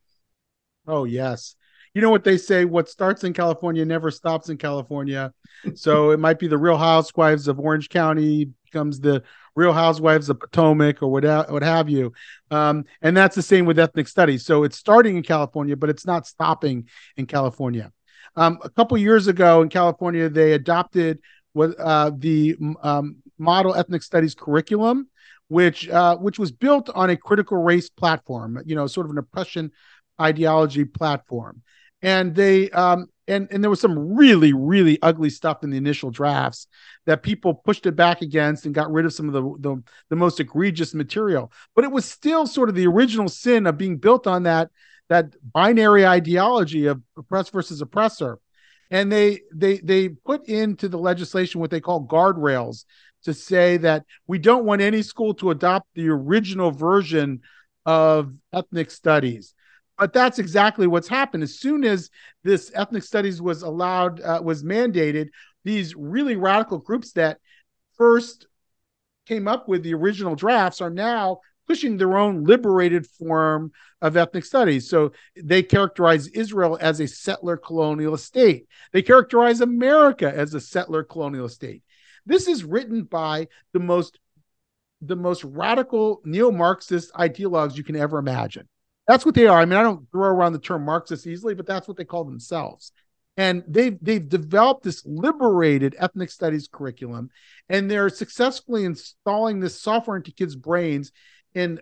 Oh 0.91 1.05
yes. 1.05 1.55
You 1.95 2.01
know 2.01 2.11
what 2.11 2.25
they 2.25 2.37
say? 2.37 2.65
What 2.65 2.89
starts 2.89 3.25
in 3.25 3.33
California 3.33 3.85
never 3.85 4.11
stops 4.11 4.49
in 4.49 4.59
California. 4.59 5.33
so 5.75 6.11
it 6.11 6.21
might 6.21 6.39
be 6.39 6.47
the 6.47 6.59
Real 6.59 6.77
Housewives 6.77 7.49
of 7.49 7.59
Orange 7.59 7.89
County 7.89 8.51
becomes 8.65 9.01
the 9.01 9.23
Real 9.57 9.73
Housewives 9.73 10.29
of 10.29 10.39
Potomac 10.39 11.03
or 11.03 11.09
what 11.09 11.25
what 11.51 11.63
have 11.63 11.89
you. 11.89 12.13
Um, 12.51 12.85
and 13.03 13.17
that's 13.17 13.35
the 13.35 13.43
same 13.43 13.67
with 13.67 13.79
ethnic 13.79 14.09
studies. 14.09 14.45
So 14.45 14.65
it's 14.65 14.77
starting 14.77 15.17
in 15.17 15.23
California, 15.23 15.77
but 15.77 15.91
it's 15.91 16.07
not 16.07 16.27
stopping 16.27 16.89
in 17.17 17.27
California. 17.27 17.93
Um, 18.37 18.59
a 18.63 18.71
couple 18.71 18.97
years 18.97 19.27
ago 19.27 19.63
in 19.63 19.69
California, 19.69 20.29
they 20.29 20.53
adopted 20.53 21.19
what 21.53 21.75
uh, 21.81 22.13
the 22.17 22.57
um, 22.83 23.17
model 23.39 23.75
ethnic 23.75 24.05
studies 24.05 24.37
curriculum, 24.37 25.09
which 25.49 25.89
uh, 25.89 26.17
which 26.17 26.39
was 26.39 26.53
built 26.53 26.89
on 26.95 27.11
a 27.11 27.17
critical 27.17 27.61
race 27.61 27.91
platform. 27.91 28.63
You 28.65 28.77
know, 28.77 28.87
sort 28.87 29.07
of 29.07 29.11
an 29.11 29.19
oppression 29.19 29.73
ideology 30.21 30.85
platform. 30.85 31.63
And 32.03 32.35
they 32.35 32.71
um 32.71 33.07
and 33.29 33.49
and 33.51 33.63
there 33.63 33.71
was 33.71 33.81
some 33.81 34.15
really 34.17 34.53
really 34.53 34.99
ugly 35.03 35.31
stuff 35.31 35.63
in 35.63 35.71
the 35.71 35.77
initial 35.77 36.11
drafts 36.11 36.67
that 37.07 37.23
people 37.23 37.55
pushed 37.55 37.87
it 37.87 37.97
back 37.97 38.23
against 38.23 38.67
and 38.67 38.75
got 38.75 38.93
rid 38.93 39.07
of 39.07 39.13
some 39.13 39.29
of 39.29 39.35
the, 39.35 39.43
the 39.69 39.83
the 40.11 40.17
most 40.17 40.41
egregious 40.41 40.95
material. 40.95 41.53
But 41.75 41.85
it 41.85 41.93
was 41.93 42.05
still 42.05 42.47
sort 42.47 42.69
of 42.69 42.75
the 42.75 42.87
original 42.87 43.29
sin 43.29 43.67
of 43.67 43.79
being 43.79 43.97
built 43.97 44.27
on 44.27 44.43
that 44.45 44.71
that 45.09 45.35
binary 45.53 46.07
ideology 46.07 46.87
of 46.87 47.03
oppressed 47.17 47.53
versus 47.53 47.81
oppressor. 47.81 48.39
And 48.91 49.11
they 49.11 49.41
they 49.55 49.79
they 49.79 50.09
put 50.09 50.49
into 50.49 50.89
the 50.89 50.99
legislation 50.99 51.61
what 51.61 51.71
they 51.71 51.81
call 51.81 52.07
guardrails 52.07 52.85
to 53.25 53.35
say 53.35 53.77
that 53.79 54.05
we 54.27 54.39
don't 54.39 54.65
want 54.65 54.81
any 54.81 55.03
school 55.03 55.35
to 55.35 55.51
adopt 55.51 55.87
the 55.95 56.09
original 56.09 56.71
version 56.71 57.43
of 57.87 58.33
ethnic 58.53 58.91
studies 58.91 59.55
but 60.01 60.15
that's 60.15 60.39
exactly 60.39 60.87
what's 60.87 61.09
happened. 61.09 61.43
As 61.43 61.59
soon 61.59 61.85
as 61.85 62.09
this 62.43 62.73
ethnic 62.75 63.03
studies 63.03 63.43
was 63.43 63.61
allowed, 63.61 64.23
uh, 64.23 64.41
was 64.43 64.65
mandated, 64.65 65.29
these 65.63 65.95
really 65.95 66.37
radical 66.37 66.79
groups 66.79 67.13
that 67.13 67.39
first 67.99 68.47
came 69.27 69.47
up 69.47 69.69
with 69.69 69.83
the 69.83 69.93
original 69.93 70.35
drafts 70.35 70.81
are 70.81 70.89
now 70.89 71.41
pushing 71.69 71.99
their 71.99 72.17
own 72.17 72.45
liberated 72.45 73.07
form 73.07 73.73
of 74.01 74.17
ethnic 74.17 74.47
studies. 74.47 74.89
So 74.89 75.13
they 75.37 75.63
characterize 75.63 76.29
Israel 76.29 76.79
as 76.81 77.01
a 77.01 77.07
settler 77.07 77.59
colonial 77.59 78.17
state. 78.17 78.69
They 78.95 79.03
characterize 79.03 79.61
America 79.61 80.33
as 80.35 80.55
a 80.55 80.63
settler 80.63 81.05
colonial 81.05 81.51
state. 81.51 81.83
This 82.25 82.49
is 82.49 82.65
written 82.65 83.03
by 83.03 83.49
the 83.75 83.81
most 83.81 84.19
the 85.03 85.17
most 85.17 85.45
radical 85.45 86.23
neo-Marxist 86.25 87.13
ideologues 87.13 87.77
you 87.77 87.85
can 87.85 87.97
ever 87.97 88.19
imagine. 88.19 88.67
That's 89.11 89.27
what 89.27 89.35
they 89.35 89.49
are. 89.49 89.59
I 89.59 89.65
mean, 89.65 89.77
I 89.77 89.83
don't 89.83 90.09
throw 90.13 90.29
around 90.29 90.53
the 90.53 90.61
term 90.61 90.85
Marxist 90.85 91.27
easily, 91.27 91.53
but 91.53 91.67
that's 91.67 91.89
what 91.89 91.97
they 91.97 92.05
call 92.05 92.23
themselves. 92.23 92.93
And 93.37 93.65
they've 93.67 93.99
they've 94.01 94.29
developed 94.29 94.85
this 94.85 95.05
liberated 95.05 95.97
ethnic 95.99 96.31
studies 96.31 96.69
curriculum, 96.71 97.31
and 97.69 97.91
they're 97.91 98.09
successfully 98.09 98.85
installing 98.85 99.59
this 99.59 99.81
software 99.81 100.17
into 100.17 100.31
kids' 100.31 100.55
brains 100.55 101.11
in 101.55 101.81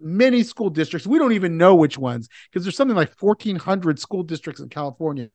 many 0.00 0.44
school 0.44 0.70
districts. 0.70 1.04
We 1.04 1.18
don't 1.18 1.32
even 1.32 1.56
know 1.56 1.74
which 1.74 1.98
ones 1.98 2.28
because 2.48 2.64
there's 2.64 2.76
something 2.76 2.96
like 2.96 3.12
1,400 3.20 3.98
school 3.98 4.22
districts 4.22 4.60
in 4.60 4.68
California. 4.68 5.30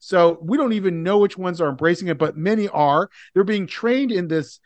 So 0.00 0.40
we 0.42 0.56
don't 0.56 0.72
even 0.72 1.04
know 1.04 1.18
which 1.18 1.38
ones 1.38 1.60
are 1.60 1.68
embracing 1.68 2.08
it, 2.08 2.18
but 2.18 2.36
many 2.36 2.66
are. 2.66 3.10
They're 3.32 3.44
being 3.44 3.68
trained 3.68 4.10
in 4.10 4.26
this 4.26 4.58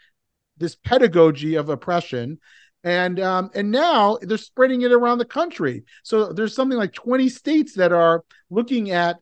this 0.57 0.75
pedagogy 0.75 1.57
of 1.57 1.69
oppression 1.69 2.39
and 2.85 3.19
um, 3.19 3.51
and 3.55 3.71
now 3.71 4.19
they're 4.21 4.37
spreading 4.37 4.83
it 4.83 4.93
around 4.93 5.19
the 5.19 5.25
country. 5.25 5.85
So 6.03 6.33
there's 6.33 6.55
something 6.55 6.79
like 6.79 6.93
20 6.93 7.29
states 7.31 7.75
that 7.75 7.93
are 7.93 8.23
looking 8.51 8.91
at 8.91 9.17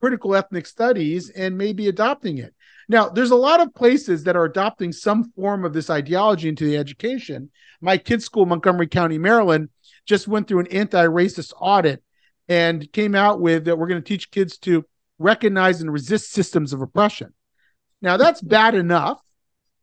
critical 0.00 0.34
ethnic 0.34 0.66
studies 0.66 1.30
and 1.30 1.56
maybe 1.56 1.88
adopting 1.88 2.38
it. 2.38 2.54
Now, 2.88 3.08
there's 3.08 3.32
a 3.32 3.36
lot 3.36 3.60
of 3.60 3.74
places 3.74 4.24
that 4.24 4.36
are 4.36 4.44
adopting 4.44 4.92
some 4.92 5.32
form 5.32 5.64
of 5.64 5.72
this 5.72 5.90
ideology 5.90 6.48
into 6.48 6.64
the 6.64 6.76
education. 6.76 7.50
My 7.80 7.98
kids' 7.98 8.24
school, 8.24 8.46
Montgomery 8.46 8.86
County, 8.86 9.18
Maryland, 9.18 9.70
just 10.06 10.28
went 10.28 10.46
through 10.46 10.60
an 10.60 10.68
anti-racist 10.68 11.52
audit 11.60 12.02
and 12.48 12.90
came 12.92 13.14
out 13.14 13.40
with 13.40 13.64
that 13.64 13.76
we're 13.76 13.88
going 13.88 14.02
to 14.02 14.08
teach 14.08 14.30
kids 14.30 14.56
to 14.58 14.84
recognize 15.18 15.80
and 15.80 15.92
resist 15.92 16.30
systems 16.30 16.72
of 16.72 16.80
oppression. 16.80 17.34
Now, 18.00 18.16
that's 18.16 18.40
bad 18.40 18.74
enough 18.74 19.20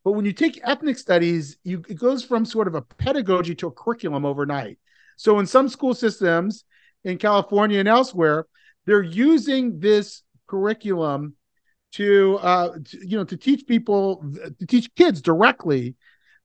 but 0.04 0.12
when 0.12 0.26
you 0.26 0.34
take 0.34 0.60
ethnic 0.64 0.98
studies, 0.98 1.58
you, 1.64 1.84
it 1.88 1.98
goes 1.98 2.24
from 2.24 2.46
sort 2.46 2.68
of 2.68 2.76
a 2.76 2.82
pedagogy 2.82 3.56
to 3.56 3.68
a 3.68 3.72
curriculum 3.72 4.26
overnight. 4.26 4.78
So 5.18 5.40
in 5.40 5.46
some 5.48 5.70
school 5.70 5.94
systems 5.94 6.66
in 7.04 7.18
California 7.18 7.80
and 7.80 7.88
elsewhere, 7.88 8.48
they're 8.86 9.02
using 9.02 9.80
this 9.80 10.24
curriculum 10.48 11.36
to, 11.94 12.40
uh, 12.42 12.78
to, 12.84 13.08
you 13.08 13.18
know 13.18 13.24
to 13.24 13.38
teach 13.38 13.66
people 13.68 14.26
to 14.60 14.66
teach 14.66 14.94
kids 14.96 15.22
directly 15.22 15.96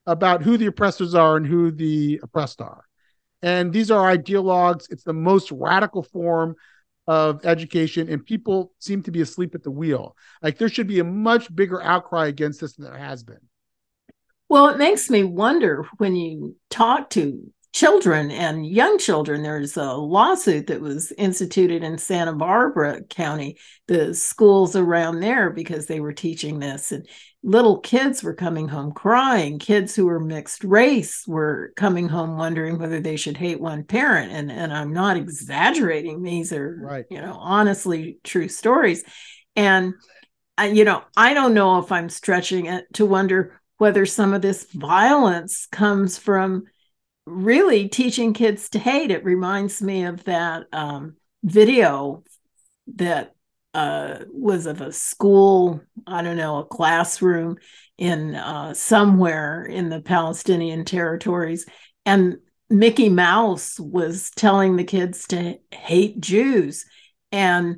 about 0.07 0.43
who 0.43 0.57
the 0.57 0.67
oppressors 0.67 1.15
are 1.15 1.37
and 1.37 1.47
who 1.47 1.71
the 1.71 2.21
oppressed 2.23 2.61
are. 2.61 2.85
And 3.43 3.73
these 3.73 3.91
are 3.91 4.15
ideologues. 4.15 4.91
It's 4.91 5.05
the 5.05 5.13
most 5.13 5.51
radical 5.51 6.03
form 6.03 6.57
of 7.07 7.45
education, 7.47 8.09
and 8.09 8.25
people 8.25 8.73
seem 8.79 9.03
to 9.03 9.11
be 9.11 9.23
asleep 9.23 9.55
at 9.55 9.63
the 9.63 9.71
wheel. 9.71 10.17
Like 10.43 10.59
there 10.59 10.69
should 10.69 10.87
be 10.87 11.01
a 11.01 11.05
much 11.05 11.55
bigger 11.55 11.83
outcry 11.83 12.27
against 12.27 12.61
this 12.61 12.75
than 12.75 12.85
there 12.85 12.99
has 12.99 13.23
been. 13.23 13.48
Well, 14.49 14.69
it 14.69 14.79
makes 14.79 15.11
me 15.11 15.25
wonder 15.25 15.87
when 15.99 16.17
you 16.17 16.57
talk 16.71 17.11
to 17.11 17.53
children 17.73 18.31
and 18.31 18.67
young 18.67 18.99
children. 18.99 19.43
There's 19.43 19.77
a 19.77 19.93
lawsuit 19.93 20.69
that 20.69 20.81
was 20.81 21.13
instituted 21.13 21.85
in 21.85 21.99
Santa 21.99 22.33
Barbara 22.33 23.03
County, 23.05 23.59
the 23.87 24.15
schools 24.15 24.75
around 24.75 25.21
there, 25.21 25.51
because 25.51 25.87
they 25.87 26.01
were 26.01 26.15
teaching 26.15 26.59
this. 26.59 26.93
And 26.93 27.07
little 27.43 27.79
kids 27.79 28.23
were 28.23 28.35
coming 28.35 28.69
home 28.69 28.93
crying. 28.93 29.59
Kids 29.59 29.95
who 29.95 30.07
were 30.07 30.19
mixed 30.19 30.65
race 30.65 31.25
were 31.27 31.73
coming 31.77 32.09
home 32.09 32.37
wondering 32.39 32.79
whether 32.79 33.01
they 33.01 33.17
should 33.17 33.37
hate 33.37 33.61
one 33.61 33.85
parent. 33.85 34.33
And, 34.33 34.51
and 34.51 34.73
I'm 34.73 34.93
not 34.95 35.19
exaggerating. 35.19 36.23
These 36.23 36.55
are, 36.55 36.79
right. 36.83 37.05
you 37.11 37.21
know, 37.21 37.37
honestly 37.39 38.19
true 38.25 38.49
stories. 38.49 39.05
And, 39.55 39.93
uh, 40.59 40.65
you 40.65 40.85
know, 40.85 41.05
I 41.17 41.35
don't 41.35 41.55
know 41.55 41.79
if 41.79 41.93
I'm 41.93 42.09
stretching 42.09 42.67
it 42.67 42.87
to 42.95 43.05
wonder 43.05 43.61
whether 43.79 44.05
some 44.07 44.35
of 44.35 44.43
this 44.43 44.65
violence 44.73 45.67
comes 45.71 46.19
from 46.19 46.65
really 47.27 47.89
teaching 47.89 48.33
kids 48.33 48.69
to 48.71 48.79
hate. 48.79 49.11
It 49.11 49.25
reminds 49.25 49.83
me 49.83 50.05
of 50.05 50.25
that 50.25 50.67
um, 50.73 51.17
video 51.43 52.23
that 52.97 53.35
uh, 53.75 54.19
was 54.33 54.67
of 54.67 54.81
a 54.81 54.93
school, 54.93 55.81
I 56.07 56.23
don't 56.23 56.37
know, 56.37 56.59
a 56.59 56.65
classroom 56.65 57.59
in 57.97 58.35
uh, 58.35 58.75
somewhere 58.75 59.65
in 59.65 59.89
the 59.89 60.01
Palestinian 60.01 60.85
territories. 60.85 61.67
And 62.07 62.39
Mickey 62.71 63.09
Mouse 63.09 63.79
was 63.79 64.31
telling 64.31 64.77
the 64.77 64.85
kids 64.85 65.29
to 65.29 65.59
hate 65.71 66.21
Jews. 66.21 66.87
And 67.31 67.77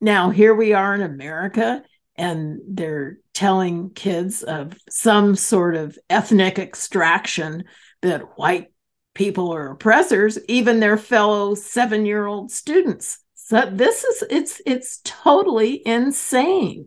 now 0.00 0.30
here 0.30 0.54
we 0.54 0.74
are 0.74 0.94
in 0.94 1.02
America, 1.02 1.82
and 2.16 2.60
they're 2.68 3.18
telling 3.32 3.90
kids 3.90 4.42
of 4.42 4.76
some 4.88 5.34
sort 5.34 5.74
of 5.74 5.98
ethnic 6.10 6.58
extraction 6.58 7.64
that 8.02 8.38
white 8.38 8.68
people 9.14 9.52
are 9.52 9.70
oppressors, 9.70 10.38
even 10.48 10.80
their 10.80 10.96
fellow 10.96 11.54
seven 11.54 12.06
year 12.06 12.26
old 12.26 12.50
students. 12.50 13.18
So 13.34 13.68
this 13.70 14.04
is 14.04 14.24
it's 14.30 14.62
it's 14.66 15.00
totally 15.04 15.86
insane. 15.86 16.86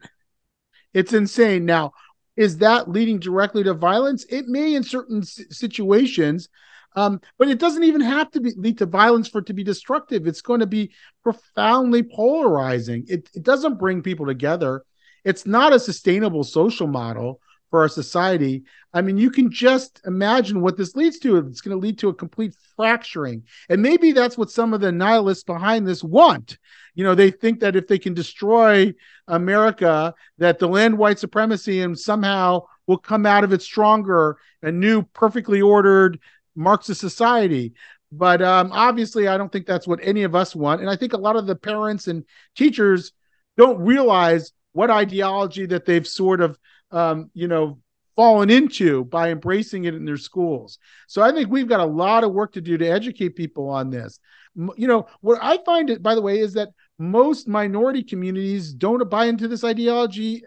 It's 0.94 1.14
insane. 1.14 1.66
Now, 1.66 1.92
is 2.38 2.58
that 2.60 2.90
leading 2.90 3.20
directly 3.20 3.64
to 3.64 3.74
violence? 3.74 4.26
It 4.30 4.48
may 4.48 4.76
in 4.76 4.84
certain 4.84 5.24
situations, 5.24 6.50
um, 6.96 7.22
but 7.38 7.50
it 7.50 7.60
doesn't 7.60 7.84
even 7.84 8.02
have 8.02 8.32
to 8.32 8.40
be, 8.40 8.54
lead 8.56 8.78
to 8.80 8.86
violence 8.86 9.28
for 9.28 9.40
it 9.40 9.48
to 9.48 9.54
be 9.54 9.64
destructive. 9.64 10.26
It's 10.26 10.42
going 10.42 10.62
to 10.62 10.66
be 10.66 10.92
profoundly 11.24 12.04
polarizing. 12.04 13.06
It, 13.08 13.30
it 13.34 13.44
doesn't 13.44 13.80
bring 13.80 14.02
people 14.02 14.26
together. 14.26 14.84
It's 15.26 15.46
not 15.46 15.74
a 15.74 15.80
sustainable 15.80 16.44
social 16.44 16.88
model 16.88 17.42
for 17.70 17.82
our 17.82 17.90
society. 17.90 18.64
I 18.94 19.02
mean, 19.02 19.18
you 19.18 19.30
can 19.30 19.52
just 19.52 20.00
imagine 20.06 20.62
what 20.62 20.78
this 20.78 20.96
leads 20.96 21.20
to. 21.20 21.38
It's 21.38 21.62
going 21.62 21.76
to 21.76 21.82
lead 21.86 21.98
to 22.00 22.10
a 22.10 22.14
complete 22.14 22.56
fracturing. 22.78 23.44
And 23.68 23.82
maybe 23.82 24.14
that's 24.14 24.38
what 24.38 24.52
some 24.52 24.74
of 24.74 24.82
the 24.82 24.92
nihilists 24.92 25.44
behind 25.44 25.86
this 25.86 26.04
want. 26.04 26.58
You 26.94 27.04
know, 27.04 27.16
they 27.16 27.32
think 27.32 27.60
that 27.60 27.76
if 27.76 27.88
they 27.88 28.00
can 28.00 28.14
destroy 28.14 28.94
America, 29.28 30.14
that 30.38 30.60
the 30.60 30.68
land 30.68 30.98
white 30.98 31.20
supremacy 31.20 31.82
and 31.82 32.00
somehow 32.00 32.62
will 32.88 32.98
come 32.98 33.26
out 33.26 33.44
of 33.44 33.52
it 33.52 33.62
stronger, 33.62 34.38
a 34.62 34.72
new, 34.72 35.02
perfectly 35.02 35.62
ordered 35.62 36.20
Marxist 36.56 37.02
society. 37.02 37.74
But 38.12 38.42
um, 38.42 38.72
obviously, 38.72 39.28
I 39.28 39.38
don't 39.38 39.52
think 39.52 39.66
that's 39.66 39.88
what 39.88 40.00
any 40.02 40.24
of 40.24 40.36
us 40.36 40.56
want. 40.56 40.80
And 40.80 40.90
I 40.90 40.96
think 40.96 41.14
a 41.14 41.18
lot 41.18 41.36
of 41.36 41.48
the 41.48 41.56
parents 41.56 42.08
and 42.08 42.24
teachers 42.56 43.12
don't 43.58 43.80
realize 43.80 44.54
what 44.76 44.92
ideology 44.92 45.66
that 45.66 45.86
they've 45.86 46.06
sort 46.06 46.42
of 46.42 46.60
um, 46.92 47.32
you 47.34 47.48
know, 47.48 47.80
fallen 48.16 48.50
into 48.50 49.06
by 49.06 49.32
embracing 49.32 49.86
it 49.86 49.96
in 49.96 50.06
their 50.06 50.18
schools. 50.18 50.80
So 51.08 51.22
I 51.22 51.32
think 51.32 51.50
we've 51.50 51.68
got 51.68 51.80
a 51.80 51.86
lot 51.86 52.24
of 52.24 52.34
work 52.34 52.54
to 52.54 52.62
do 52.62 52.78
to 52.78 52.86
educate 52.86 53.36
people 53.38 53.70
on 53.70 53.90
this. 53.90 54.20
You 54.56 54.88
know, 54.88 55.08
what 55.22 55.40
I 55.42 55.60
find 55.66 55.90
it, 55.90 56.04
by 56.04 56.14
the 56.14 56.22
way, 56.22 56.40
is 56.40 56.54
that 56.54 56.70
most 57.00 57.48
minority 57.48 58.04
communities 58.04 58.74
don't 58.74 59.10
buy 59.10 59.26
into 59.26 59.48
this 59.48 59.64
ideology 59.64 60.44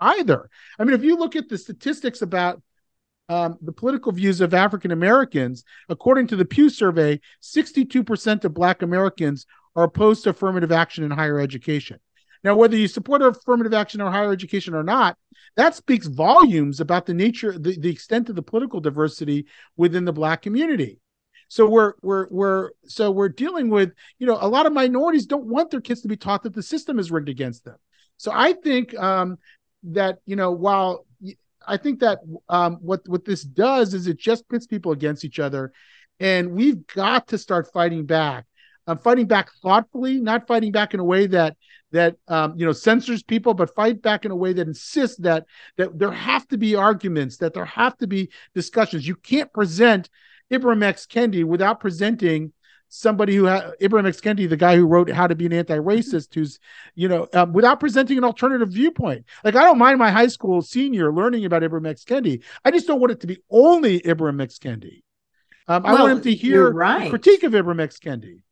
either. 0.00 0.50
I 0.78 0.84
mean, 0.84 0.94
if 0.94 1.02
you 1.04 1.16
look 1.16 1.34
at 1.34 1.48
the 1.48 1.58
statistics 1.58 2.22
about 2.22 2.62
um, 3.28 3.56
the 3.62 3.72
political 3.72 4.12
views 4.12 4.42
of 4.42 4.52
African 4.52 4.90
Americans, 4.90 5.64
according 5.88 6.26
to 6.28 6.36
the 6.36 6.44
Pew 6.44 6.68
survey, 6.68 7.20
62% 7.42 8.44
of 8.44 8.54
Black 8.54 8.82
Americans 8.82 9.46
are 9.76 9.84
opposed 9.84 10.24
to 10.24 10.30
affirmative 10.30 10.72
action 10.72 11.04
in 11.04 11.10
higher 11.10 11.40
education. 11.40 11.98
Now, 12.44 12.56
whether 12.56 12.76
you 12.76 12.88
support 12.88 13.22
affirmative 13.22 13.74
action 13.74 14.00
or 14.00 14.10
higher 14.10 14.32
education 14.32 14.74
or 14.74 14.82
not, 14.82 15.16
that 15.56 15.74
speaks 15.74 16.06
volumes 16.06 16.80
about 16.80 17.06
the 17.06 17.14
nature, 17.14 17.58
the, 17.58 17.78
the 17.78 17.90
extent 17.90 18.28
of 18.28 18.36
the 18.36 18.42
political 18.42 18.80
diversity 18.80 19.46
within 19.76 20.04
the 20.04 20.12
black 20.12 20.42
community. 20.42 20.98
So 21.48 21.68
we're 21.68 21.92
we're 22.00 22.28
we're 22.30 22.70
so 22.86 23.10
we're 23.10 23.28
dealing 23.28 23.68
with 23.68 23.92
you 24.18 24.26
know 24.26 24.38
a 24.40 24.48
lot 24.48 24.64
of 24.64 24.72
minorities 24.72 25.26
don't 25.26 25.44
want 25.44 25.70
their 25.70 25.82
kids 25.82 26.00
to 26.00 26.08
be 26.08 26.16
taught 26.16 26.42
that 26.44 26.54
the 26.54 26.62
system 26.62 26.98
is 26.98 27.10
rigged 27.10 27.28
against 27.28 27.64
them. 27.64 27.76
So 28.16 28.32
I 28.32 28.54
think 28.54 28.98
um, 28.98 29.36
that 29.82 30.20
you 30.24 30.34
know 30.34 30.52
while 30.52 31.04
I 31.66 31.76
think 31.76 32.00
that 32.00 32.20
um, 32.48 32.78
what 32.80 33.06
what 33.06 33.26
this 33.26 33.42
does 33.42 33.92
is 33.92 34.06
it 34.06 34.18
just 34.18 34.48
pits 34.48 34.66
people 34.66 34.92
against 34.92 35.26
each 35.26 35.38
other, 35.38 35.72
and 36.18 36.52
we've 36.52 36.86
got 36.86 37.28
to 37.28 37.38
start 37.38 37.70
fighting 37.72 38.06
back. 38.06 38.46
I'm 38.86 38.98
fighting 38.98 39.26
back 39.26 39.50
thoughtfully, 39.62 40.20
not 40.20 40.46
fighting 40.46 40.72
back 40.72 40.94
in 40.94 41.00
a 41.00 41.04
way 41.04 41.26
that 41.26 41.56
that 41.92 42.16
um, 42.28 42.54
you 42.56 42.66
know 42.66 42.72
censors 42.72 43.22
people, 43.22 43.54
but 43.54 43.74
fight 43.74 44.02
back 44.02 44.24
in 44.24 44.30
a 44.30 44.36
way 44.36 44.52
that 44.52 44.66
insists 44.66 45.18
that 45.18 45.46
that 45.76 45.98
there 45.98 46.10
have 46.10 46.46
to 46.48 46.58
be 46.58 46.74
arguments, 46.74 47.36
that 47.38 47.54
there 47.54 47.64
have 47.64 47.96
to 47.98 48.06
be 48.06 48.30
discussions. 48.54 49.06
You 49.06 49.16
can't 49.16 49.52
present 49.52 50.10
Ibram 50.50 50.82
X 50.82 51.06
Kendi 51.06 51.44
without 51.44 51.80
presenting 51.80 52.52
somebody 52.88 53.34
who 53.34 53.46
ha- 53.46 53.72
Ibram 53.80 54.06
X 54.06 54.20
Kendi, 54.20 54.48
the 54.48 54.56
guy 54.56 54.76
who 54.76 54.86
wrote 54.86 55.10
How 55.10 55.26
to 55.26 55.34
Be 55.34 55.46
an 55.46 55.52
Anti-Racist, 55.52 56.34
who's 56.34 56.58
you 56.94 57.08
know 57.08 57.28
um, 57.32 57.52
without 57.52 57.80
presenting 57.80 58.18
an 58.18 58.24
alternative 58.24 58.70
viewpoint. 58.70 59.24
Like 59.44 59.56
I 59.56 59.62
don't 59.62 59.78
mind 59.78 59.98
my 59.98 60.10
high 60.10 60.28
school 60.28 60.62
senior 60.62 61.12
learning 61.12 61.44
about 61.44 61.62
Ibram 61.62 61.86
X 61.86 62.04
Kendi. 62.04 62.42
I 62.64 62.70
just 62.70 62.86
don't 62.86 63.00
want 63.00 63.12
it 63.12 63.20
to 63.20 63.26
be 63.26 63.38
only 63.50 64.00
Ibram 64.00 64.42
X 64.42 64.58
Kendi. 64.58 65.02
Um, 65.68 65.84
well, 65.84 65.96
I 65.96 66.00
want 66.00 66.12
him 66.12 66.22
to 66.22 66.34
hear 66.34 66.70
right. 66.72 67.08
critique 67.08 67.44
of 67.44 67.52
Ibram 67.52 67.80
X 67.80 67.98
Kendi 67.98 68.42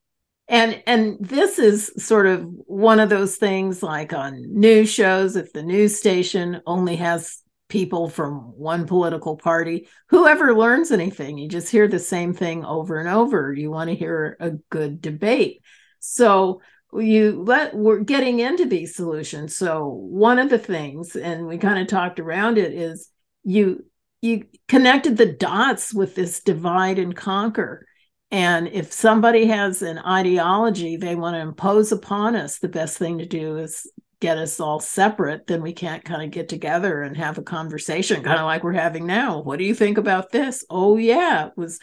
and 0.51 0.83
and 0.87 1.17
this 1.21 1.59
is 1.59 1.93
sort 1.97 2.27
of 2.27 2.45
one 2.67 3.01
of 3.01 3.09
those 3.09 3.37
things 3.37 3.83
like 3.83 4.13
on 4.13 4.45
news 4.49 4.93
shows 4.93 5.37
if 5.37 5.53
the 5.53 5.63
news 5.63 5.97
station 5.97 6.61
only 6.67 6.97
has 6.97 7.39
people 7.69 8.09
from 8.09 8.53
one 8.59 8.85
political 8.85 9.37
party 9.37 9.89
whoever 10.09 10.55
learns 10.55 10.91
anything 10.91 11.39
you 11.39 11.49
just 11.49 11.71
hear 11.71 11.87
the 11.87 12.01
same 12.01 12.35
thing 12.35 12.65
over 12.65 12.99
and 12.99 13.09
over. 13.09 13.55
You 13.55 13.71
want 13.71 13.89
to 13.89 13.97
hear 13.97 14.37
a 14.41 14.51
good 14.71 15.01
debate. 15.01 15.63
So 16.01 16.61
you 16.93 17.45
let 17.47 17.75
we're 17.75 18.01
getting 18.01 18.41
into 18.41 18.67
these 18.67 18.97
solutions. 18.97 19.57
So 19.57 19.87
one 19.87 20.41
of 20.41 20.51
the 20.51 20.59
things 20.59 21.15
and 21.15 21.47
we 21.47 21.59
kind 21.59 21.79
of 21.79 21.87
talked 21.87 22.19
around 22.19 22.59
it 22.59 22.75
is 22.75 23.09
you 23.45 23.85
you 24.21 24.47
connected 24.69 25.17
the 25.17 25.33
dots 25.33 25.95
with 25.95 26.17
this 26.17 26.43
divide 26.43 26.99
and 26.99 27.15
conquer 27.15 27.87
and 28.31 28.69
if 28.69 28.93
somebody 28.93 29.47
has 29.47 29.83
an 29.83 29.99
ideology 29.99 30.97
they 30.97 31.17
want 31.17 31.35
to 31.35 31.41
impose 31.41 31.91
upon 31.93 32.37
us, 32.37 32.59
the 32.59 32.69
best 32.69 32.97
thing 32.97 33.19
to 33.19 33.27
do 33.27 33.57
is 33.57 33.91
get 34.21 34.39
us 34.39 34.61
all 34.61 34.79
separate. 34.79 35.47
Then 35.47 35.63
we 35.63 35.73
can't 35.73 36.05
kind 36.05 36.23
of 36.23 36.31
get 36.31 36.49
together 36.49 37.03
and 37.03 37.17
have 37.17 37.39
a 37.39 37.43
conversation, 37.43 38.23
kind 38.23 38.39
of 38.39 38.45
like 38.45 38.63
we're 38.63 38.73
having 38.73 39.07
now. 39.07 39.41
What 39.41 39.59
do 39.59 39.65
you 39.65 39.75
think 39.75 39.99
about 39.99 40.31
this? 40.31 40.65
Oh, 40.71 40.97
yeah, 40.97 41.47
it 41.47 41.53
was. 41.57 41.81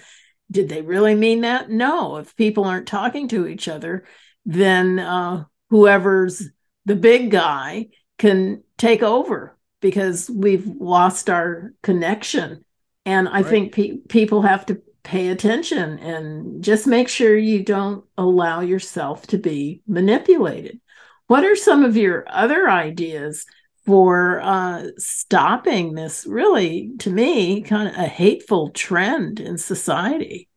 Did 0.50 0.70
they 0.70 0.82
really 0.82 1.16
mean 1.16 1.42
that? 1.42 1.70
No. 1.70 2.18
If 2.18 2.36
people 2.38 2.64
aren't 2.64 2.88
talking 2.88 3.28
to 3.30 3.48
each 3.48 3.68
other, 3.68 4.06
then 4.46 5.00
uh, 5.00 5.44
whoever's 5.70 6.50
the 6.86 6.96
big 6.96 7.32
guy 7.32 7.88
can 8.18 8.64
take 8.78 9.04
over 9.04 9.58
because 9.82 10.30
we've 10.30 10.66
lost 10.66 11.30
our 11.30 11.74
connection. 11.84 12.64
And 13.06 13.28
I 13.28 13.42
right. 13.42 13.46
think 13.46 13.74
pe- 13.74 13.98
people 14.08 14.44
have 14.44 14.66
to 14.68 14.82
pay 15.08 15.30
attention 15.30 15.98
and 16.00 16.62
just 16.62 16.86
make 16.86 17.08
sure 17.08 17.38
you 17.38 17.64
don't 17.64 18.04
allow 18.18 18.60
yourself 18.60 19.26
to 19.28 19.38
be 19.38 19.82
manipulated. 19.88 20.82
What 21.28 21.46
are 21.46 21.56
some 21.56 21.86
of 21.86 21.96
your 21.96 22.26
other 22.28 22.70
ideas 22.70 23.46
for 23.86 24.42
uh, 24.42 24.88
stopping 24.98 25.94
this 25.94 26.26
really, 26.28 26.92
to 27.00 27.10
me, 27.10 27.62
kind 27.62 27.88
of 27.88 27.96
a 27.96 28.08
hateful 28.08 28.72
trend 28.72 29.40
in 29.40 29.58
society? 29.58 30.50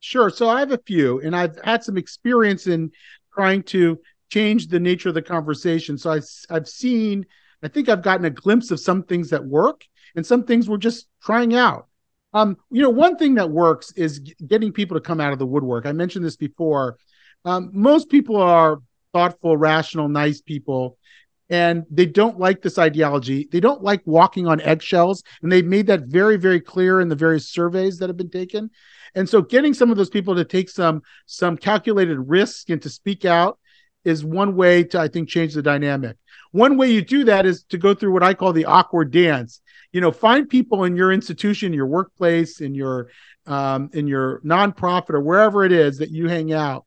Sure. 0.00 0.28
So 0.28 0.50
I 0.50 0.60
have 0.60 0.72
a 0.72 0.80
few, 0.86 1.20
and 1.22 1.34
I've 1.34 1.58
had 1.64 1.82
some 1.82 1.96
experience 1.96 2.66
in 2.66 2.90
trying 3.32 3.62
to 3.64 3.98
change 4.28 4.66
the 4.66 4.80
nature 4.80 5.08
of 5.08 5.14
the 5.14 5.22
conversation. 5.22 5.96
So 5.96 6.10
I've, 6.10 6.28
I've 6.50 6.68
seen, 6.68 7.24
I 7.62 7.68
think 7.68 7.88
I've 7.88 8.02
gotten 8.02 8.26
a 8.26 8.30
glimpse 8.30 8.70
of 8.70 8.78
some 8.78 9.04
things 9.04 9.30
that 9.30 9.42
work, 9.42 9.84
and 10.14 10.26
some 10.26 10.44
things 10.44 10.68
we're 10.68 10.76
just 10.76 11.08
trying 11.22 11.54
out. 11.54 11.88
Um, 12.34 12.56
you 12.70 12.82
know, 12.82 12.90
one 12.90 13.16
thing 13.16 13.36
that 13.36 13.50
works 13.50 13.92
is 13.92 14.18
getting 14.46 14.72
people 14.72 14.96
to 14.96 15.00
come 15.00 15.20
out 15.20 15.32
of 15.32 15.38
the 15.38 15.46
woodwork. 15.46 15.86
I 15.86 15.92
mentioned 15.92 16.24
this 16.24 16.36
before. 16.36 16.98
Um, 17.44 17.70
most 17.72 18.10
people 18.10 18.36
are 18.36 18.80
thoughtful, 19.12 19.56
rational, 19.56 20.08
nice 20.08 20.40
people. 20.42 20.98
and 21.50 21.84
they 21.90 22.06
don't 22.06 22.38
like 22.40 22.62
this 22.62 22.78
ideology. 22.78 23.48
They 23.52 23.60
don't 23.60 23.82
like 23.82 24.02
walking 24.06 24.46
on 24.46 24.60
eggshells, 24.62 25.22
and 25.42 25.52
they've 25.52 25.64
made 25.64 25.86
that 25.88 26.04
very, 26.06 26.36
very 26.38 26.60
clear 26.60 27.00
in 27.00 27.08
the 27.08 27.16
various 27.16 27.50
surveys 27.50 27.98
that 27.98 28.08
have 28.08 28.16
been 28.16 28.30
taken. 28.30 28.70
And 29.14 29.28
so, 29.28 29.42
getting 29.42 29.74
some 29.74 29.90
of 29.90 29.96
those 29.96 30.10
people 30.10 30.34
to 30.36 30.44
take 30.44 30.70
some 30.70 31.02
some 31.26 31.56
calculated 31.56 32.18
risk 32.18 32.70
and 32.70 32.80
to 32.82 32.88
speak 32.90 33.24
out 33.26 33.58
is 34.04 34.24
one 34.24 34.56
way 34.56 34.84
to, 34.84 34.98
I 34.98 35.08
think, 35.08 35.28
change 35.28 35.54
the 35.54 35.62
dynamic. 35.62 36.16
One 36.52 36.76
way 36.76 36.90
you 36.90 37.02
do 37.02 37.24
that 37.24 37.46
is 37.46 37.64
to 37.64 37.78
go 37.78 37.94
through 37.94 38.12
what 38.12 38.22
I 38.22 38.34
call 38.34 38.52
the 38.52 38.66
awkward 38.66 39.10
dance. 39.10 39.60
You 39.94 40.00
know, 40.00 40.10
find 40.10 40.48
people 40.48 40.84
in 40.84 40.96
your 40.96 41.12
institution, 41.12 41.72
your 41.72 41.86
workplace, 41.86 42.60
in 42.60 42.74
your 42.74 43.10
um, 43.46 43.90
in 43.92 44.06
your 44.08 44.40
nonprofit 44.40 45.10
or 45.10 45.20
wherever 45.20 45.64
it 45.64 45.70
is 45.70 45.98
that 45.98 46.10
you 46.10 46.28
hang 46.28 46.52
out, 46.52 46.84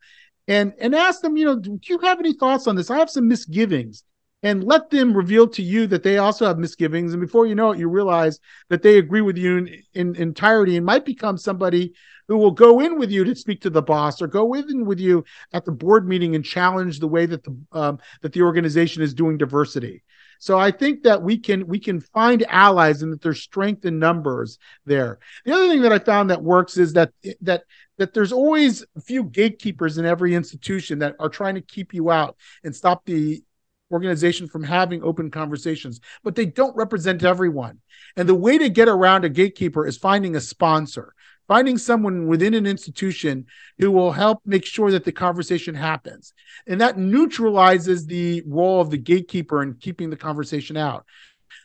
and 0.48 0.74
and 0.78 0.94
ask 0.94 1.22
them, 1.22 1.38
you 1.38 1.46
know, 1.46 1.58
do 1.58 1.80
you 1.84 2.00
have 2.00 2.20
any 2.20 2.34
thoughts 2.34 2.68
on 2.68 2.76
this? 2.76 2.92
I 2.92 3.00
have 3.00 3.10
some 3.10 3.28
misgivings 3.28 4.04
and 4.44 4.64
let 4.64 4.90
them 4.90 5.16
reveal 5.16 5.48
to 5.48 5.64
you 5.64 5.88
that 5.88 6.04
they 6.04 6.18
also 6.18 6.46
have 6.46 6.60
misgivings. 6.60 7.14
And 7.14 7.22
before 7.22 7.48
you 7.48 7.56
know 7.56 7.72
it, 7.72 7.80
you 7.80 7.90
realize 7.90 8.40
that 8.70 8.84
they 8.84 8.98
agree 8.98 9.22
with 9.22 9.38
you 9.38 9.58
in, 9.58 9.84
in, 9.94 10.16
entirety 10.16 10.78
and 10.78 10.86
might 10.86 11.06
become 11.06 11.38
somebody 11.38 11.94
who 12.28 12.38
will 12.38 12.52
go 12.52 12.80
in 12.82 13.00
with 13.00 13.10
you 13.10 13.24
to 13.24 13.36
speak 13.36 13.62
to 13.62 13.70
the 13.70 13.82
boss 13.82 14.22
or 14.22 14.28
go 14.28 14.54
in 14.54 14.86
with 14.86 15.00
you 15.00 15.24
at 15.54 15.66
the 15.66 15.72
board 15.72 16.08
meeting 16.08 16.36
and 16.36 16.46
challenge 16.46 17.00
the 17.00 17.08
way 17.08 17.26
that 17.26 17.44
the 17.44 17.58
um, 17.72 18.00
that 18.22 18.34
the 18.34 18.42
organization 18.42 19.02
is 19.02 19.14
doing 19.14 19.38
diversity. 19.38 20.04
So 20.40 20.58
I 20.58 20.72
think 20.72 21.04
that 21.04 21.22
we 21.22 21.38
can 21.38 21.68
we 21.68 21.80
can 21.80 22.00
find 22.00 22.46
allies 22.50 23.02
and 23.02 23.12
that 23.12 23.22
there's 23.22 23.42
strength 23.42 23.86
in 23.86 24.00
numbers 24.00 24.58
there. 24.86 25.20
The 25.46 25.54
other 25.54 25.68
thing 25.68 25.82
that 25.82 25.94
I 25.94 26.00
found 26.00 26.30
that 26.30 26.44
works 26.44 26.78
is 26.78 26.94
that 26.94 27.12
that 27.42 27.64
that 27.98 28.14
there's 28.14 28.32
always 28.32 28.86
a 28.96 29.02
few 29.02 29.24
gatekeepers 29.24 29.98
in 29.98 30.06
every 30.06 30.36
institution 30.36 31.00
that 31.00 31.16
are 31.20 31.30
trying 31.30 31.56
to 31.56 31.62
keep 31.62 31.94
you 31.94 32.12
out 32.12 32.38
and 32.64 32.76
stop 32.76 33.06
the 33.06 33.44
organization 33.92 34.48
from 34.48 34.64
having 34.64 35.02
open 35.04 35.32
conversations, 35.32 36.02
but 36.24 36.36
they 36.36 36.46
don't 36.46 36.76
represent 36.76 37.24
everyone. 37.24 37.80
And 38.16 38.28
the 38.28 38.36
way 38.36 38.58
to 38.58 38.70
get 38.70 38.88
around 38.88 39.26
a 39.26 39.30
gatekeeper 39.30 39.86
is 39.88 39.98
finding 39.98 40.36
a 40.36 40.42
sponsor, 40.42 41.14
finding 41.48 41.78
someone 41.78 42.28
within 42.28 42.54
an 42.54 42.66
institution 42.66 43.46
who 43.78 43.92
will 43.92 44.12
help 44.12 44.42
make 44.46 44.66
sure 44.66 44.92
that 44.92 45.06
the 45.06 45.12
conversation 45.12 45.76
happens. 45.76 46.34
And 46.68 46.82
that 46.82 46.98
neutralizes 46.98 48.06
the 48.06 48.44
role 48.46 48.82
of 48.82 48.90
the 48.90 48.98
gatekeeper 48.98 49.64
in 49.64 49.76
keeping 49.76 50.10
the 50.10 50.18
conversation 50.18 50.78
out. 50.78 51.06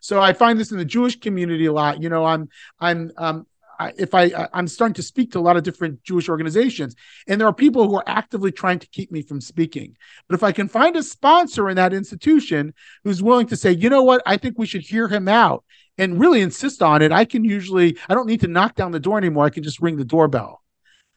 So 0.00 0.20
I 0.20 0.32
find 0.32 0.58
this 0.58 0.72
in 0.72 0.78
the 0.78 0.84
Jewish 0.84 1.18
community 1.20 1.66
a 1.66 1.72
lot. 1.72 2.02
You 2.02 2.08
know, 2.08 2.24
I'm 2.24 2.48
I'm 2.80 3.12
um, 3.16 3.46
if 3.96 4.14
I 4.14 4.48
I'm 4.52 4.68
starting 4.68 4.94
to 4.94 5.02
speak 5.02 5.32
to 5.32 5.38
a 5.38 5.40
lot 5.40 5.56
of 5.56 5.62
different 5.62 6.02
Jewish 6.02 6.28
organizations, 6.28 6.94
and 7.26 7.40
there 7.40 7.48
are 7.48 7.54
people 7.54 7.88
who 7.88 7.96
are 7.96 8.04
actively 8.06 8.52
trying 8.52 8.78
to 8.78 8.86
keep 8.88 9.10
me 9.10 9.22
from 9.22 9.40
speaking. 9.40 9.96
But 10.28 10.34
if 10.34 10.42
I 10.42 10.52
can 10.52 10.68
find 10.68 10.96
a 10.96 11.02
sponsor 11.02 11.68
in 11.68 11.76
that 11.76 11.92
institution 11.92 12.74
who's 13.04 13.22
willing 13.22 13.46
to 13.48 13.56
say, 13.56 13.72
you 13.72 13.88
know 13.88 14.02
what, 14.02 14.22
I 14.26 14.36
think 14.36 14.58
we 14.58 14.66
should 14.66 14.82
hear 14.82 15.08
him 15.08 15.28
out 15.28 15.64
and 15.98 16.20
really 16.20 16.40
insist 16.40 16.82
on 16.82 17.02
it, 17.02 17.12
I 17.12 17.24
can 17.24 17.44
usually 17.44 17.96
I 18.08 18.14
don't 18.14 18.26
need 18.26 18.40
to 18.40 18.48
knock 18.48 18.74
down 18.74 18.92
the 18.92 19.00
door 19.00 19.18
anymore. 19.18 19.44
I 19.44 19.50
can 19.50 19.62
just 19.62 19.80
ring 19.80 19.96
the 19.96 20.04
doorbell. 20.04 20.62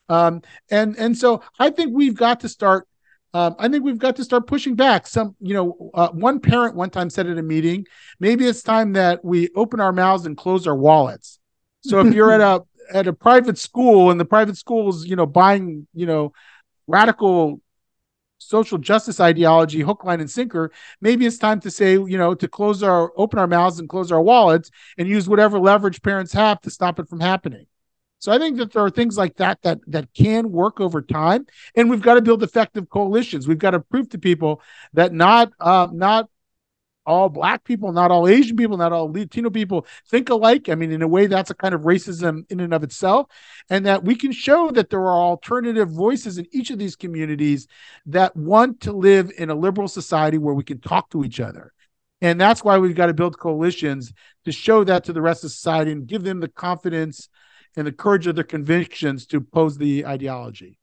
Um, 0.09 0.41
and 0.70 0.97
and 0.97 1.18
so 1.18 1.41
I 1.59 1.70
think 1.70 1.93
we've 1.93 2.16
got 2.16 2.41
to 2.41 2.49
start. 2.49 2.88
Um, 3.34 3.55
I 3.59 3.68
think 3.68 3.84
we've 3.84 3.97
got 3.97 4.16
to 4.16 4.24
start 4.24 4.47
pushing 4.47 4.76
back. 4.76 5.07
Some, 5.07 5.36
you 5.41 5.53
know, 5.53 5.91
uh, 5.93 6.07
one 6.09 6.39
parent 6.39 6.74
one 6.74 6.89
time 6.89 7.09
said 7.09 7.28
at 7.28 7.38
a 7.38 7.43
meeting, 7.43 7.86
maybe 8.18 8.45
it's 8.45 8.63
time 8.63 8.93
that 8.93 9.26
we 9.26 9.49
open 9.55 9.82
our 9.82 9.91
mouths 9.91 10.26
and 10.26 10.38
close 10.38 10.68
our 10.68 10.76
wallets 10.76 11.39
so 11.90 12.00
if 12.00 12.14
you're 12.14 12.32
at 12.32 12.42
a 12.42 12.64
at 12.94 13.08
a 13.08 13.14
private 13.14 13.58
school 13.58 14.12
and 14.12 14.20
the 14.20 14.26
private 14.26 14.58
school 14.58 14.90
is, 14.90 15.06
you 15.06 15.16
know, 15.16 15.26
buying, 15.26 15.88
you 15.94 16.06
know, 16.06 16.34
radical 16.88 17.62
social 18.38 18.78
justice 18.78 19.20
ideology 19.20 19.80
hook 19.80 20.04
line 20.04 20.20
and 20.20 20.30
sinker 20.30 20.70
maybe 21.00 21.26
it's 21.26 21.38
time 21.38 21.60
to 21.60 21.72
say 21.72 21.94
you 21.94 22.18
know 22.18 22.36
to 22.36 22.48
close 22.50 22.84
our 22.84 23.12
open 23.16 23.40
our 23.40 23.48
mouths 23.48 23.80
and 23.80 23.88
close 23.88 24.12
our 24.12 24.22
wallets 24.22 24.70
and 24.98 25.08
use 25.08 25.28
whatever 25.28 25.58
leverage 25.58 26.02
parents 26.02 26.34
have 26.34 26.60
to 26.62 26.70
stop 26.70 27.00
it 27.00 27.08
from 27.08 27.22
happening. 27.22 27.66
So 28.20 28.32
i 28.32 28.38
think 28.38 28.58
that 28.58 28.74
there 28.74 28.84
are 28.84 28.90
things 28.90 29.18
like 29.18 29.38
that 29.38 29.62
that 29.64 29.80
that 29.88 30.14
can 30.14 30.52
work 30.52 30.80
over 30.80 31.02
time. 31.02 31.48
And 31.76 31.90
we've 31.90 32.02
got 32.02 32.16
to 32.16 32.22
build 32.22 32.44
effective 32.44 32.90
coalitions. 32.90 33.48
We've 33.48 33.58
got 33.58 33.72
to 33.72 33.80
prove 33.80 34.10
to 34.10 34.20
people 34.20 34.62
that 34.94 35.14
not 35.14 35.54
uh, 35.60 35.88
not 35.92 36.30
all 37.06 37.30
black 37.30 37.64
people, 37.64 37.91
not 37.91 38.12
all 38.12 38.28
Asian 38.28 38.56
people, 38.58 38.78
not 38.78 38.91
all 38.91 39.12
Latino 39.12 39.49
people 39.49 39.86
think 40.10 40.30
alike. 40.30 40.70
I 40.70 40.76
mean, 40.76 40.91
in 40.91 41.01
a 41.01 41.08
way, 41.08 41.28
that's 41.28 41.51
a 41.51 41.56
kind 41.56 41.74
of 41.74 41.82
racism 41.82 42.49
in 42.49 42.60
and 42.60 42.74
of 42.74 42.84
itself. 42.84 43.28
And 43.70 43.86
that 43.86 44.03
we 44.03 44.16
can 44.16 44.32
show 44.32 44.72
that 44.72 44.89
there 44.89 45.01
are 45.01 45.12
alternative 45.12 45.89
voices 45.89 46.38
in 46.38 46.47
each 46.51 46.70
of 46.70 46.80
these 46.80 46.95
communities 46.95 47.68
that 48.08 48.36
want 48.36 48.82
to 48.82 48.91
live 48.91 49.32
in 49.38 49.49
a 49.49 49.56
liberal 49.56 49.88
society 49.88 50.38
where 50.38 50.56
we 50.56 50.64
can 50.64 50.80
talk 50.80 51.10
to 51.12 51.24
each 51.24 51.39
other. 51.39 51.74
And 52.22 52.39
that's 52.39 52.64
why 52.64 52.78
we've 52.78 52.95
got 52.95 53.08
to 53.08 53.14
build 53.14 53.38
coalitions 53.38 54.14
to 54.45 54.51
show 54.51 54.84
that 54.84 55.03
to 55.06 55.14
the 55.14 55.22
rest 55.22 55.43
of 55.43 55.51
society 55.51 55.91
and 55.91 56.08
give 56.08 56.24
them 56.24 56.39
the 56.39 56.47
confidence 56.47 57.30
and 57.76 57.86
the 57.86 57.91
courage 57.91 58.26
of 58.26 58.36
their 58.36 58.43
convictions 58.43 59.26
to 59.28 59.38
oppose 59.38 59.78
the 59.78 60.06
ideology. 60.06 60.78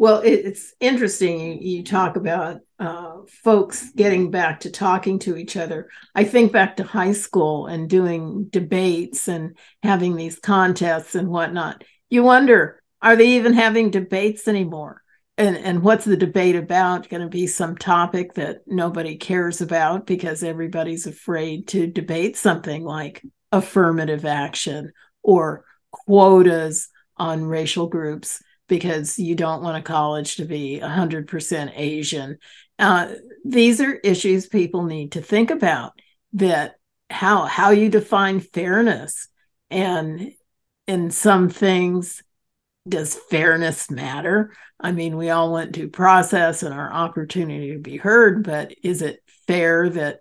Well, 0.00 0.22
it's 0.24 0.72
interesting 0.80 1.60
you 1.60 1.84
talk 1.84 2.16
about 2.16 2.62
uh, 2.78 3.16
folks 3.44 3.90
getting 3.90 4.30
back 4.30 4.60
to 4.60 4.70
talking 4.70 5.18
to 5.18 5.36
each 5.36 5.58
other. 5.58 5.90
I 6.14 6.24
think 6.24 6.52
back 6.52 6.78
to 6.78 6.84
high 6.84 7.12
school 7.12 7.66
and 7.66 7.86
doing 7.86 8.46
debates 8.48 9.28
and 9.28 9.58
having 9.82 10.16
these 10.16 10.38
contests 10.38 11.16
and 11.16 11.28
whatnot. 11.28 11.84
You 12.08 12.22
wonder, 12.22 12.82
are 13.02 13.14
they 13.14 13.32
even 13.32 13.52
having 13.52 13.90
debates 13.90 14.48
anymore? 14.48 15.02
And, 15.36 15.58
and 15.58 15.82
what's 15.82 16.06
the 16.06 16.16
debate 16.16 16.56
about? 16.56 17.10
Going 17.10 17.20
to 17.20 17.28
be 17.28 17.46
some 17.46 17.76
topic 17.76 18.32
that 18.36 18.60
nobody 18.66 19.18
cares 19.18 19.60
about 19.60 20.06
because 20.06 20.42
everybody's 20.42 21.06
afraid 21.06 21.68
to 21.68 21.86
debate 21.86 22.38
something 22.38 22.84
like 22.84 23.22
affirmative 23.52 24.24
action 24.24 24.92
or 25.22 25.66
quotas 25.90 26.88
on 27.18 27.44
racial 27.44 27.86
groups 27.86 28.42
because 28.70 29.18
you 29.18 29.34
don't 29.34 29.62
want 29.62 29.76
a 29.76 29.82
college 29.82 30.36
to 30.36 30.46
be 30.46 30.80
100% 30.80 31.72
Asian. 31.74 32.38
Uh, 32.78 33.12
these 33.44 33.80
are 33.80 33.92
issues 33.96 34.46
people 34.46 34.84
need 34.84 35.12
to 35.12 35.20
think 35.20 35.50
about 35.50 35.92
that 36.32 36.76
how 37.10 37.44
how 37.44 37.70
you 37.70 37.90
define 37.90 38.38
fairness. 38.38 39.28
And 39.70 40.32
in 40.86 41.10
some 41.10 41.50
things 41.50 42.22
does 42.88 43.18
fairness 43.28 43.90
matter? 43.90 44.52
I 44.78 44.92
mean 44.92 45.16
we 45.16 45.30
all 45.30 45.50
want 45.50 45.72
due 45.72 45.88
process 45.88 46.62
and 46.62 46.72
our 46.72 46.90
opportunity 46.92 47.72
to 47.72 47.78
be 47.78 47.96
heard 47.96 48.44
but 48.44 48.72
is 48.82 49.02
it 49.02 49.20
fair 49.46 49.90
that 49.90 50.20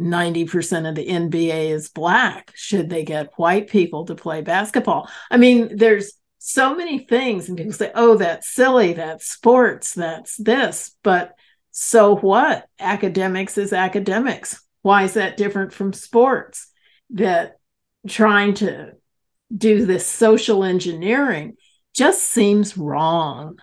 90% 0.00 0.88
of 0.88 0.94
the 0.94 1.06
nba 1.06 1.70
is 1.70 1.88
black? 1.88 2.52
Should 2.54 2.88
they 2.88 3.04
get 3.04 3.32
white 3.36 3.68
people 3.68 4.06
to 4.06 4.14
play 4.14 4.40
basketball? 4.40 5.10
I 5.30 5.36
mean 5.36 5.76
there's 5.76 6.12
so 6.52 6.74
many 6.74 6.98
things 6.98 7.48
and 7.48 7.58
people 7.58 7.72
say 7.72 7.90
oh 7.94 8.16
that's 8.16 8.48
silly 8.48 8.92
that's 8.94 9.28
sports 9.30 9.94
that's 9.94 10.36
this 10.36 10.96
but 11.02 11.34
so 11.80 12.16
what? 12.16 12.66
Academics 12.80 13.56
is 13.56 13.72
academics. 13.72 14.60
Why 14.82 15.04
is 15.04 15.14
that 15.14 15.36
different 15.36 15.72
from 15.72 15.92
sports? 15.92 16.72
That 17.10 17.58
trying 18.08 18.54
to 18.54 18.94
do 19.56 19.86
this 19.86 20.04
social 20.04 20.64
engineering 20.64 21.56
just 21.94 22.24
seems 22.24 22.76
wrong. 22.76 23.58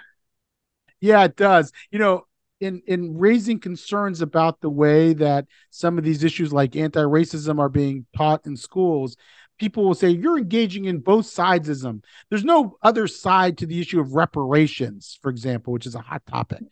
Yeah 1.02 1.26
it 1.26 1.36
does. 1.36 1.74
You 1.92 2.00
know 2.00 2.26
in 2.62 2.82
in 2.88 3.18
raising 3.18 3.60
concerns 3.60 4.22
about 4.22 4.62
the 4.62 4.70
way 4.70 5.14
that 5.14 5.46
some 5.70 5.98
of 5.98 6.06
these 6.06 6.24
issues 6.24 6.54
like 6.54 6.78
anti-racism 6.78 7.60
are 7.60 7.70
being 7.70 8.06
taught 8.16 8.46
in 8.46 8.56
schools 8.56 9.18
people 9.58 9.84
will 9.84 9.96
say 9.96 10.10
you're 10.10 10.38
engaging 10.38 10.86
in 10.86 11.00
both 11.00 11.26
sidesism. 11.26 12.04
There's 12.30 12.44
no 12.44 12.78
other 12.82 13.08
side 13.08 13.58
to 13.60 13.66
the 13.66 13.80
issue 13.80 14.00
of 14.00 14.14
reparations, 14.14 15.18
for 15.22 15.30
example, 15.30 15.74
which 15.74 15.86
is 15.86 15.96
a 15.96 16.02
hot 16.02 16.26
topic. 16.26 16.64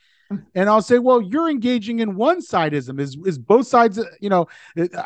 And 0.56 0.70
I'll 0.70 0.82
say, 0.82 1.00
well, 1.00 1.22
you're 1.22 1.50
engaging 1.50 2.00
in 2.00 2.16
one 2.16 2.42
sidism. 2.42 3.00
Is 3.00 3.18
is 3.26 3.38
both 3.38 3.68
sides? 3.68 4.00
You 4.20 4.30
know, 4.30 4.48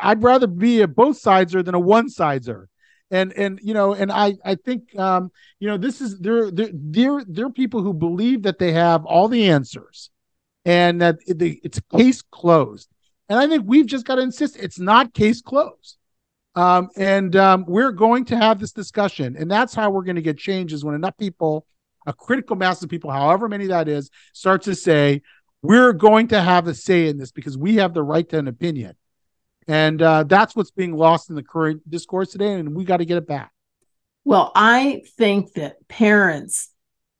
I'd 0.00 0.22
rather 0.22 0.46
be 0.46 0.80
a 0.80 0.88
both 0.88 1.20
sideser 1.20 1.64
than 1.64 1.74
a 1.74 1.80
one 1.80 2.08
sideser. 2.08 2.66
And 3.10 3.32
and 3.34 3.58
you 3.62 3.74
know, 3.74 3.94
and 3.94 4.10
I 4.12 4.36
I 4.44 4.54
think 4.54 4.96
um, 4.98 5.30
you 5.60 5.68
know 5.68 5.76
this 5.76 6.00
is 6.00 6.18
there 6.18 6.50
there 6.50 6.70
there 6.72 7.24
there 7.26 7.46
are 7.46 7.50
people 7.50 7.82
who 7.82 7.92
believe 7.94 8.42
that 8.42 8.58
they 8.58 8.72
have 8.72 9.04
all 9.04 9.28
the 9.28 9.48
answers, 9.50 10.10
and 10.64 11.00
that 11.00 11.16
it, 11.26 11.42
it's 11.62 11.80
case 11.94 12.22
closed. 12.22 12.88
And 13.28 13.38
I 13.38 13.46
think 13.46 13.64
we've 13.66 13.86
just 13.86 14.06
got 14.06 14.16
to 14.16 14.22
insist 14.22 14.56
it's 14.56 14.78
not 14.78 15.14
case 15.14 15.42
closed 15.42 15.98
um, 16.58 16.88
and 16.96 17.36
um, 17.36 17.64
we're 17.68 17.92
going 17.92 18.24
to 18.24 18.36
have 18.36 18.58
this 18.58 18.72
discussion. 18.72 19.36
And 19.38 19.48
that's 19.48 19.76
how 19.76 19.90
we're 19.90 20.02
going 20.02 20.16
to 20.16 20.22
get 20.22 20.38
changes 20.38 20.84
when 20.84 20.96
enough 20.96 21.16
people, 21.16 21.66
a 22.04 22.12
critical 22.12 22.56
mass 22.56 22.82
of 22.82 22.88
people, 22.88 23.12
however 23.12 23.48
many 23.48 23.68
that 23.68 23.86
is, 23.86 24.10
starts 24.32 24.64
to 24.64 24.74
say, 24.74 25.22
we're 25.62 25.92
going 25.92 26.26
to 26.28 26.42
have 26.42 26.66
a 26.66 26.74
say 26.74 27.06
in 27.06 27.16
this 27.16 27.30
because 27.30 27.56
we 27.56 27.76
have 27.76 27.94
the 27.94 28.02
right 28.02 28.28
to 28.30 28.38
an 28.38 28.48
opinion. 28.48 28.96
And 29.68 30.02
uh, 30.02 30.24
that's 30.24 30.56
what's 30.56 30.72
being 30.72 30.96
lost 30.96 31.30
in 31.30 31.36
the 31.36 31.44
current 31.44 31.88
discourse 31.88 32.32
today. 32.32 32.54
And 32.54 32.74
we 32.74 32.84
got 32.84 32.96
to 32.96 33.04
get 33.04 33.18
it 33.18 33.28
back. 33.28 33.52
Well, 34.24 34.50
I 34.56 35.02
think 35.16 35.52
that 35.52 35.86
parents 35.86 36.70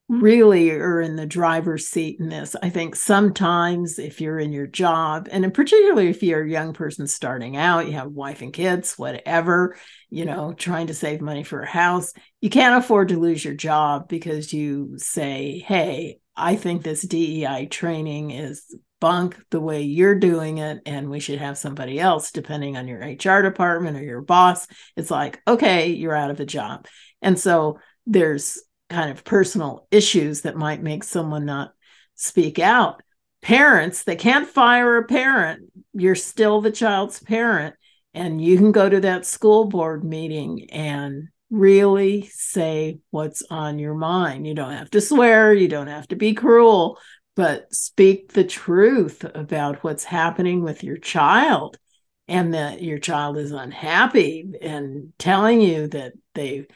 really 0.08 0.70
are 0.70 1.02
in 1.02 1.16
the 1.16 1.26
driver's 1.26 1.86
seat 1.86 2.18
in 2.18 2.30
this. 2.30 2.56
I 2.62 2.70
think 2.70 2.96
sometimes 2.96 3.98
if 3.98 4.20
you're 4.20 4.38
in 4.38 4.52
your 4.52 4.66
job, 4.66 5.28
and 5.30 5.44
in 5.44 5.50
particularly 5.50 6.08
if 6.08 6.22
you're 6.22 6.44
a 6.44 6.50
young 6.50 6.72
person 6.72 7.06
starting 7.06 7.56
out, 7.56 7.86
you 7.86 7.92
have 7.92 8.10
wife 8.10 8.40
and 8.40 8.52
kids, 8.52 8.98
whatever, 8.98 9.76
you 10.08 10.24
know, 10.24 10.54
trying 10.54 10.86
to 10.86 10.94
save 10.94 11.20
money 11.20 11.44
for 11.44 11.60
a 11.60 11.68
house, 11.68 12.14
you 12.40 12.48
can't 12.48 12.82
afford 12.82 13.08
to 13.08 13.18
lose 13.18 13.44
your 13.44 13.54
job 13.54 14.08
because 14.08 14.52
you 14.52 14.94
say, 14.96 15.62
hey, 15.66 16.18
I 16.34 16.56
think 16.56 16.82
this 16.82 17.02
DEI 17.02 17.66
training 17.66 18.30
is 18.30 18.74
bunk 19.00 19.36
the 19.50 19.60
way 19.60 19.82
you're 19.82 20.18
doing 20.18 20.58
it 20.58 20.80
and 20.86 21.08
we 21.08 21.20
should 21.20 21.38
have 21.38 21.56
somebody 21.56 22.00
else 22.00 22.32
depending 22.32 22.76
on 22.76 22.88
your 22.88 22.98
HR 22.98 23.42
department 23.42 23.96
or 23.96 24.02
your 24.02 24.20
boss 24.20 24.66
it's 24.96 25.08
like 25.08 25.40
okay 25.46 25.90
you're 25.90 26.16
out 26.16 26.32
of 26.32 26.40
a 26.40 26.44
job 26.44 26.88
and 27.22 27.38
so 27.38 27.78
there's 28.06 28.58
kind 28.88 29.10
of 29.10 29.24
personal 29.24 29.86
issues 29.90 30.42
that 30.42 30.56
might 30.56 30.82
make 30.82 31.04
someone 31.04 31.44
not 31.44 31.72
speak 32.14 32.58
out. 32.58 33.02
Parents 33.42 34.04
they 34.04 34.16
can't 34.16 34.48
fire 34.48 34.96
a 34.96 35.04
parent. 35.04 35.70
You're 35.92 36.14
still 36.14 36.60
the 36.60 36.72
child's 36.72 37.20
parent 37.20 37.74
and 38.14 38.42
you 38.42 38.56
can 38.56 38.72
go 38.72 38.88
to 38.88 39.00
that 39.00 39.26
school 39.26 39.66
board 39.66 40.04
meeting 40.04 40.70
and 40.70 41.28
really 41.50 42.28
say 42.32 42.98
what's 43.10 43.42
on 43.50 43.78
your 43.78 43.94
mind. 43.94 44.46
You 44.46 44.54
don't 44.54 44.72
have 44.72 44.90
to 44.90 45.00
swear 45.00 45.54
you 45.54 45.68
don't 45.68 45.86
have 45.86 46.08
to 46.08 46.16
be 46.16 46.34
cruel 46.34 46.98
but 47.38 47.72
speak 47.72 48.32
the 48.32 48.42
truth 48.42 49.24
about 49.32 49.84
what's 49.84 50.02
happening 50.02 50.60
with 50.60 50.82
your 50.82 50.96
child 50.96 51.78
and 52.26 52.52
that 52.52 52.82
your 52.82 52.98
child 52.98 53.38
is 53.38 53.52
unhappy 53.52 54.54
and 54.60 55.12
telling 55.20 55.60
you 55.60 55.86
that 55.86 56.14
they 56.34 56.66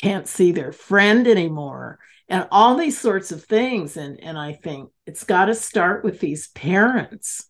can't 0.00 0.28
see 0.28 0.52
their 0.52 0.72
friend 0.72 1.26
anymore 1.26 1.98
and 2.28 2.48
all 2.50 2.76
these 2.76 2.98
sorts 2.98 3.30
of 3.30 3.44
things 3.44 3.96
and 3.96 4.18
and 4.20 4.38
i 4.38 4.52
think 4.52 4.90
it's 5.06 5.24
got 5.24 5.46
to 5.46 5.54
start 5.54 6.04
with 6.04 6.20
these 6.20 6.48
parents. 6.48 7.48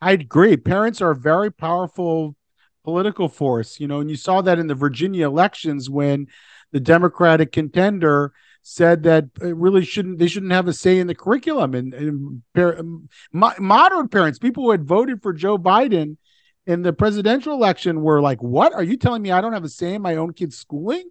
I 0.00 0.12
agree. 0.12 0.58
Parents 0.58 1.00
are 1.00 1.12
a 1.12 1.16
very 1.16 1.50
powerful 1.50 2.36
political 2.84 3.28
force 3.28 3.80
you 3.80 3.88
know 3.88 3.98
and 3.98 4.08
you 4.08 4.14
saw 4.14 4.40
that 4.40 4.60
in 4.60 4.68
the 4.68 4.74
virginia 4.74 5.26
elections 5.26 5.90
when 5.90 6.28
the 6.70 6.78
democratic 6.78 7.50
contender 7.50 8.32
said 8.62 9.02
that 9.02 9.24
it 9.42 9.56
really 9.56 9.84
shouldn't 9.84 10.20
they 10.20 10.28
shouldn't 10.28 10.52
have 10.52 10.68
a 10.68 10.72
say 10.72 11.00
in 11.00 11.08
the 11.08 11.14
curriculum 11.14 11.74
and, 11.74 11.92
and 11.94 12.42
moderate 13.58 14.12
parents 14.12 14.38
people 14.38 14.62
who 14.62 14.70
had 14.70 14.84
voted 14.84 15.20
for 15.20 15.32
joe 15.32 15.58
biden 15.58 16.16
in 16.66 16.82
the 16.82 16.92
presidential 16.92 17.54
election 17.54 18.02
were 18.02 18.20
like 18.20 18.42
what? 18.42 18.72
Are 18.72 18.82
you 18.82 18.96
telling 18.96 19.22
me 19.22 19.32
i 19.32 19.40
don't 19.40 19.52
have 19.52 19.64
a 19.64 19.68
say 19.68 19.94
in 19.94 20.02
my 20.02 20.16
own 20.16 20.32
kids 20.32 20.56
schooling? 20.56 21.08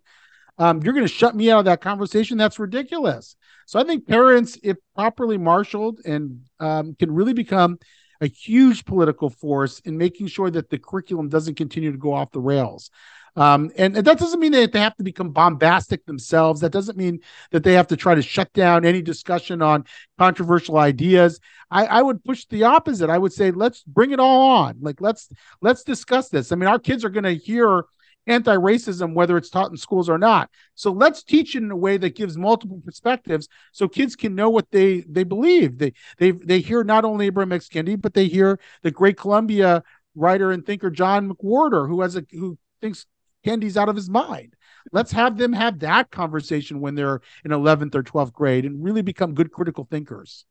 Um, 0.58 0.82
you're 0.82 0.94
going 0.94 1.06
to 1.06 1.14
shut 1.14 1.36
me 1.36 1.52
out 1.52 1.60
of 1.60 1.66
that 1.66 1.82
conversation? 1.82 2.38
That's 2.38 2.60
ridiculous. 2.60 3.36
So 3.66 3.80
i 3.80 3.84
think 3.84 4.08
parents 4.08 4.58
if 4.64 4.78
properly 4.96 5.38
marshaled 5.38 6.00
and 6.06 6.42
um, 6.60 6.96
can 6.96 7.12
really 7.12 7.34
become 7.34 7.80
a 8.22 8.28
huge 8.28 8.86
political 8.86 9.30
force 9.30 9.80
in 9.82 9.98
making 9.98 10.28
sure 10.28 10.50
that 10.50 10.70
the 10.70 10.80
curriculum 10.80 11.30
doesn't 11.30 11.56
continue 11.56 11.92
to 11.92 11.98
go 11.98 12.14
off 12.14 12.32
the 12.32 12.40
rails 12.40 12.90
um, 13.36 13.72
and, 13.78 13.98
and, 13.98 14.08
that 14.08 14.18
doesn't 14.18 14.40
mean 14.40 14.54
that 14.54 14.72
they 14.72 14.80
have 14.80 14.96
to 14.96 15.04
become 15.04 15.32
bombastic 15.32 16.06
themselves. 16.06 16.62
That 16.62 16.72
doesn't 16.72 16.98
mean 16.98 17.20
that 17.52 17.64
they 17.64 17.74
have 17.74 17.88
to 17.88 17.98
try 17.98 18.16
to 18.16 18.22
shut 18.22 18.52
down 18.54 18.86
any 18.86 19.02
discussion 19.02 19.62
on 19.62 19.86
controversial 20.18 20.78
ideas. 20.78 21.40
I, 21.70 21.86
I 21.86 22.02
would 22.02 22.24
push 22.24 22.46
the 22.46 22.64
opposite. 22.64 23.10
I 23.10 23.18
would 23.18 23.34
say 23.34 23.52
let's 23.52 23.84
bring 23.84 24.12
it 24.12 24.20
all 24.20 24.42
on. 24.42 24.78
Like 24.80 25.02
let's 25.02 25.30
let's 25.62 25.84
discuss 25.84 26.30
this. 26.30 26.52
I 26.52 26.56
mean, 26.56 26.70
our 26.70 26.80
kids 26.80 27.04
are 27.04 27.10
going 27.10 27.24
to 27.24 27.36
hear 27.36 27.86
anti-racism 28.28 29.14
whether 29.14 29.38
it's 29.38 29.50
taught 29.50 29.70
in 29.70 29.78
schools 29.78 30.10
or 30.10 30.18
not. 30.18 30.50
So 30.74 30.92
let's 30.92 31.24
teach 31.24 31.56
it 31.56 31.64
in 31.64 31.72
a 31.72 31.76
way 31.76 31.98
that 31.98 32.16
gives 32.16 32.38
multiple 32.38 32.82
perspectives 32.84 33.48
so 33.72 33.88
kids 33.88 34.16
can 34.16 34.34
know 34.34 34.50
what 34.50 34.72
they 34.72 35.02
they 35.02 35.24
believe. 35.24 35.78
They 35.78 35.94
they 36.18 36.32
they 36.32 36.60
hear 36.60 36.84
not 36.84 37.06
only 37.06 37.30
Ibram 37.30 37.54
X. 37.54 37.70
But 38.00 38.14
they 38.14 38.28
hear 38.28 38.60
the 38.82 38.92
great 38.92 39.18
Columbia 39.18 39.84
writer 40.16 40.52
and 40.52 40.66
thinker 40.66 40.90
John 40.90 41.30
McWhorter, 41.30 41.88
who 41.88 42.02
has 42.02 42.16
a 42.16 42.26
who 42.32 42.58
thinks 42.82 43.06
Kendi's 43.46 43.78
out 43.78 43.90
of 43.90 43.96
his 43.96 44.10
mind. 44.10 44.56
Let's 44.92 45.12
have 45.12 45.38
them 45.38 45.54
have 45.54 45.80
that 45.80 46.10
conversation 46.12 46.82
when 46.82 46.96
they're 46.96 47.22
in 47.44 47.52
11th 47.52 47.96
or 47.96 48.04
12th 48.04 48.34
grade 48.34 48.66
and 48.66 48.84
really 48.84 49.04
become 49.04 49.36
good 49.36 49.52
critical 49.52 49.88
thinkers. 49.90 50.46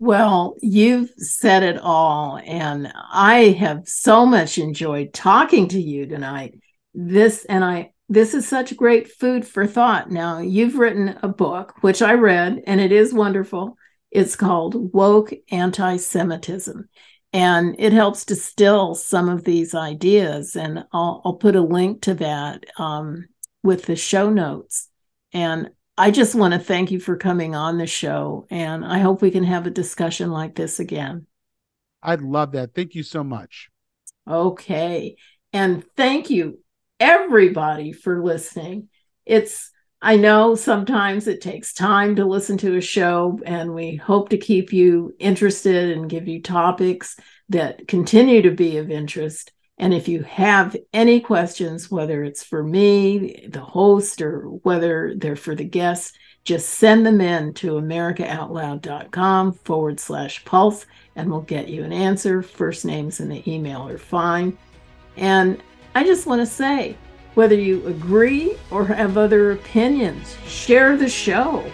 Well, 0.00 0.56
you've 0.60 1.10
said 1.16 1.62
it 1.62 1.78
all, 1.78 2.40
and 2.44 2.92
I 3.12 3.56
have 3.58 3.88
so 3.88 4.26
much 4.26 4.58
enjoyed 4.58 5.12
talking 5.12 5.68
to 5.68 5.80
you 5.80 6.06
tonight. 6.06 6.58
This 6.94 7.44
and 7.44 7.64
I 7.64 7.92
this 8.08 8.34
is 8.34 8.46
such 8.46 8.76
great 8.76 9.08
food 9.08 9.46
for 9.46 9.66
thought. 9.66 10.10
Now, 10.10 10.38
you've 10.38 10.76
written 10.76 11.18
a 11.22 11.28
book, 11.28 11.74
which 11.80 12.02
I 12.02 12.14
read, 12.14 12.62
and 12.66 12.80
it 12.80 12.92
is 12.92 13.14
wonderful. 13.14 13.78
It's 14.10 14.36
called 14.36 14.92
Woke 14.92 15.32
Anti 15.50 15.96
Semitism 15.96 16.88
and 17.34 17.74
it 17.78 17.92
helps 17.92 18.24
distill 18.24 18.94
some 18.94 19.28
of 19.28 19.44
these 19.44 19.74
ideas 19.74 20.56
and 20.56 20.84
i'll, 20.92 21.20
I'll 21.24 21.34
put 21.34 21.56
a 21.56 21.60
link 21.60 22.02
to 22.02 22.14
that 22.14 22.64
um, 22.78 23.26
with 23.62 23.84
the 23.84 23.96
show 23.96 24.30
notes. 24.30 24.88
And 25.32 25.70
i 25.98 26.10
just 26.10 26.34
want 26.34 26.54
to 26.54 26.60
thank 26.60 26.90
you 26.90 27.00
for 27.00 27.16
coming 27.16 27.54
on 27.54 27.76
the 27.76 27.86
show 27.86 28.46
and 28.50 28.84
i 28.84 28.98
hope 28.98 29.20
we 29.20 29.30
can 29.30 29.44
have 29.44 29.66
a 29.66 29.70
discussion 29.70 30.30
like 30.30 30.54
this 30.54 30.80
again. 30.80 31.26
I'd 32.02 32.20
love 32.20 32.52
that. 32.52 32.74
Thank 32.74 32.94
you 32.94 33.02
so 33.02 33.24
much. 33.24 33.70
Okay. 34.28 35.16
And 35.52 35.84
thank 35.96 36.30
you 36.30 36.60
everybody 37.00 37.92
for 37.92 38.22
listening. 38.22 38.88
It's 39.26 39.70
I 40.04 40.16
know 40.16 40.54
sometimes 40.54 41.26
it 41.26 41.40
takes 41.40 41.72
time 41.72 42.16
to 42.16 42.26
listen 42.26 42.58
to 42.58 42.76
a 42.76 42.80
show, 42.82 43.40
and 43.46 43.74
we 43.74 43.96
hope 43.96 44.28
to 44.28 44.36
keep 44.36 44.70
you 44.70 45.14
interested 45.18 45.96
and 45.96 46.10
give 46.10 46.28
you 46.28 46.42
topics 46.42 47.16
that 47.48 47.88
continue 47.88 48.42
to 48.42 48.50
be 48.50 48.76
of 48.76 48.90
interest. 48.90 49.50
And 49.78 49.94
if 49.94 50.06
you 50.06 50.22
have 50.24 50.76
any 50.92 51.20
questions, 51.20 51.90
whether 51.90 52.22
it's 52.22 52.42
for 52.42 52.62
me, 52.62 53.48
the 53.48 53.62
host, 53.62 54.20
or 54.20 54.42
whether 54.42 55.14
they're 55.16 55.36
for 55.36 55.54
the 55.54 55.64
guests, 55.64 56.12
just 56.44 56.68
send 56.68 57.06
them 57.06 57.22
in 57.22 57.54
to 57.54 57.72
americaoutloud.com 57.72 59.54
forward 59.54 59.98
slash 59.98 60.44
pulse, 60.44 60.84
and 61.16 61.30
we'll 61.30 61.40
get 61.40 61.70
you 61.70 61.82
an 61.82 61.94
answer. 61.94 62.42
First 62.42 62.84
names 62.84 63.20
in 63.20 63.30
the 63.30 63.50
email 63.50 63.88
are 63.88 63.96
fine. 63.96 64.58
And 65.16 65.62
I 65.94 66.04
just 66.04 66.26
want 66.26 66.42
to 66.42 66.46
say, 66.46 66.98
whether 67.34 67.54
you 67.54 67.86
agree 67.86 68.56
or 68.70 68.86
have 68.86 69.16
other 69.16 69.52
opinions, 69.52 70.36
share 70.46 70.96
the 70.96 71.08
show. 71.08 71.64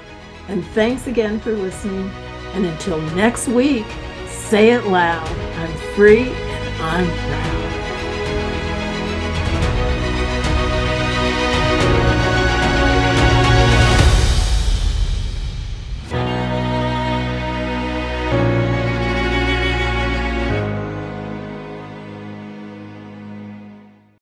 And 0.48 0.64
thanks 0.66 1.06
again 1.06 1.38
for 1.40 1.52
listening. 1.52 2.10
And 2.54 2.66
until 2.66 3.00
next 3.14 3.48
week, 3.48 3.86
say 4.26 4.72
it 4.72 4.84
loud 4.86 5.28
I'm 5.28 5.94
free 5.94 6.28
and 6.28 6.82
I'm 6.82 7.06
proud. 7.06 7.59